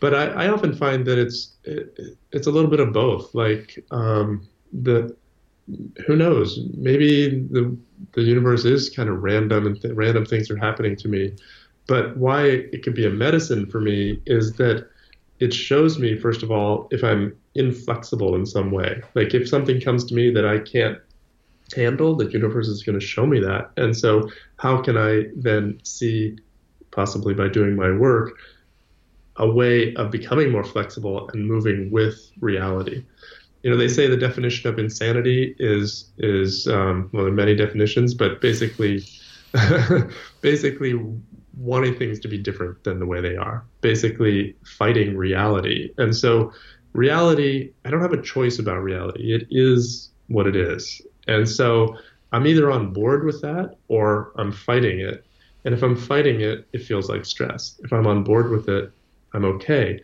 but 0.00 0.14
I, 0.14 0.26
I 0.26 0.48
often 0.48 0.74
find 0.74 1.04
that 1.06 1.18
it's 1.18 1.56
it, 1.64 2.16
it's 2.32 2.46
a 2.46 2.50
little 2.50 2.70
bit 2.70 2.80
of 2.80 2.92
both. 2.92 3.34
Like 3.34 3.84
um, 3.90 4.46
the 4.72 5.16
who 6.06 6.16
knows? 6.16 6.60
Maybe 6.74 7.40
the 7.50 7.76
the 8.12 8.22
universe 8.22 8.64
is 8.64 8.90
kind 8.90 9.08
of 9.08 9.22
random 9.22 9.66
and 9.66 9.80
th- 9.80 9.94
random 9.94 10.24
things 10.24 10.50
are 10.50 10.56
happening 10.56 10.96
to 10.96 11.08
me. 11.08 11.34
But 11.86 12.16
why 12.16 12.44
it 12.44 12.82
could 12.82 12.94
be 12.94 13.06
a 13.06 13.10
medicine 13.10 13.66
for 13.66 13.80
me 13.80 14.20
is 14.26 14.52
that 14.54 14.88
it 15.40 15.54
shows 15.54 15.98
me 15.98 16.18
first 16.18 16.42
of 16.42 16.50
all 16.50 16.88
if 16.90 17.02
I'm 17.02 17.36
inflexible 17.54 18.34
in 18.34 18.46
some 18.46 18.70
way. 18.70 19.02
Like 19.14 19.34
if 19.34 19.48
something 19.48 19.80
comes 19.80 20.04
to 20.06 20.14
me 20.14 20.30
that 20.30 20.46
I 20.46 20.58
can't 20.58 20.98
handle, 21.74 22.16
the 22.16 22.30
universe 22.30 22.68
is 22.68 22.82
going 22.82 22.98
to 22.98 23.04
show 23.04 23.26
me 23.26 23.40
that. 23.40 23.70
And 23.76 23.96
so 23.96 24.28
how 24.56 24.80
can 24.80 24.96
I 24.96 25.24
then 25.36 25.80
see, 25.82 26.36
possibly 26.90 27.34
by 27.34 27.48
doing 27.48 27.76
my 27.76 27.90
work, 27.90 28.38
a 29.38 29.48
way 29.48 29.94
of 29.94 30.10
becoming 30.10 30.50
more 30.50 30.64
flexible 30.64 31.28
and 31.32 31.46
moving 31.46 31.90
with 31.90 32.30
reality. 32.40 33.04
You 33.62 33.70
know, 33.70 33.76
they 33.76 33.88
say 33.88 34.06
the 34.06 34.16
definition 34.16 34.70
of 34.70 34.78
insanity 34.78 35.56
is 35.58 36.10
is 36.18 36.66
um, 36.68 37.10
well, 37.12 37.24
there 37.24 37.32
are 37.32 37.36
many 37.36 37.54
definitions, 37.54 38.14
but 38.14 38.40
basically, 38.40 39.04
basically 40.40 40.94
wanting 41.56 41.96
things 41.96 42.20
to 42.20 42.28
be 42.28 42.38
different 42.38 42.84
than 42.84 43.00
the 43.00 43.06
way 43.06 43.20
they 43.20 43.36
are. 43.36 43.64
Basically, 43.80 44.54
fighting 44.64 45.16
reality. 45.16 45.92
And 45.98 46.14
so, 46.14 46.52
reality, 46.92 47.72
I 47.84 47.90
don't 47.90 48.00
have 48.00 48.12
a 48.12 48.22
choice 48.22 48.58
about 48.58 48.82
reality. 48.82 49.34
It 49.34 49.48
is 49.50 50.10
what 50.28 50.46
it 50.46 50.54
is. 50.54 51.02
And 51.26 51.48
so, 51.48 51.96
I'm 52.32 52.46
either 52.46 52.70
on 52.70 52.92
board 52.92 53.24
with 53.24 53.40
that 53.42 53.76
or 53.88 54.32
I'm 54.36 54.52
fighting 54.52 55.00
it. 55.00 55.24
And 55.64 55.74
if 55.74 55.82
I'm 55.82 55.96
fighting 55.96 56.40
it, 56.40 56.66
it 56.72 56.82
feels 56.82 57.08
like 57.08 57.24
stress. 57.24 57.80
If 57.82 57.92
I'm 57.92 58.06
on 58.06 58.22
board 58.22 58.50
with 58.50 58.68
it, 58.68 58.92
I'm 59.32 59.44
okay. 59.44 60.00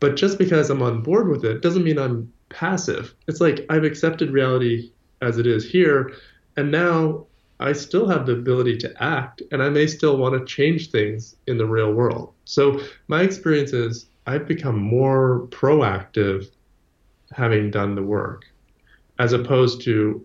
But 0.00 0.16
just 0.16 0.38
because 0.38 0.70
I'm 0.70 0.82
on 0.82 1.02
board 1.02 1.28
with 1.28 1.44
it 1.44 1.62
doesn't 1.62 1.84
mean 1.84 1.98
I'm 1.98 2.32
passive. 2.48 3.14
It's 3.26 3.40
like 3.40 3.66
I've 3.68 3.84
accepted 3.84 4.30
reality 4.30 4.92
as 5.20 5.38
it 5.38 5.46
is 5.46 5.68
here, 5.68 6.12
and 6.56 6.70
now 6.70 7.26
I 7.60 7.72
still 7.72 8.08
have 8.08 8.26
the 8.26 8.32
ability 8.32 8.76
to 8.78 9.02
act 9.02 9.42
and 9.50 9.62
I 9.62 9.68
may 9.68 9.86
still 9.86 10.16
want 10.16 10.38
to 10.38 10.44
change 10.44 10.90
things 10.90 11.34
in 11.46 11.58
the 11.58 11.66
real 11.66 11.92
world. 11.92 12.32
So 12.44 12.80
my 13.08 13.22
experience 13.22 13.72
is 13.72 14.06
I've 14.26 14.46
become 14.46 14.78
more 14.78 15.48
proactive 15.50 16.50
having 17.32 17.70
done 17.70 17.94
the 17.94 18.02
work 18.02 18.44
as 19.18 19.32
opposed 19.32 19.82
to 19.82 20.24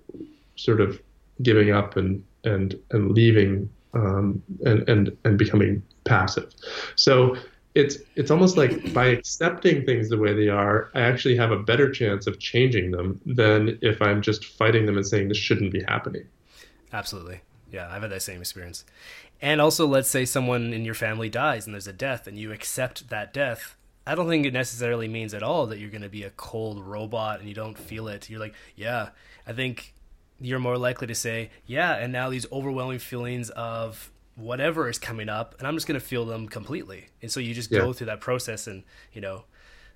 sort 0.55 0.79
of 0.79 1.01
giving 1.41 1.71
up 1.71 1.97
and 1.97 2.23
and 2.43 2.79
and 2.91 3.11
leaving 3.11 3.69
um, 3.93 4.41
and 4.65 4.87
and 4.87 5.17
and 5.25 5.37
becoming 5.37 5.81
passive. 6.05 6.53
So 6.95 7.35
it's 7.75 7.97
it's 8.15 8.29
almost 8.29 8.57
like 8.57 8.93
by 8.93 9.05
accepting 9.05 9.85
things 9.85 10.09
the 10.09 10.17
way 10.17 10.33
they 10.33 10.49
are, 10.49 10.91
I 10.93 11.01
actually 11.01 11.35
have 11.37 11.51
a 11.51 11.57
better 11.57 11.91
chance 11.91 12.27
of 12.27 12.39
changing 12.39 12.91
them 12.91 13.19
than 13.25 13.79
if 13.81 14.01
I'm 14.01 14.21
just 14.21 14.45
fighting 14.45 14.85
them 14.85 14.97
and 14.97 15.05
saying 15.05 15.27
this 15.27 15.37
shouldn't 15.37 15.71
be 15.71 15.83
happening. 15.83 16.25
Absolutely. 16.91 17.41
Yeah, 17.71 17.89
I've 17.89 18.03
had 18.03 18.11
that 18.11 18.21
same 18.21 18.39
experience. 18.39 18.85
And 19.41 19.59
also, 19.59 19.87
let's 19.87 20.09
say 20.09 20.25
someone 20.25 20.71
in 20.71 20.85
your 20.85 20.93
family 20.93 21.27
dies 21.27 21.65
and 21.65 21.73
there's 21.73 21.87
a 21.87 21.93
death 21.93 22.27
and 22.27 22.37
you 22.37 22.51
accept 22.51 23.09
that 23.09 23.33
death. 23.33 23.75
I 24.05 24.15
don't 24.15 24.29
think 24.29 24.45
it 24.45 24.53
necessarily 24.53 25.07
means 25.07 25.33
at 25.33 25.43
all 25.43 25.65
that 25.67 25.79
you're 25.79 25.89
going 25.89 26.03
to 26.03 26.09
be 26.09 26.23
a 26.23 26.29
cold 26.29 26.83
robot 26.83 27.39
and 27.39 27.49
you 27.49 27.55
don't 27.55 27.77
feel 27.77 28.07
it. 28.07 28.29
You're 28.29 28.39
like, 28.39 28.53
yeah, 28.75 29.09
I 29.47 29.53
think 29.53 29.93
you're 30.39 30.59
more 30.59 30.77
likely 30.77 31.07
to 31.07 31.15
say, 31.15 31.49
yeah, 31.65 31.95
and 31.95 32.13
now 32.13 32.29
these 32.29 32.45
overwhelming 32.51 32.99
feelings 32.99 33.49
of 33.49 34.11
whatever 34.35 34.89
is 34.89 34.97
coming 34.97 35.29
up 35.29 35.55
and 35.59 35.67
I'm 35.67 35.75
just 35.75 35.87
going 35.87 35.99
to 35.99 36.05
feel 36.05 36.25
them 36.25 36.47
completely. 36.47 37.07
And 37.21 37.31
so 37.31 37.39
you 37.39 37.53
just 37.53 37.71
yeah. 37.71 37.79
go 37.79 37.93
through 37.93 38.07
that 38.07 38.19
process 38.19 38.67
and, 38.67 38.83
you 39.13 39.21
know, 39.21 39.43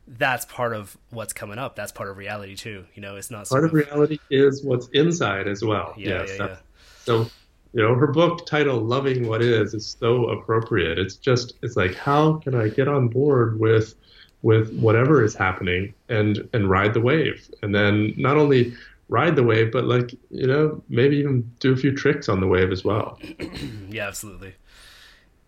that's 0.07 0.45
part 0.45 0.73
of 0.73 0.97
what's 1.09 1.33
coming 1.33 1.57
up. 1.57 1.75
That's 1.75 1.91
part 1.91 2.09
of 2.09 2.17
reality 2.17 2.55
too. 2.55 2.85
You 2.95 3.01
know, 3.01 3.15
it's 3.17 3.29
not 3.29 3.49
part 3.49 3.65
of, 3.65 3.71
of, 3.71 3.73
reality 3.73 4.19
is 4.29 4.63
what's 4.63 4.87
inside 4.89 5.47
as 5.47 5.63
well. 5.63 5.93
Yeah, 5.97 6.21
yes, 6.21 6.29
yeah, 6.37 6.45
yeah. 6.45 6.57
So, 7.03 7.29
you 7.73 7.83
know, 7.83 7.93
her 7.93 8.07
book 8.07 8.45
title 8.45 8.79
"Loving 8.79 9.27
What 9.27 9.41
Is" 9.41 9.73
is 9.73 9.97
so 9.99 10.29
appropriate. 10.29 10.97
It's 10.97 11.15
just, 11.15 11.55
it's 11.61 11.75
like, 11.75 11.93
how 11.95 12.37
can 12.37 12.55
I 12.55 12.69
get 12.69 12.87
on 12.87 13.09
board 13.09 13.59
with, 13.59 13.95
with 14.43 14.73
whatever 14.79 15.23
is 15.23 15.35
happening 15.35 15.93
and 16.07 16.47
and 16.53 16.69
ride 16.69 16.93
the 16.93 17.01
wave, 17.01 17.49
and 17.61 17.75
then 17.75 18.13
not 18.15 18.37
only 18.37 18.73
ride 19.09 19.35
the 19.35 19.43
wave, 19.43 19.71
but 19.71 19.85
like 19.85 20.11
you 20.29 20.47
know 20.47 20.81
maybe 20.89 21.17
even 21.17 21.49
do 21.59 21.73
a 21.73 21.77
few 21.77 21.93
tricks 21.93 22.29
on 22.29 22.39
the 22.39 22.47
wave 22.47 22.71
as 22.71 22.83
well. 22.83 23.19
yeah, 23.89 24.07
absolutely. 24.07 24.55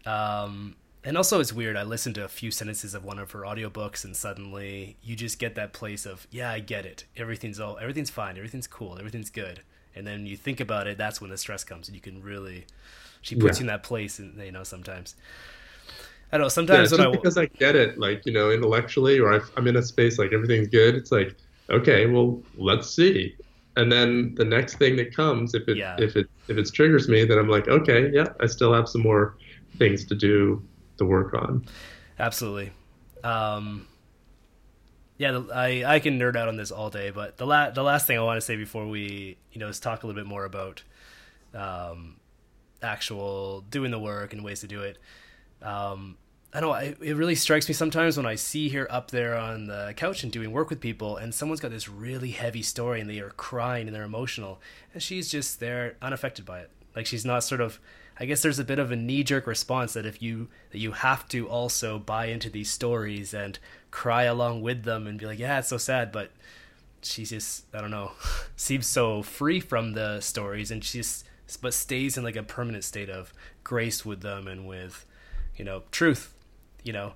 Um, 0.05 0.75
and 1.03 1.17
also 1.17 1.39
it's 1.39 1.53
weird. 1.53 1.75
I 1.75 1.83
listened 1.83 2.15
to 2.15 2.25
a 2.25 2.29
few 2.29 2.51
sentences 2.51 2.93
of 2.93 3.03
one 3.03 3.19
of 3.19 3.31
her 3.31 3.41
audiobooks, 3.41 4.03
and 4.03 4.15
suddenly 4.15 4.97
you 5.03 5.15
just 5.15 5.39
get 5.39 5.55
that 5.55 5.73
place 5.73 6.05
of 6.05 6.27
yeah, 6.31 6.51
I 6.51 6.59
get 6.59 6.85
it. 6.85 7.05
Everything's 7.17 7.59
all 7.59 7.77
everything's 7.79 8.09
fine. 8.09 8.37
Everything's 8.37 8.67
cool. 8.67 8.97
Everything's 8.97 9.29
good. 9.29 9.61
And 9.95 10.05
then 10.05 10.25
you 10.25 10.37
think 10.37 10.59
about 10.59 10.87
it. 10.87 10.97
That's 10.97 11.19
when 11.19 11.29
the 11.29 11.37
stress 11.37 11.63
comes, 11.63 11.87
and 11.87 11.95
you 11.95 12.01
can 12.01 12.21
really. 12.21 12.65
She 13.21 13.35
puts 13.35 13.57
yeah. 13.57 13.63
you 13.63 13.63
in 13.63 13.67
that 13.67 13.83
place, 13.83 14.19
and 14.19 14.37
you 14.37 14.51
know 14.51 14.63
sometimes. 14.63 15.15
I 16.31 16.37
don't 16.37 16.45
know. 16.45 16.49
Sometimes 16.49 16.91
yeah, 16.91 16.97
just 16.97 17.07
I, 17.07 17.11
because 17.11 17.37
I 17.37 17.47
get 17.47 17.75
it, 17.75 17.97
like 17.97 18.25
you 18.25 18.31
know, 18.31 18.51
intellectually, 18.51 19.19
or 19.19 19.41
I'm 19.57 19.67
in 19.67 19.75
a 19.75 19.83
space 19.83 20.19
like 20.19 20.31
everything's 20.31 20.67
good. 20.67 20.95
It's 20.95 21.11
like, 21.11 21.35
okay, 21.69 22.05
well, 22.05 22.41
let's 22.55 22.89
see 22.89 23.35
and 23.79 23.91
then 23.91 24.35
the 24.35 24.45
next 24.45 24.75
thing 24.75 24.95
that 24.95 25.15
comes 25.15 25.53
if 25.53 25.67
it 25.67 25.77
yeah. 25.77 25.95
if 25.99 26.15
it 26.15 26.29
if 26.47 26.57
it 26.57 26.69
triggers 26.73 27.07
me 27.07 27.23
then 27.25 27.37
i'm 27.37 27.47
like 27.47 27.67
okay 27.67 28.11
yeah 28.13 28.27
i 28.39 28.45
still 28.45 28.73
have 28.73 28.87
some 28.87 29.01
more 29.01 29.35
things 29.77 30.05
to 30.05 30.15
do 30.15 30.61
to 30.97 31.05
work 31.05 31.33
on. 31.33 31.65
Absolutely. 32.19 32.71
Um 33.23 33.87
yeah 35.17 35.41
i 35.53 35.83
i 35.85 35.99
can 35.99 36.17
nerd 36.17 36.35
out 36.35 36.47
on 36.47 36.55
this 36.55 36.71
all 36.71 36.89
day 36.89 37.09
but 37.09 37.37
the 37.37 37.45
la- 37.45 37.69
the 37.69 37.83
last 37.83 38.07
thing 38.07 38.17
i 38.17 38.21
want 38.21 38.37
to 38.37 38.41
say 38.41 38.55
before 38.55 38.87
we 38.87 39.35
you 39.51 39.59
know 39.59 39.67
is 39.67 39.77
talk 39.77 40.03
a 40.03 40.07
little 40.07 40.21
bit 40.21 40.27
more 40.27 40.45
about 40.45 40.81
um 41.53 42.15
actual 42.81 43.61
doing 43.69 43.91
the 43.91 43.99
work 43.99 44.33
and 44.33 44.43
ways 44.43 44.61
to 44.61 44.67
do 44.67 44.81
it. 44.81 44.97
Um 45.61 46.17
I 46.51 46.61
know 46.61 46.73
it 46.73 47.15
really 47.15 47.35
strikes 47.35 47.67
me 47.67 47.75
sometimes 47.75 48.17
when 48.17 48.25
I 48.25 48.33
see 48.33 48.69
her 48.69 48.91
up 48.91 49.11
there 49.11 49.37
on 49.37 49.65
the 49.65 49.93
couch 49.95 50.23
and 50.23 50.31
doing 50.31 50.51
work 50.51 50.71
with 50.71 50.79
people, 50.81 51.15
and 51.15 51.33
someone's 51.33 51.59
got 51.59 51.69
this 51.69 51.87
really 51.87 52.31
heavy 52.31 52.63
story 52.63 52.99
and 52.99 53.09
they 53.09 53.19
are 53.19 53.29
crying 53.29 53.87
and 53.87 53.95
they're 53.95 54.03
emotional, 54.03 54.59
and 54.93 55.03
she's 55.03 55.29
just 55.29 55.59
there 55.59 55.95
unaffected 56.01 56.45
by 56.45 56.61
it. 56.61 56.71
Like 56.95 57.05
she's 57.05 57.25
not 57.25 57.43
sort 57.43 57.61
of. 57.61 57.79
I 58.21 58.25
guess 58.25 58.41
there's 58.41 58.59
a 58.59 58.65
bit 58.65 58.79
of 58.79 58.91
a 58.91 58.97
knee 58.97 59.23
jerk 59.23 59.47
response 59.47 59.93
that 59.93 60.05
if 60.05 60.21
you 60.21 60.49
that 60.71 60.79
you 60.79 60.91
have 60.91 61.27
to 61.29 61.47
also 61.47 61.99
buy 61.99 62.25
into 62.25 62.49
these 62.49 62.71
stories 62.71 63.33
and 63.33 63.57
cry 63.91 64.23
along 64.23 64.61
with 64.61 64.83
them 64.83 65.07
and 65.07 65.19
be 65.19 65.25
like, 65.25 65.39
yeah, 65.39 65.59
it's 65.59 65.69
so 65.69 65.77
sad, 65.77 66.11
but 66.11 66.31
she's 67.03 67.29
just 67.29 67.63
I 67.75 67.79
don't 67.79 67.91
know, 67.91 68.13
seems 68.55 68.87
so 68.87 69.21
free 69.21 69.59
from 69.59 69.93
the 69.93 70.19
stories 70.19 70.71
and 70.71 70.83
she's 70.83 71.23
but 71.61 71.73
stays 71.73 72.17
in 72.17 72.23
like 72.23 72.35
a 72.35 72.43
permanent 72.43 72.83
state 72.83 73.09
of 73.09 73.33
grace 73.63 74.03
with 74.03 74.21
them 74.21 74.47
and 74.47 74.67
with 74.67 75.05
you 75.55 75.65
know 75.65 75.83
truth 75.91 76.33
you 76.83 76.93
know. 76.93 77.13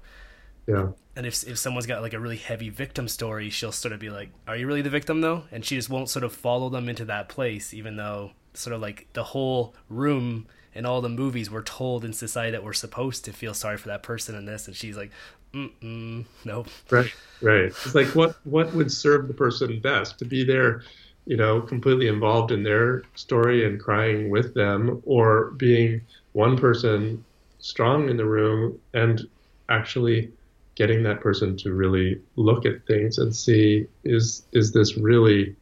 Yeah. 0.67 0.89
And 1.15 1.25
if 1.25 1.47
if 1.47 1.57
someone's 1.57 1.85
got 1.85 2.01
like 2.01 2.13
a 2.13 2.19
really 2.19 2.37
heavy 2.37 2.69
victim 2.69 3.07
story, 3.07 3.49
she'll 3.49 3.71
sort 3.71 3.93
of 3.93 3.99
be 3.99 4.09
like, 4.09 4.29
"Are 4.47 4.55
you 4.55 4.65
really 4.67 4.81
the 4.81 4.89
victim 4.89 5.21
though?" 5.21 5.43
And 5.51 5.63
she 5.63 5.75
just 5.75 5.89
won't 5.89 6.09
sort 6.09 6.23
of 6.23 6.33
follow 6.33 6.69
them 6.69 6.89
into 6.89 7.05
that 7.05 7.29
place, 7.29 7.73
even 7.73 7.97
though 7.97 8.31
sort 8.53 8.75
of 8.75 8.81
like 8.81 9.07
the 9.13 9.23
whole 9.23 9.75
room 9.89 10.47
and 10.75 10.87
all 10.87 11.01
the 11.01 11.09
movies 11.09 11.49
were 11.49 11.61
told 11.61 12.03
in 12.03 12.13
society 12.13 12.51
that 12.51 12.63
we're 12.63 12.73
supposed 12.73 13.25
to 13.25 13.33
feel 13.33 13.53
sorry 13.53 13.77
for 13.77 13.89
that 13.89 14.03
person 14.03 14.35
and 14.35 14.47
this, 14.47 14.67
and 14.67 14.75
she's 14.75 14.97
like, 14.97 15.11
Mm-mm, 15.53 16.25
nope. 16.45 16.67
Right, 16.89 17.13
right. 17.41 17.65
It's 17.65 17.93
like 17.93 18.07
what 18.15 18.37
what 18.45 18.73
would 18.73 18.91
serve 18.91 19.27
the 19.27 19.33
person 19.33 19.79
best 19.79 20.17
to 20.19 20.25
be 20.25 20.43
there, 20.43 20.83
you 21.25 21.37
know, 21.37 21.61
completely 21.61 22.07
involved 22.07 22.51
in 22.51 22.63
their 22.63 23.03
story 23.15 23.65
and 23.65 23.79
crying 23.79 24.29
with 24.29 24.53
them, 24.55 25.01
or 25.05 25.51
being 25.51 26.01
one 26.31 26.57
person 26.57 27.23
strong 27.59 28.09
in 28.09 28.17
the 28.17 28.25
room 28.25 28.79
and 28.93 29.27
actually 29.69 30.31
getting 30.75 31.03
that 31.03 31.21
person 31.21 31.55
to 31.57 31.73
really 31.73 32.19
look 32.35 32.65
at 32.65 32.85
things 32.87 33.17
and 33.17 33.35
see 33.35 33.85
is 34.03 34.43
is 34.53 34.71
this 34.71 34.97
really 34.97 35.55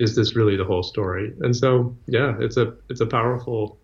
is 0.00 0.16
this 0.16 0.34
really 0.34 0.56
the 0.56 0.64
whole 0.64 0.82
story? 0.82 1.32
And 1.40 1.56
so 1.56 1.94
yeah 2.06 2.36
it's 2.40 2.56
a 2.56 2.74
it's 2.88 3.00
a 3.00 3.06
powerful 3.06 3.78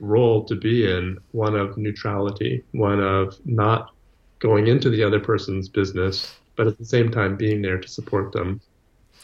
role 0.00 0.44
to 0.44 0.54
be 0.54 0.90
in 0.90 1.16
one 1.30 1.54
of 1.54 1.76
neutrality 1.78 2.64
one 2.72 3.00
of 3.00 3.38
not 3.44 3.94
going 4.40 4.66
into 4.66 4.90
the 4.90 5.02
other 5.02 5.20
person's 5.20 5.68
business 5.68 6.34
but 6.56 6.66
at 6.66 6.76
the 6.76 6.84
same 6.84 7.08
time 7.10 7.36
being 7.36 7.62
there 7.62 7.78
to 7.78 7.88
support 7.88 8.32
them 8.32 8.60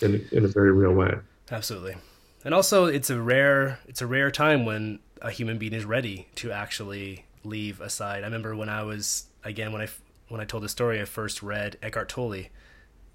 in 0.01 0.26
in 0.32 0.44
a 0.44 0.49
very 0.49 0.72
real 0.72 0.92
way. 0.92 1.14
Absolutely. 1.51 1.96
And 2.44 2.55
also 2.55 2.86
it's 2.86 3.11
a 3.11 3.20
rare 3.20 3.78
it's 3.86 4.01
a 4.01 4.07
rare 4.07 4.30
time 4.30 4.64
when 4.64 5.01
a 5.20 5.30
human 5.30 5.59
being 5.59 5.72
is 5.72 5.84
ready 5.84 6.28
to 6.36 6.53
actually 6.53 7.24
leave 7.45 7.80
aside. 7.80 8.22
I 8.22 8.26
remember 8.26 8.55
when 8.55 8.68
I 8.68 8.82
was 8.82 9.26
again 9.45 9.72
when 9.72 9.82
I 9.82 9.89
when 10.28 10.41
I 10.41 10.45
told 10.45 10.62
the 10.62 10.68
story, 10.68 11.01
I 11.01 11.05
first 11.05 11.43
read 11.43 11.78
Eckhart 11.82 12.09
Tolle, 12.09 12.45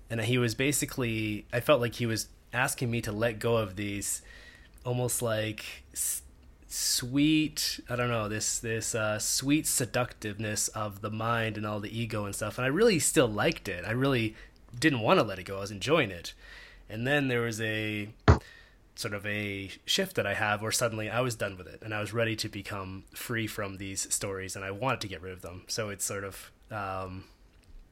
and 0.09 0.21
he 0.21 0.37
was 0.37 0.55
basically 0.55 1.45
I 1.53 1.59
felt 1.59 1.81
like 1.81 1.95
he 1.95 2.05
was 2.05 2.27
asking 2.51 2.91
me 2.91 3.01
to 3.01 3.11
let 3.11 3.39
go 3.39 3.57
of 3.57 3.75
these 3.75 4.21
almost 4.85 5.21
like 5.21 5.65
sweet 6.67 7.79
I 7.89 7.95
don't 7.95 8.09
know 8.09 8.27
this 8.27 8.59
this 8.59 8.95
uh, 8.95 9.19
sweet 9.19 9.67
seductiveness 9.67 10.69
of 10.69 11.01
the 11.01 11.11
mind 11.11 11.55
and 11.55 11.65
all 11.65 11.79
the 11.79 11.97
ego 11.97 12.25
and 12.25 12.35
stuff, 12.35 12.57
and 12.57 12.65
I 12.65 12.69
really 12.69 12.99
still 12.99 13.27
liked 13.27 13.67
it. 13.67 13.85
I 13.85 13.91
really 13.91 14.35
didn't 14.79 15.01
want 15.01 15.19
to 15.19 15.23
let 15.23 15.39
it 15.39 15.43
go. 15.43 15.57
I 15.57 15.61
was 15.61 15.71
enjoying 15.71 16.11
it, 16.11 16.33
and 16.89 17.05
then 17.05 17.27
there 17.27 17.41
was 17.41 17.61
a 17.61 18.09
sort 18.95 19.13
of 19.13 19.25
a 19.25 19.71
shift 19.85 20.15
that 20.15 20.27
I 20.27 20.33
have 20.33 20.61
where 20.61 20.71
suddenly 20.71 21.09
I 21.09 21.21
was 21.21 21.35
done 21.35 21.57
with 21.57 21.67
it 21.67 21.81
and 21.83 21.93
I 21.93 21.99
was 21.99 22.13
ready 22.13 22.35
to 22.37 22.49
become 22.49 23.05
free 23.13 23.47
from 23.47 23.77
these 23.77 24.13
stories 24.13 24.55
and 24.55 24.63
I 24.63 24.71
wanted 24.71 25.01
to 25.01 25.07
get 25.07 25.21
rid 25.21 25.33
of 25.33 25.41
them. 25.41 25.63
So 25.67 25.89
it's 25.89 26.05
sort 26.05 26.23
of 26.23 26.51
um, 26.71 27.23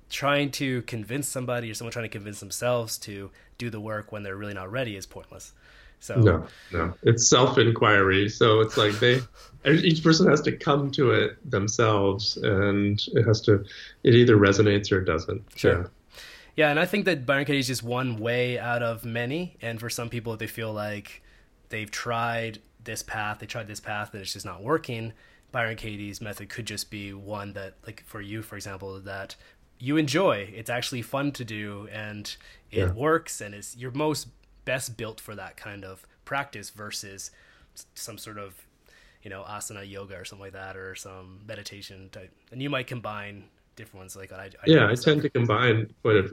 trying 0.09 0.51
to 0.51 0.83
convince 0.83 1.27
somebody 1.27 1.71
or 1.71 1.73
someone 1.73 1.91
trying 1.91 2.05
to 2.05 2.09
convince 2.09 2.39
themselves 2.39 2.97
to 2.99 3.31
do 3.57 3.69
the 3.69 3.79
work 3.79 4.11
when 4.11 4.23
they're 4.23 4.35
really 4.35 4.53
not 4.53 4.71
ready 4.71 4.95
is 4.95 5.05
pointless. 5.05 5.53
So 6.01 6.15
no, 6.15 6.47
no, 6.73 6.93
it's 7.03 7.29
self 7.29 7.59
inquiry. 7.59 8.27
So 8.27 8.59
it's 8.61 8.75
like 8.75 8.93
they, 8.99 9.21
each 9.67 10.03
person 10.03 10.27
has 10.29 10.41
to 10.41 10.51
come 10.51 10.89
to 10.91 11.11
it 11.11 11.37
themselves, 11.49 12.37
and 12.37 12.99
it 13.13 13.23
has 13.23 13.39
to, 13.41 13.63
it 14.03 14.15
either 14.15 14.35
resonates 14.35 14.91
or 14.91 15.01
it 15.01 15.05
doesn't. 15.05 15.43
Sure. 15.55 15.81
Yeah. 15.83 15.87
Yeah, 16.61 16.69
and 16.69 16.79
I 16.79 16.85
think 16.85 17.05
that 17.05 17.25
Byron 17.25 17.45
Katie 17.45 17.57
is 17.57 17.65
just 17.65 17.81
one 17.81 18.17
way 18.17 18.59
out 18.59 18.83
of 18.83 19.03
many. 19.03 19.57
And 19.63 19.79
for 19.79 19.89
some 19.89 20.09
people, 20.09 20.37
they 20.37 20.45
feel 20.45 20.71
like 20.71 21.23
they've 21.69 21.89
tried 21.89 22.59
this 22.83 23.01
path, 23.01 23.39
they 23.39 23.47
tried 23.47 23.65
this 23.65 23.79
path, 23.79 24.13
and 24.13 24.21
it's 24.21 24.33
just 24.33 24.45
not 24.45 24.61
working. 24.61 25.13
Byron 25.51 25.75
Katie's 25.75 26.21
method 26.21 26.49
could 26.49 26.67
just 26.67 26.91
be 26.91 27.13
one 27.13 27.53
that, 27.53 27.77
like 27.87 28.03
for 28.05 28.21
you, 28.21 28.43
for 28.43 28.57
example, 28.57 28.99
that 28.99 29.35
you 29.79 29.97
enjoy. 29.97 30.53
It's 30.55 30.69
actually 30.69 31.01
fun 31.01 31.31
to 31.31 31.43
do, 31.43 31.89
and 31.91 32.27
it 32.69 32.77
yeah. 32.77 32.91
works, 32.91 33.41
and 33.41 33.55
it's 33.55 33.75
you're 33.75 33.89
most 33.89 34.27
best 34.63 34.97
built 34.97 35.19
for 35.19 35.33
that 35.33 35.57
kind 35.57 35.83
of 35.83 36.05
practice 36.25 36.69
versus 36.69 37.31
some 37.95 38.19
sort 38.19 38.37
of 38.37 38.67
you 39.23 39.31
know 39.31 39.43
asana 39.49 39.89
yoga 39.89 40.15
or 40.15 40.25
something 40.25 40.45
like 40.45 40.53
that, 40.53 40.77
or 40.77 40.93
some 40.93 41.39
meditation 41.47 42.09
type. 42.11 42.31
And 42.51 42.61
you 42.61 42.69
might 42.69 42.85
combine 42.85 43.45
different 43.81 44.01
ones 44.03 44.15
like 44.15 44.31
I, 44.31 44.45
I 44.45 44.49
yeah 44.65 44.87
i 44.89 44.95
tend 44.95 45.21
to 45.23 45.29
combine 45.37 45.93
but 46.03 46.25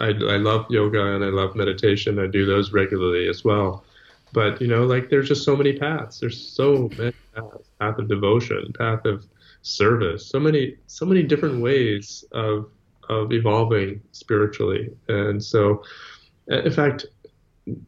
I, 0.00 0.08
I 0.08 0.36
love 0.50 0.66
yoga 0.70 1.14
and 1.14 1.24
i 1.24 1.28
love 1.28 1.54
meditation 1.54 2.18
i 2.18 2.26
do 2.26 2.44
those 2.44 2.72
regularly 2.72 3.28
as 3.28 3.44
well 3.44 3.84
but 4.32 4.60
you 4.60 4.68
know, 4.68 4.84
like 4.84 5.08
there's 5.08 5.28
just 5.28 5.44
so 5.44 5.56
many 5.56 5.78
paths. 5.78 6.20
There's 6.20 6.38
so 6.38 6.90
many 6.98 7.14
paths. 7.34 7.70
Path 7.80 7.98
of 7.98 8.08
devotion, 8.08 8.72
path 8.78 9.04
of 9.04 9.24
service. 9.62 10.26
So 10.26 10.38
many, 10.38 10.76
so 10.86 11.06
many 11.06 11.22
different 11.22 11.62
ways 11.62 12.22
of 12.32 12.68
of 13.08 13.32
evolving 13.32 14.02
spiritually. 14.12 14.90
And 15.08 15.42
so, 15.42 15.82
in 16.48 16.70
fact, 16.70 17.06
it 17.66 17.78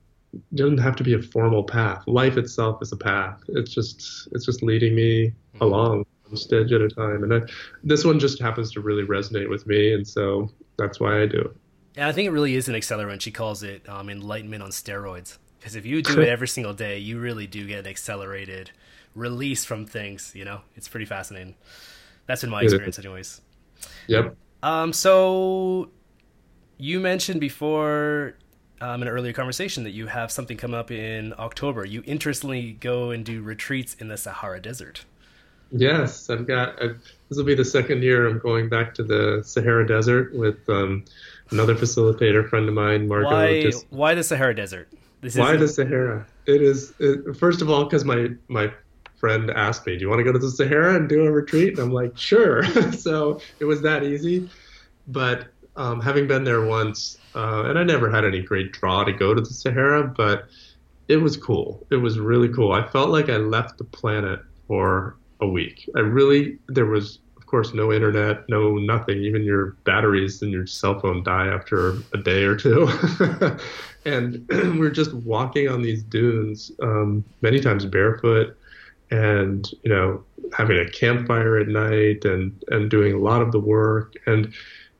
doesn't 0.54 0.78
have 0.78 0.96
to 0.96 1.04
be 1.04 1.14
a 1.14 1.20
formal 1.20 1.64
path. 1.64 2.02
Life 2.06 2.36
itself 2.36 2.80
is 2.82 2.92
a 2.92 2.96
path. 2.96 3.40
It's 3.48 3.72
just 3.72 4.28
it's 4.32 4.46
just 4.46 4.62
leading 4.62 4.94
me 4.94 5.26
mm-hmm. 5.26 5.62
along 5.62 6.06
stage 6.36 6.72
at 6.72 6.80
a 6.80 6.88
time. 6.88 7.24
And 7.24 7.34
I, 7.34 7.40
this 7.82 8.04
one 8.04 8.18
just 8.18 8.40
happens 8.40 8.72
to 8.72 8.80
really 8.80 9.04
resonate 9.04 9.48
with 9.48 9.66
me, 9.66 9.94
and 9.94 10.06
so 10.06 10.50
that's 10.76 11.00
why 11.00 11.22
I 11.22 11.26
do 11.26 11.40
it. 11.40 11.56
Yeah, 11.96 12.08
I 12.08 12.12
think 12.12 12.26
it 12.26 12.30
really 12.30 12.54
is 12.54 12.68
an 12.68 12.74
accelerant. 12.74 13.20
She 13.20 13.30
calls 13.30 13.62
it 13.62 13.88
um, 13.88 14.08
enlightenment 14.08 14.62
on 14.62 14.70
steroids. 14.70 15.38
Because 15.58 15.74
if 15.74 15.84
you 15.84 16.02
do 16.02 16.20
it 16.20 16.28
every 16.28 16.46
single 16.46 16.72
day, 16.72 16.98
you 16.98 17.18
really 17.18 17.46
do 17.46 17.66
get 17.66 17.80
an 17.80 17.86
accelerated 17.86 18.70
release 19.14 19.64
from 19.64 19.84
things. 19.84 20.32
You 20.34 20.44
know, 20.44 20.60
it's 20.76 20.86
pretty 20.86 21.06
fascinating. 21.06 21.56
That's 22.26 22.42
been 22.42 22.50
my 22.50 22.62
experience, 22.62 22.98
anyways. 22.98 23.40
Yep. 24.06 24.36
Um. 24.62 24.92
So 24.92 25.90
you 26.78 27.00
mentioned 27.00 27.40
before 27.40 28.34
um, 28.80 29.02
in 29.02 29.08
an 29.08 29.14
earlier 29.14 29.32
conversation 29.32 29.84
that 29.84 29.90
you 29.90 30.06
have 30.06 30.30
something 30.30 30.56
come 30.56 30.74
up 30.74 30.90
in 30.90 31.34
October. 31.38 31.84
You 31.84 32.02
interestingly 32.06 32.72
go 32.72 33.10
and 33.10 33.24
do 33.24 33.42
retreats 33.42 33.94
in 33.98 34.08
the 34.08 34.16
Sahara 34.16 34.60
Desert. 34.60 35.04
Yes, 35.70 36.30
I've 36.30 36.46
got. 36.46 36.82
I've, 36.82 37.00
this 37.28 37.36
will 37.36 37.44
be 37.44 37.54
the 37.54 37.64
second 37.64 38.02
year 38.02 38.26
I'm 38.26 38.38
going 38.38 38.68
back 38.68 38.94
to 38.94 39.02
the 39.02 39.42
Sahara 39.44 39.86
Desert 39.86 40.34
with 40.34 40.56
um, 40.68 41.04
another 41.50 41.74
facilitator 41.74 42.48
friend 42.48 42.68
of 42.68 42.74
mine, 42.74 43.06
Marco. 43.06 43.30
Why? 43.30 43.62
Just, 43.62 43.86
why 43.90 44.14
the 44.14 44.22
Sahara 44.24 44.54
Desert? 44.54 44.88
This 45.20 45.36
why 45.36 45.56
the 45.56 45.68
Sahara? 45.68 46.26
It 46.46 46.62
is 46.62 46.94
it, 46.98 47.36
first 47.36 47.60
of 47.60 47.68
all 47.68 47.84
because 47.84 48.04
my 48.04 48.28
my 48.48 48.72
friend 49.16 49.50
asked 49.50 49.86
me, 49.86 49.96
"Do 49.96 50.02
you 50.02 50.08
want 50.08 50.20
to 50.20 50.24
go 50.24 50.32
to 50.32 50.38
the 50.38 50.50
Sahara 50.50 50.94
and 50.94 51.08
do 51.08 51.24
a 51.24 51.30
retreat?" 51.30 51.70
And 51.70 51.80
I'm 51.80 51.92
like, 51.92 52.16
"Sure." 52.16 52.64
so 52.92 53.40
it 53.58 53.64
was 53.64 53.82
that 53.82 54.04
easy. 54.04 54.48
But 55.08 55.48
um, 55.76 56.00
having 56.00 56.26
been 56.26 56.44
there 56.44 56.64
once, 56.64 57.18
uh, 57.34 57.64
and 57.66 57.78
I 57.78 57.82
never 57.82 58.10
had 58.10 58.24
any 58.24 58.42
great 58.42 58.72
draw 58.72 59.04
to 59.04 59.12
go 59.12 59.34
to 59.34 59.40
the 59.40 59.52
Sahara, 59.52 60.04
but 60.04 60.48
it 61.08 61.16
was 61.16 61.36
cool. 61.36 61.86
It 61.90 61.96
was 61.96 62.18
really 62.18 62.48
cool. 62.48 62.72
I 62.72 62.86
felt 62.86 63.10
like 63.10 63.28
I 63.28 63.36
left 63.36 63.78
the 63.78 63.84
planet 63.84 64.40
for 64.66 65.16
a 65.40 65.46
week. 65.46 65.88
I 65.96 66.00
really 66.00 66.58
there 66.68 66.86
was 66.86 67.18
of 67.36 67.46
course 67.46 67.72
no 67.72 67.92
internet, 67.92 68.48
no 68.48 68.76
nothing. 68.76 69.18
Even 69.22 69.42
your 69.42 69.76
batteries 69.84 70.42
in 70.42 70.50
your 70.50 70.66
cell 70.66 71.00
phone 71.00 71.22
die 71.22 71.46
after 71.46 71.94
a 72.12 72.18
day 72.18 72.44
or 72.44 72.56
two. 72.56 72.88
and 74.04 74.46
we're 74.78 74.90
just 74.90 75.14
walking 75.14 75.68
on 75.68 75.82
these 75.82 76.02
dunes, 76.02 76.70
um, 76.82 77.24
many 77.40 77.60
times 77.60 77.84
barefoot, 77.86 78.56
and 79.10 79.70
you 79.82 79.90
know 79.90 80.22
having 80.56 80.78
a 80.78 80.88
campfire 80.90 81.58
at 81.58 81.68
night 81.68 82.24
and 82.24 82.62
and 82.68 82.90
doing 82.90 83.14
a 83.14 83.18
lot 83.18 83.42
of 83.42 83.52
the 83.52 83.60
work 83.60 84.14
and 84.26 84.52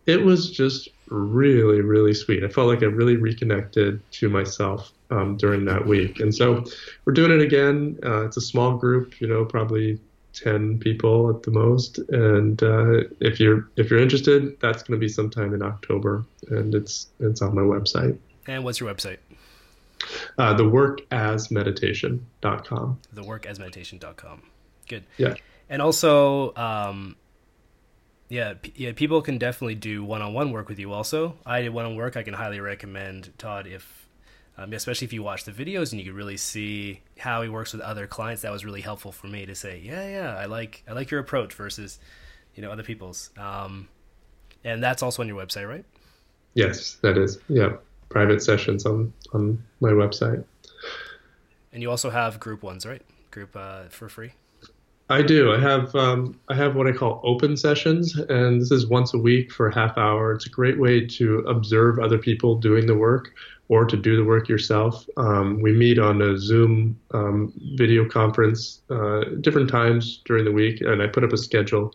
it 0.07 0.23
was 0.23 0.51
just 0.51 0.89
really 1.09 1.81
really 1.81 2.15
sweet 2.15 2.45
i 2.45 2.49
felt 2.49 2.67
like 2.67 2.83
i 2.83 2.87
really 2.87 3.17
reconnected 3.17 4.01
to 4.11 4.29
myself 4.29 4.93
um, 5.11 5.37
during 5.37 5.65
that 5.65 5.87
week 5.87 6.21
and 6.21 6.35
so 6.35 6.63
we're 7.05 7.13
doing 7.13 7.31
it 7.31 7.41
again 7.41 7.99
uh, 8.05 8.25
it's 8.25 8.37
a 8.37 8.43
small 8.43 8.77
group 8.77 9.21
you 9.21 9.27
know 9.27 9.45
probably 9.45 9.99
10 10.35 10.79
people 10.79 11.31
at 11.31 11.43
the 11.43 11.51
most. 11.51 11.99
And 12.11 12.63
uh, 12.63 13.05
if 13.21 13.41
you're 13.41 13.69
if 13.77 13.91
you're 13.91 14.01
interested 14.01 14.61
that's 14.61 14.83
going 14.83 14.99
to 14.99 15.01
be 15.01 15.09
sometime 15.09 15.55
in 15.55 15.63
october. 15.63 16.25
And 16.49 16.75
it's 16.75 17.07
it's 17.21 17.41
on 17.43 17.55
my 17.55 17.63
website. 17.63 18.19
And 18.47 18.65
what's 18.65 18.81
your 18.81 18.93
website? 18.93 19.19
Uh, 20.39 20.57
theworkasmeditation.com 20.57 22.99
theworkasmeditation.com 23.15 24.43
good. 24.89 25.05
Yeah. 25.17 25.35
And 25.69 25.83
also 25.83 26.55
um, 26.57 27.15
yeah, 28.29 28.55
p- 28.61 28.73
yeah, 28.77 28.93
people 28.93 29.23
can 29.23 29.39
definitely 29.39 29.75
do 29.75 30.05
one-on-one 30.05 30.53
work 30.53 30.69
with 30.69 30.79
you. 30.79 30.93
Also, 30.93 31.37
I 31.47 31.63
did 31.63 31.71
one-on 31.71 31.97
work. 31.97 32.17
I 32.17 32.23
can 32.23 32.35
highly 32.35 32.61
recommend 32.61 33.33
Todd 33.39 33.67
if 33.67 34.07
um, 34.59 34.73
especially 34.73 35.05
if 35.05 35.13
you 35.13 35.23
watch 35.23 35.45
the 35.45 35.53
videos 35.53 35.93
and 35.93 36.01
you 36.01 36.07
can 36.07 36.15
really 36.15 36.37
see 36.37 37.01
how 37.17 37.43
he 37.43 37.49
works 37.49 37.73
with 37.73 37.81
other 37.81 38.09
clients. 38.09 38.43
That 38.43 38.51
was 38.51 38.65
really 38.65 38.81
helpful 38.81 39.13
for 39.13 39.29
me 39.29 39.47
to 39.47 39.55
say, 39.55 39.81
yeah, 39.83 40.09
yeah, 40.09 40.37
I 40.37 40.47
like 40.47 40.83
I 40.89 40.93
like 40.93 41.11
your 41.11 41.21
approach 41.21 41.55
versus 41.55 42.01
you 42.55 42.63
know 42.63 42.71
other 42.73 42.83
people's. 42.83 43.31
Um, 43.39 43.89
and 44.65 44.83
that's 44.83 45.03
also 45.03 45.23
on 45.23 45.29
your 45.29 45.41
website, 45.41 45.69
right? 45.69 45.85
Yes, 46.55 46.99
that 47.03 47.17
is. 47.17 47.39
Yeah, 47.49 47.77
private 48.09 48.43
sessions 48.43 48.85
on 48.85 49.13
on 49.33 49.63
my 49.81 49.91
website. 49.91 50.45
And 51.73 51.81
you 51.81 51.91
also 51.91 52.11
have 52.11 52.41
group 52.41 52.65
ones, 52.65 52.85
right? 52.85 53.03
Group 53.31 53.55
uh, 53.55 53.85
for 53.91 54.09
free. 54.09 54.33
I 55.11 55.23
do. 55.23 55.53
I 55.53 55.59
have 55.59 55.95
um, 55.95 56.39
I 56.49 56.55
have 56.55 56.77
what 56.77 56.87
I 56.87 56.93
call 56.93 57.21
open 57.25 57.57
sessions, 57.57 58.15
and 58.29 58.61
this 58.61 58.71
is 58.71 58.87
once 58.87 59.15
a 59.15 59.19
week 59.19 59.51
for 59.51 59.69
a 59.69 59.75
half 59.75 59.97
hour. 59.97 60.33
It's 60.33 60.47
a 60.47 60.51
great 60.51 60.79
way 60.79 61.07
to 61.07 61.39
observe 61.41 61.99
other 61.99 62.19
people 62.19 62.57
doing 62.57 62.87
the 62.87 62.95
work 62.95 63.33
or 63.69 63.87
to 63.87 63.97
do 63.97 64.17
the 64.17 64.25
work 64.25 64.49
yourself. 64.49 65.07
Um, 65.17 65.63
we 65.63 65.73
meet 65.73 65.99
on 65.99 66.21
a 66.21 66.39
Zoom 66.39 66.99
um, 67.13 67.53
video 67.75 68.07
conference 68.07 68.83
uh, 68.91 69.25
different 69.41 69.71
times 69.71 70.21
during 70.27 70.45
the 70.45 70.53
week, 70.53 70.83
and 70.83 71.03
I 71.03 71.07
put 71.07 71.25
up 71.25 71.33
a 71.33 71.39
schedule. 71.39 71.95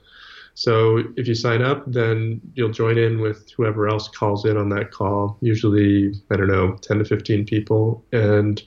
So 0.55 1.03
if 1.15 1.27
you 1.27 1.35
sign 1.35 1.61
up, 1.61 1.83
then 1.87 2.41
you'll 2.53 2.71
join 2.71 2.97
in 2.97 3.21
with 3.21 3.49
whoever 3.51 3.87
else 3.87 4.07
calls 4.07 4.45
in 4.45 4.57
on 4.57 4.69
that 4.69 4.91
call. 4.91 5.37
Usually, 5.41 6.13
I 6.31 6.35
don't 6.35 6.47
know, 6.47 6.77
10 6.81 6.99
to 6.99 7.05
15 7.05 7.45
people, 7.45 8.03
and 8.11 8.61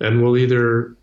and 0.00 0.22
we'll 0.22 0.36
either 0.36 0.96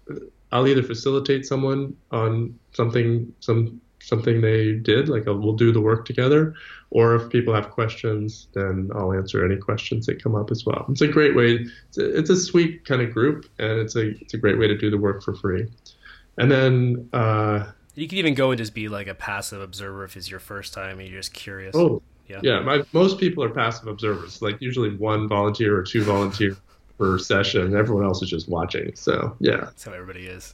I'll 0.51 0.67
either 0.67 0.83
facilitate 0.83 1.45
someone 1.45 1.95
on 2.11 2.57
something 2.73 3.33
some 3.39 3.81
something 4.01 4.41
they 4.41 4.73
did, 4.73 5.09
like 5.09 5.27
a, 5.27 5.33
we'll 5.33 5.53
do 5.53 5.71
the 5.71 5.81
work 5.81 6.05
together, 6.05 6.55
or 6.89 7.15
if 7.15 7.29
people 7.29 7.53
have 7.53 7.69
questions, 7.69 8.47
then 8.53 8.89
I'll 8.95 9.13
answer 9.13 9.45
any 9.45 9.57
questions 9.57 10.05
that 10.05 10.23
come 10.23 10.35
up 10.35 10.51
as 10.51 10.65
well. 10.65 10.85
It's 10.89 11.01
a 11.01 11.07
great 11.07 11.35
way. 11.35 11.67
It's 11.89 11.97
a, 11.97 12.17
it's 12.17 12.29
a 12.29 12.35
sweet 12.37 12.85
kind 12.85 13.01
of 13.01 13.13
group, 13.13 13.45
and 13.59 13.79
it's 13.79 13.95
a 13.95 14.09
it's 14.21 14.33
a 14.33 14.37
great 14.37 14.57
way 14.57 14.67
to 14.67 14.77
do 14.77 14.89
the 14.89 14.97
work 14.97 15.21
for 15.23 15.35
free. 15.35 15.67
And 16.37 16.49
then 16.49 17.09
uh, 17.11 17.71
you 17.95 18.07
could 18.07 18.17
even 18.17 18.33
go 18.33 18.51
and 18.51 18.57
just 18.57 18.73
be 18.73 18.87
like 18.87 19.07
a 19.07 19.13
passive 19.13 19.61
observer 19.61 20.05
if 20.05 20.15
it's 20.15 20.31
your 20.31 20.39
first 20.39 20.73
time 20.73 20.99
and 20.99 21.07
you're 21.07 21.19
just 21.19 21.33
curious. 21.33 21.75
Oh, 21.75 22.01
yeah. 22.27 22.39
Yeah, 22.41 22.59
my, 22.61 22.83
most 22.93 23.19
people 23.19 23.43
are 23.43 23.49
passive 23.49 23.87
observers. 23.87 24.41
Like 24.41 24.61
usually 24.61 24.95
one 24.95 25.27
volunteer 25.27 25.77
or 25.77 25.83
two 25.83 26.03
volunteer 26.03 26.55
per 26.99 27.17
session. 27.17 27.75
Everyone 27.75 28.03
else 28.03 28.21
is 28.21 28.29
just 28.29 28.47
watching. 28.47 28.91
So 28.95 29.35
yeah, 29.39 29.61
that's 29.61 29.85
how 29.85 29.93
everybody 29.93 30.27
is. 30.27 30.53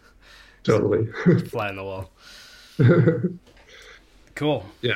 totally 0.62 1.06
fly 1.48 1.70
on 1.70 1.76
the 1.76 1.82
wall. 1.82 2.10
cool. 4.34 4.66
Yeah. 4.82 4.94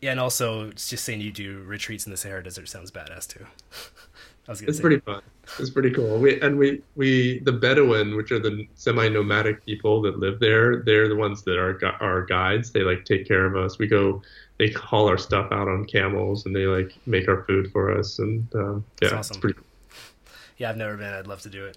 Yeah, 0.00 0.12
and 0.12 0.20
also 0.20 0.68
it's 0.68 0.88
just 0.88 1.04
saying 1.04 1.20
you 1.20 1.32
do 1.32 1.62
retreats 1.62 2.06
in 2.06 2.12
the 2.12 2.16
Sahara 2.16 2.42
Desert 2.42 2.68
sounds 2.68 2.90
badass 2.90 3.26
too. 3.26 3.44
I 4.46 4.52
was 4.52 4.60
gonna 4.60 4.68
it's 4.68 4.78
say. 4.78 4.82
pretty 4.82 5.00
fun. 5.00 5.22
It's 5.58 5.70
pretty 5.70 5.90
cool. 5.90 6.18
We 6.18 6.40
and 6.40 6.58
we 6.58 6.82
we 6.94 7.40
the 7.40 7.52
Bedouin, 7.52 8.14
which 8.14 8.30
are 8.30 8.38
the 8.38 8.68
semi-nomadic 8.74 9.64
people 9.64 10.02
that 10.02 10.18
live 10.18 10.38
there, 10.38 10.82
they're 10.82 11.08
the 11.08 11.16
ones 11.16 11.42
that 11.44 11.56
are 11.56 11.80
our 12.00 12.26
guides. 12.26 12.70
They 12.70 12.82
like 12.82 13.06
take 13.06 13.26
care 13.26 13.46
of 13.46 13.56
us. 13.56 13.78
We 13.78 13.86
go 13.86 14.22
they 14.58 14.70
haul 14.70 15.08
our 15.08 15.18
stuff 15.18 15.50
out 15.52 15.68
on 15.68 15.84
camels 15.84 16.46
and 16.46 16.54
they 16.54 16.66
like 16.66 16.96
make 17.06 17.28
our 17.28 17.44
food 17.44 17.70
for 17.72 17.96
us 17.96 18.18
and 18.18 18.46
um, 18.54 18.84
yeah 19.02 19.08
awesome. 19.08 19.34
it's 19.34 19.38
pretty 19.38 19.54
cool. 19.54 19.64
Yeah 20.56 20.70
i've 20.70 20.76
never 20.76 20.96
been. 20.96 21.12
I'd 21.12 21.26
love 21.26 21.42
to 21.42 21.50
do 21.50 21.66
it. 21.66 21.76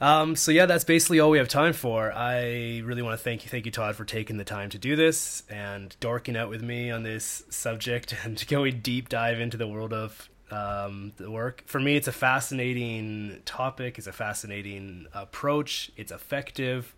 Um, 0.00 0.36
so 0.36 0.50
yeah 0.50 0.66
that's 0.66 0.84
basically 0.84 1.20
all 1.20 1.30
we 1.30 1.38
have 1.38 1.48
time 1.48 1.72
for. 1.72 2.12
I 2.12 2.80
really 2.84 3.02
want 3.02 3.18
to 3.18 3.22
thank 3.22 3.44
you 3.44 3.50
thank 3.50 3.66
you 3.66 3.72
todd 3.72 3.96
for 3.96 4.04
taking 4.04 4.38
the 4.38 4.44
time 4.44 4.70
to 4.70 4.78
do 4.78 4.96
this 4.96 5.42
and 5.50 5.94
dorking 6.00 6.36
out 6.36 6.48
with 6.48 6.62
me 6.62 6.90
on 6.90 7.02
this 7.02 7.44
subject 7.50 8.14
and 8.24 8.46
going 8.48 8.80
deep 8.80 9.08
dive 9.08 9.40
into 9.40 9.56
the 9.56 9.68
world 9.68 9.92
of 9.92 10.28
um, 10.50 11.12
the 11.18 11.30
work. 11.30 11.62
For 11.66 11.78
me 11.78 11.96
it's 11.96 12.08
a 12.08 12.12
fascinating 12.12 13.42
topic. 13.44 13.98
It's 13.98 14.06
a 14.06 14.12
fascinating 14.12 15.06
approach. 15.12 15.90
It's 15.96 16.12
effective. 16.12 16.94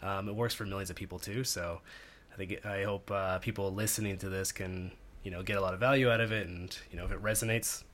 Um, 0.00 0.28
it 0.28 0.34
works 0.34 0.54
for 0.54 0.64
millions 0.64 0.90
of 0.90 0.96
people 0.96 1.18
too 1.18 1.44
so 1.44 1.80
I 2.32 2.36
think 2.36 2.64
I 2.64 2.84
hope 2.84 3.10
uh, 3.10 3.38
people 3.38 3.72
listening 3.72 4.16
to 4.18 4.28
this 4.28 4.52
can 4.52 4.92
you 5.22 5.30
know 5.30 5.42
get 5.42 5.56
a 5.56 5.60
lot 5.60 5.74
of 5.74 5.80
value 5.80 6.10
out 6.10 6.20
of 6.20 6.32
it, 6.32 6.46
and 6.46 6.76
you 6.90 6.98
know 6.98 7.04
if 7.04 7.12
it 7.12 7.22
resonates, 7.22 7.84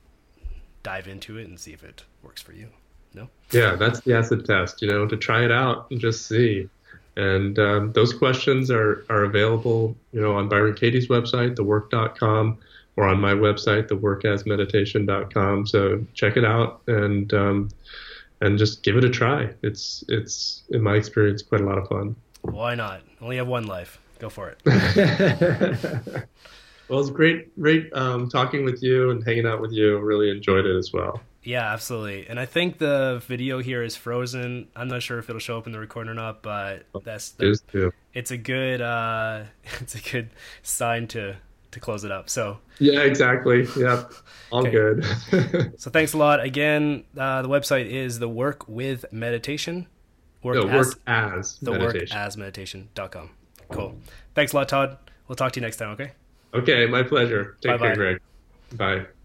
dive 0.83 1.07
into 1.07 1.37
it 1.37 1.47
and 1.47 1.59
see 1.59 1.73
if 1.73 1.83
it 1.83 2.03
works 2.23 2.41
for 2.41 2.53
you. 2.53 2.69
No. 3.13 3.29
Yeah, 3.51 3.75
that's 3.75 4.01
the 4.01 4.15
acid 4.15 4.45
test. 4.45 4.81
You 4.81 4.89
know, 4.89 5.07
to 5.07 5.17
try 5.17 5.43
it 5.43 5.51
out 5.51 5.89
and 5.91 5.99
just 5.99 6.27
see. 6.27 6.69
And 7.15 7.59
um, 7.59 7.91
those 7.91 8.13
questions 8.13 8.71
are, 8.71 9.05
are 9.09 9.23
available, 9.23 9.93
you 10.13 10.21
know, 10.21 10.35
on 10.35 10.47
Byron 10.47 10.75
Katie's 10.75 11.09
website, 11.09 11.55
thework.com, 11.55 12.57
or 12.95 13.07
on 13.07 13.19
my 13.19 13.33
website, 13.33 13.89
theworkasmeditation.com. 13.89 15.67
So 15.67 16.05
check 16.13 16.37
it 16.37 16.45
out 16.45 16.81
and 16.87 17.33
um, 17.33 17.69
and 18.41 18.57
just 18.57 18.83
give 18.83 18.95
it 18.95 19.03
a 19.03 19.09
try. 19.09 19.49
It's 19.63 20.03
it's 20.07 20.63
in 20.69 20.81
my 20.81 20.95
experience 20.95 21.41
quite 21.41 21.61
a 21.61 21.65
lot 21.65 21.77
of 21.77 21.87
fun. 21.87 22.15
Why 22.41 22.75
not? 22.75 23.01
Only 23.21 23.37
have 23.37 23.47
one 23.47 23.67
life. 23.67 23.99
Go 24.19 24.29
for 24.29 24.49
it. 24.49 24.61
well, 26.89 26.99
it's 26.99 27.09
great, 27.09 27.59
great 27.59 27.89
um, 27.93 28.29
talking 28.29 28.63
with 28.65 28.83
you 28.83 29.11
and 29.11 29.23
hanging 29.23 29.45
out 29.45 29.61
with 29.61 29.71
you. 29.71 29.97
Really 29.99 30.29
enjoyed 30.29 30.65
it 30.65 30.75
as 30.77 30.91
well. 30.93 31.21
Yeah, 31.41 31.71
absolutely. 31.71 32.27
And 32.27 32.37
I 32.39 32.45
think 32.45 32.79
the 32.79 33.23
video 33.25 33.59
here 33.59 33.81
is 33.81 33.95
frozen. 33.95 34.67
I'm 34.75 34.89
not 34.89 35.01
sure 35.01 35.19
if 35.19 35.29
it'll 35.29 35.39
show 35.39 35.57
up 35.57 35.67
in 35.67 35.71
the 35.71 35.79
recording 35.79 36.11
or 36.11 36.15
not, 36.15 36.41
but 36.43 36.83
that's 37.03 37.33
It 37.39 37.47
is 37.47 37.61
too. 37.61 37.93
it's 38.13 38.31
a 38.31 38.37
good 38.37 38.81
uh, 38.81 39.43
it's 39.79 39.95
a 39.95 40.01
good 40.01 40.29
sign 40.63 41.07
to 41.09 41.37
to 41.71 41.79
close 41.79 42.03
it 42.03 42.11
up. 42.11 42.29
So 42.29 42.57
Yeah, 42.79 43.01
exactly. 43.01 43.67
Yep. 43.77 44.11
All 44.51 44.67
Okay. 44.67 44.71
good. 44.71 45.73
so 45.79 45.89
thanks 45.91 46.13
a 46.13 46.17
lot 46.17 46.41
again. 46.43 47.05
Uh, 47.17 47.41
the 47.43 47.47
website 47.49 47.85
is 47.89 48.19
the 48.19 48.27
work 48.29 48.67
with 48.67 49.05
meditation. 49.13 49.87
Work 50.43 50.55
no, 50.55 50.69
as 50.69 50.87
work 50.87 50.99
as 51.07 51.57
the 51.61 51.71
meditation. 51.71 52.17
work 52.17 52.25
as 52.25 52.37
meditation.com. 52.37 53.29
Cool. 53.71 53.95
Thanks 54.35 54.53
a 54.53 54.55
lot, 54.55 54.69
Todd. 54.69 54.97
We'll 55.27 55.35
talk 55.35 55.51
to 55.53 55.59
you 55.59 55.65
next 55.65 55.77
time. 55.77 55.89
Okay. 55.91 56.11
Okay, 56.53 56.85
my 56.87 57.03
pleasure. 57.03 57.55
Take 57.61 57.73
Bye-bye. 57.73 57.85
care, 57.87 57.95
Greg. 57.95 58.21
Bye. 58.75 59.18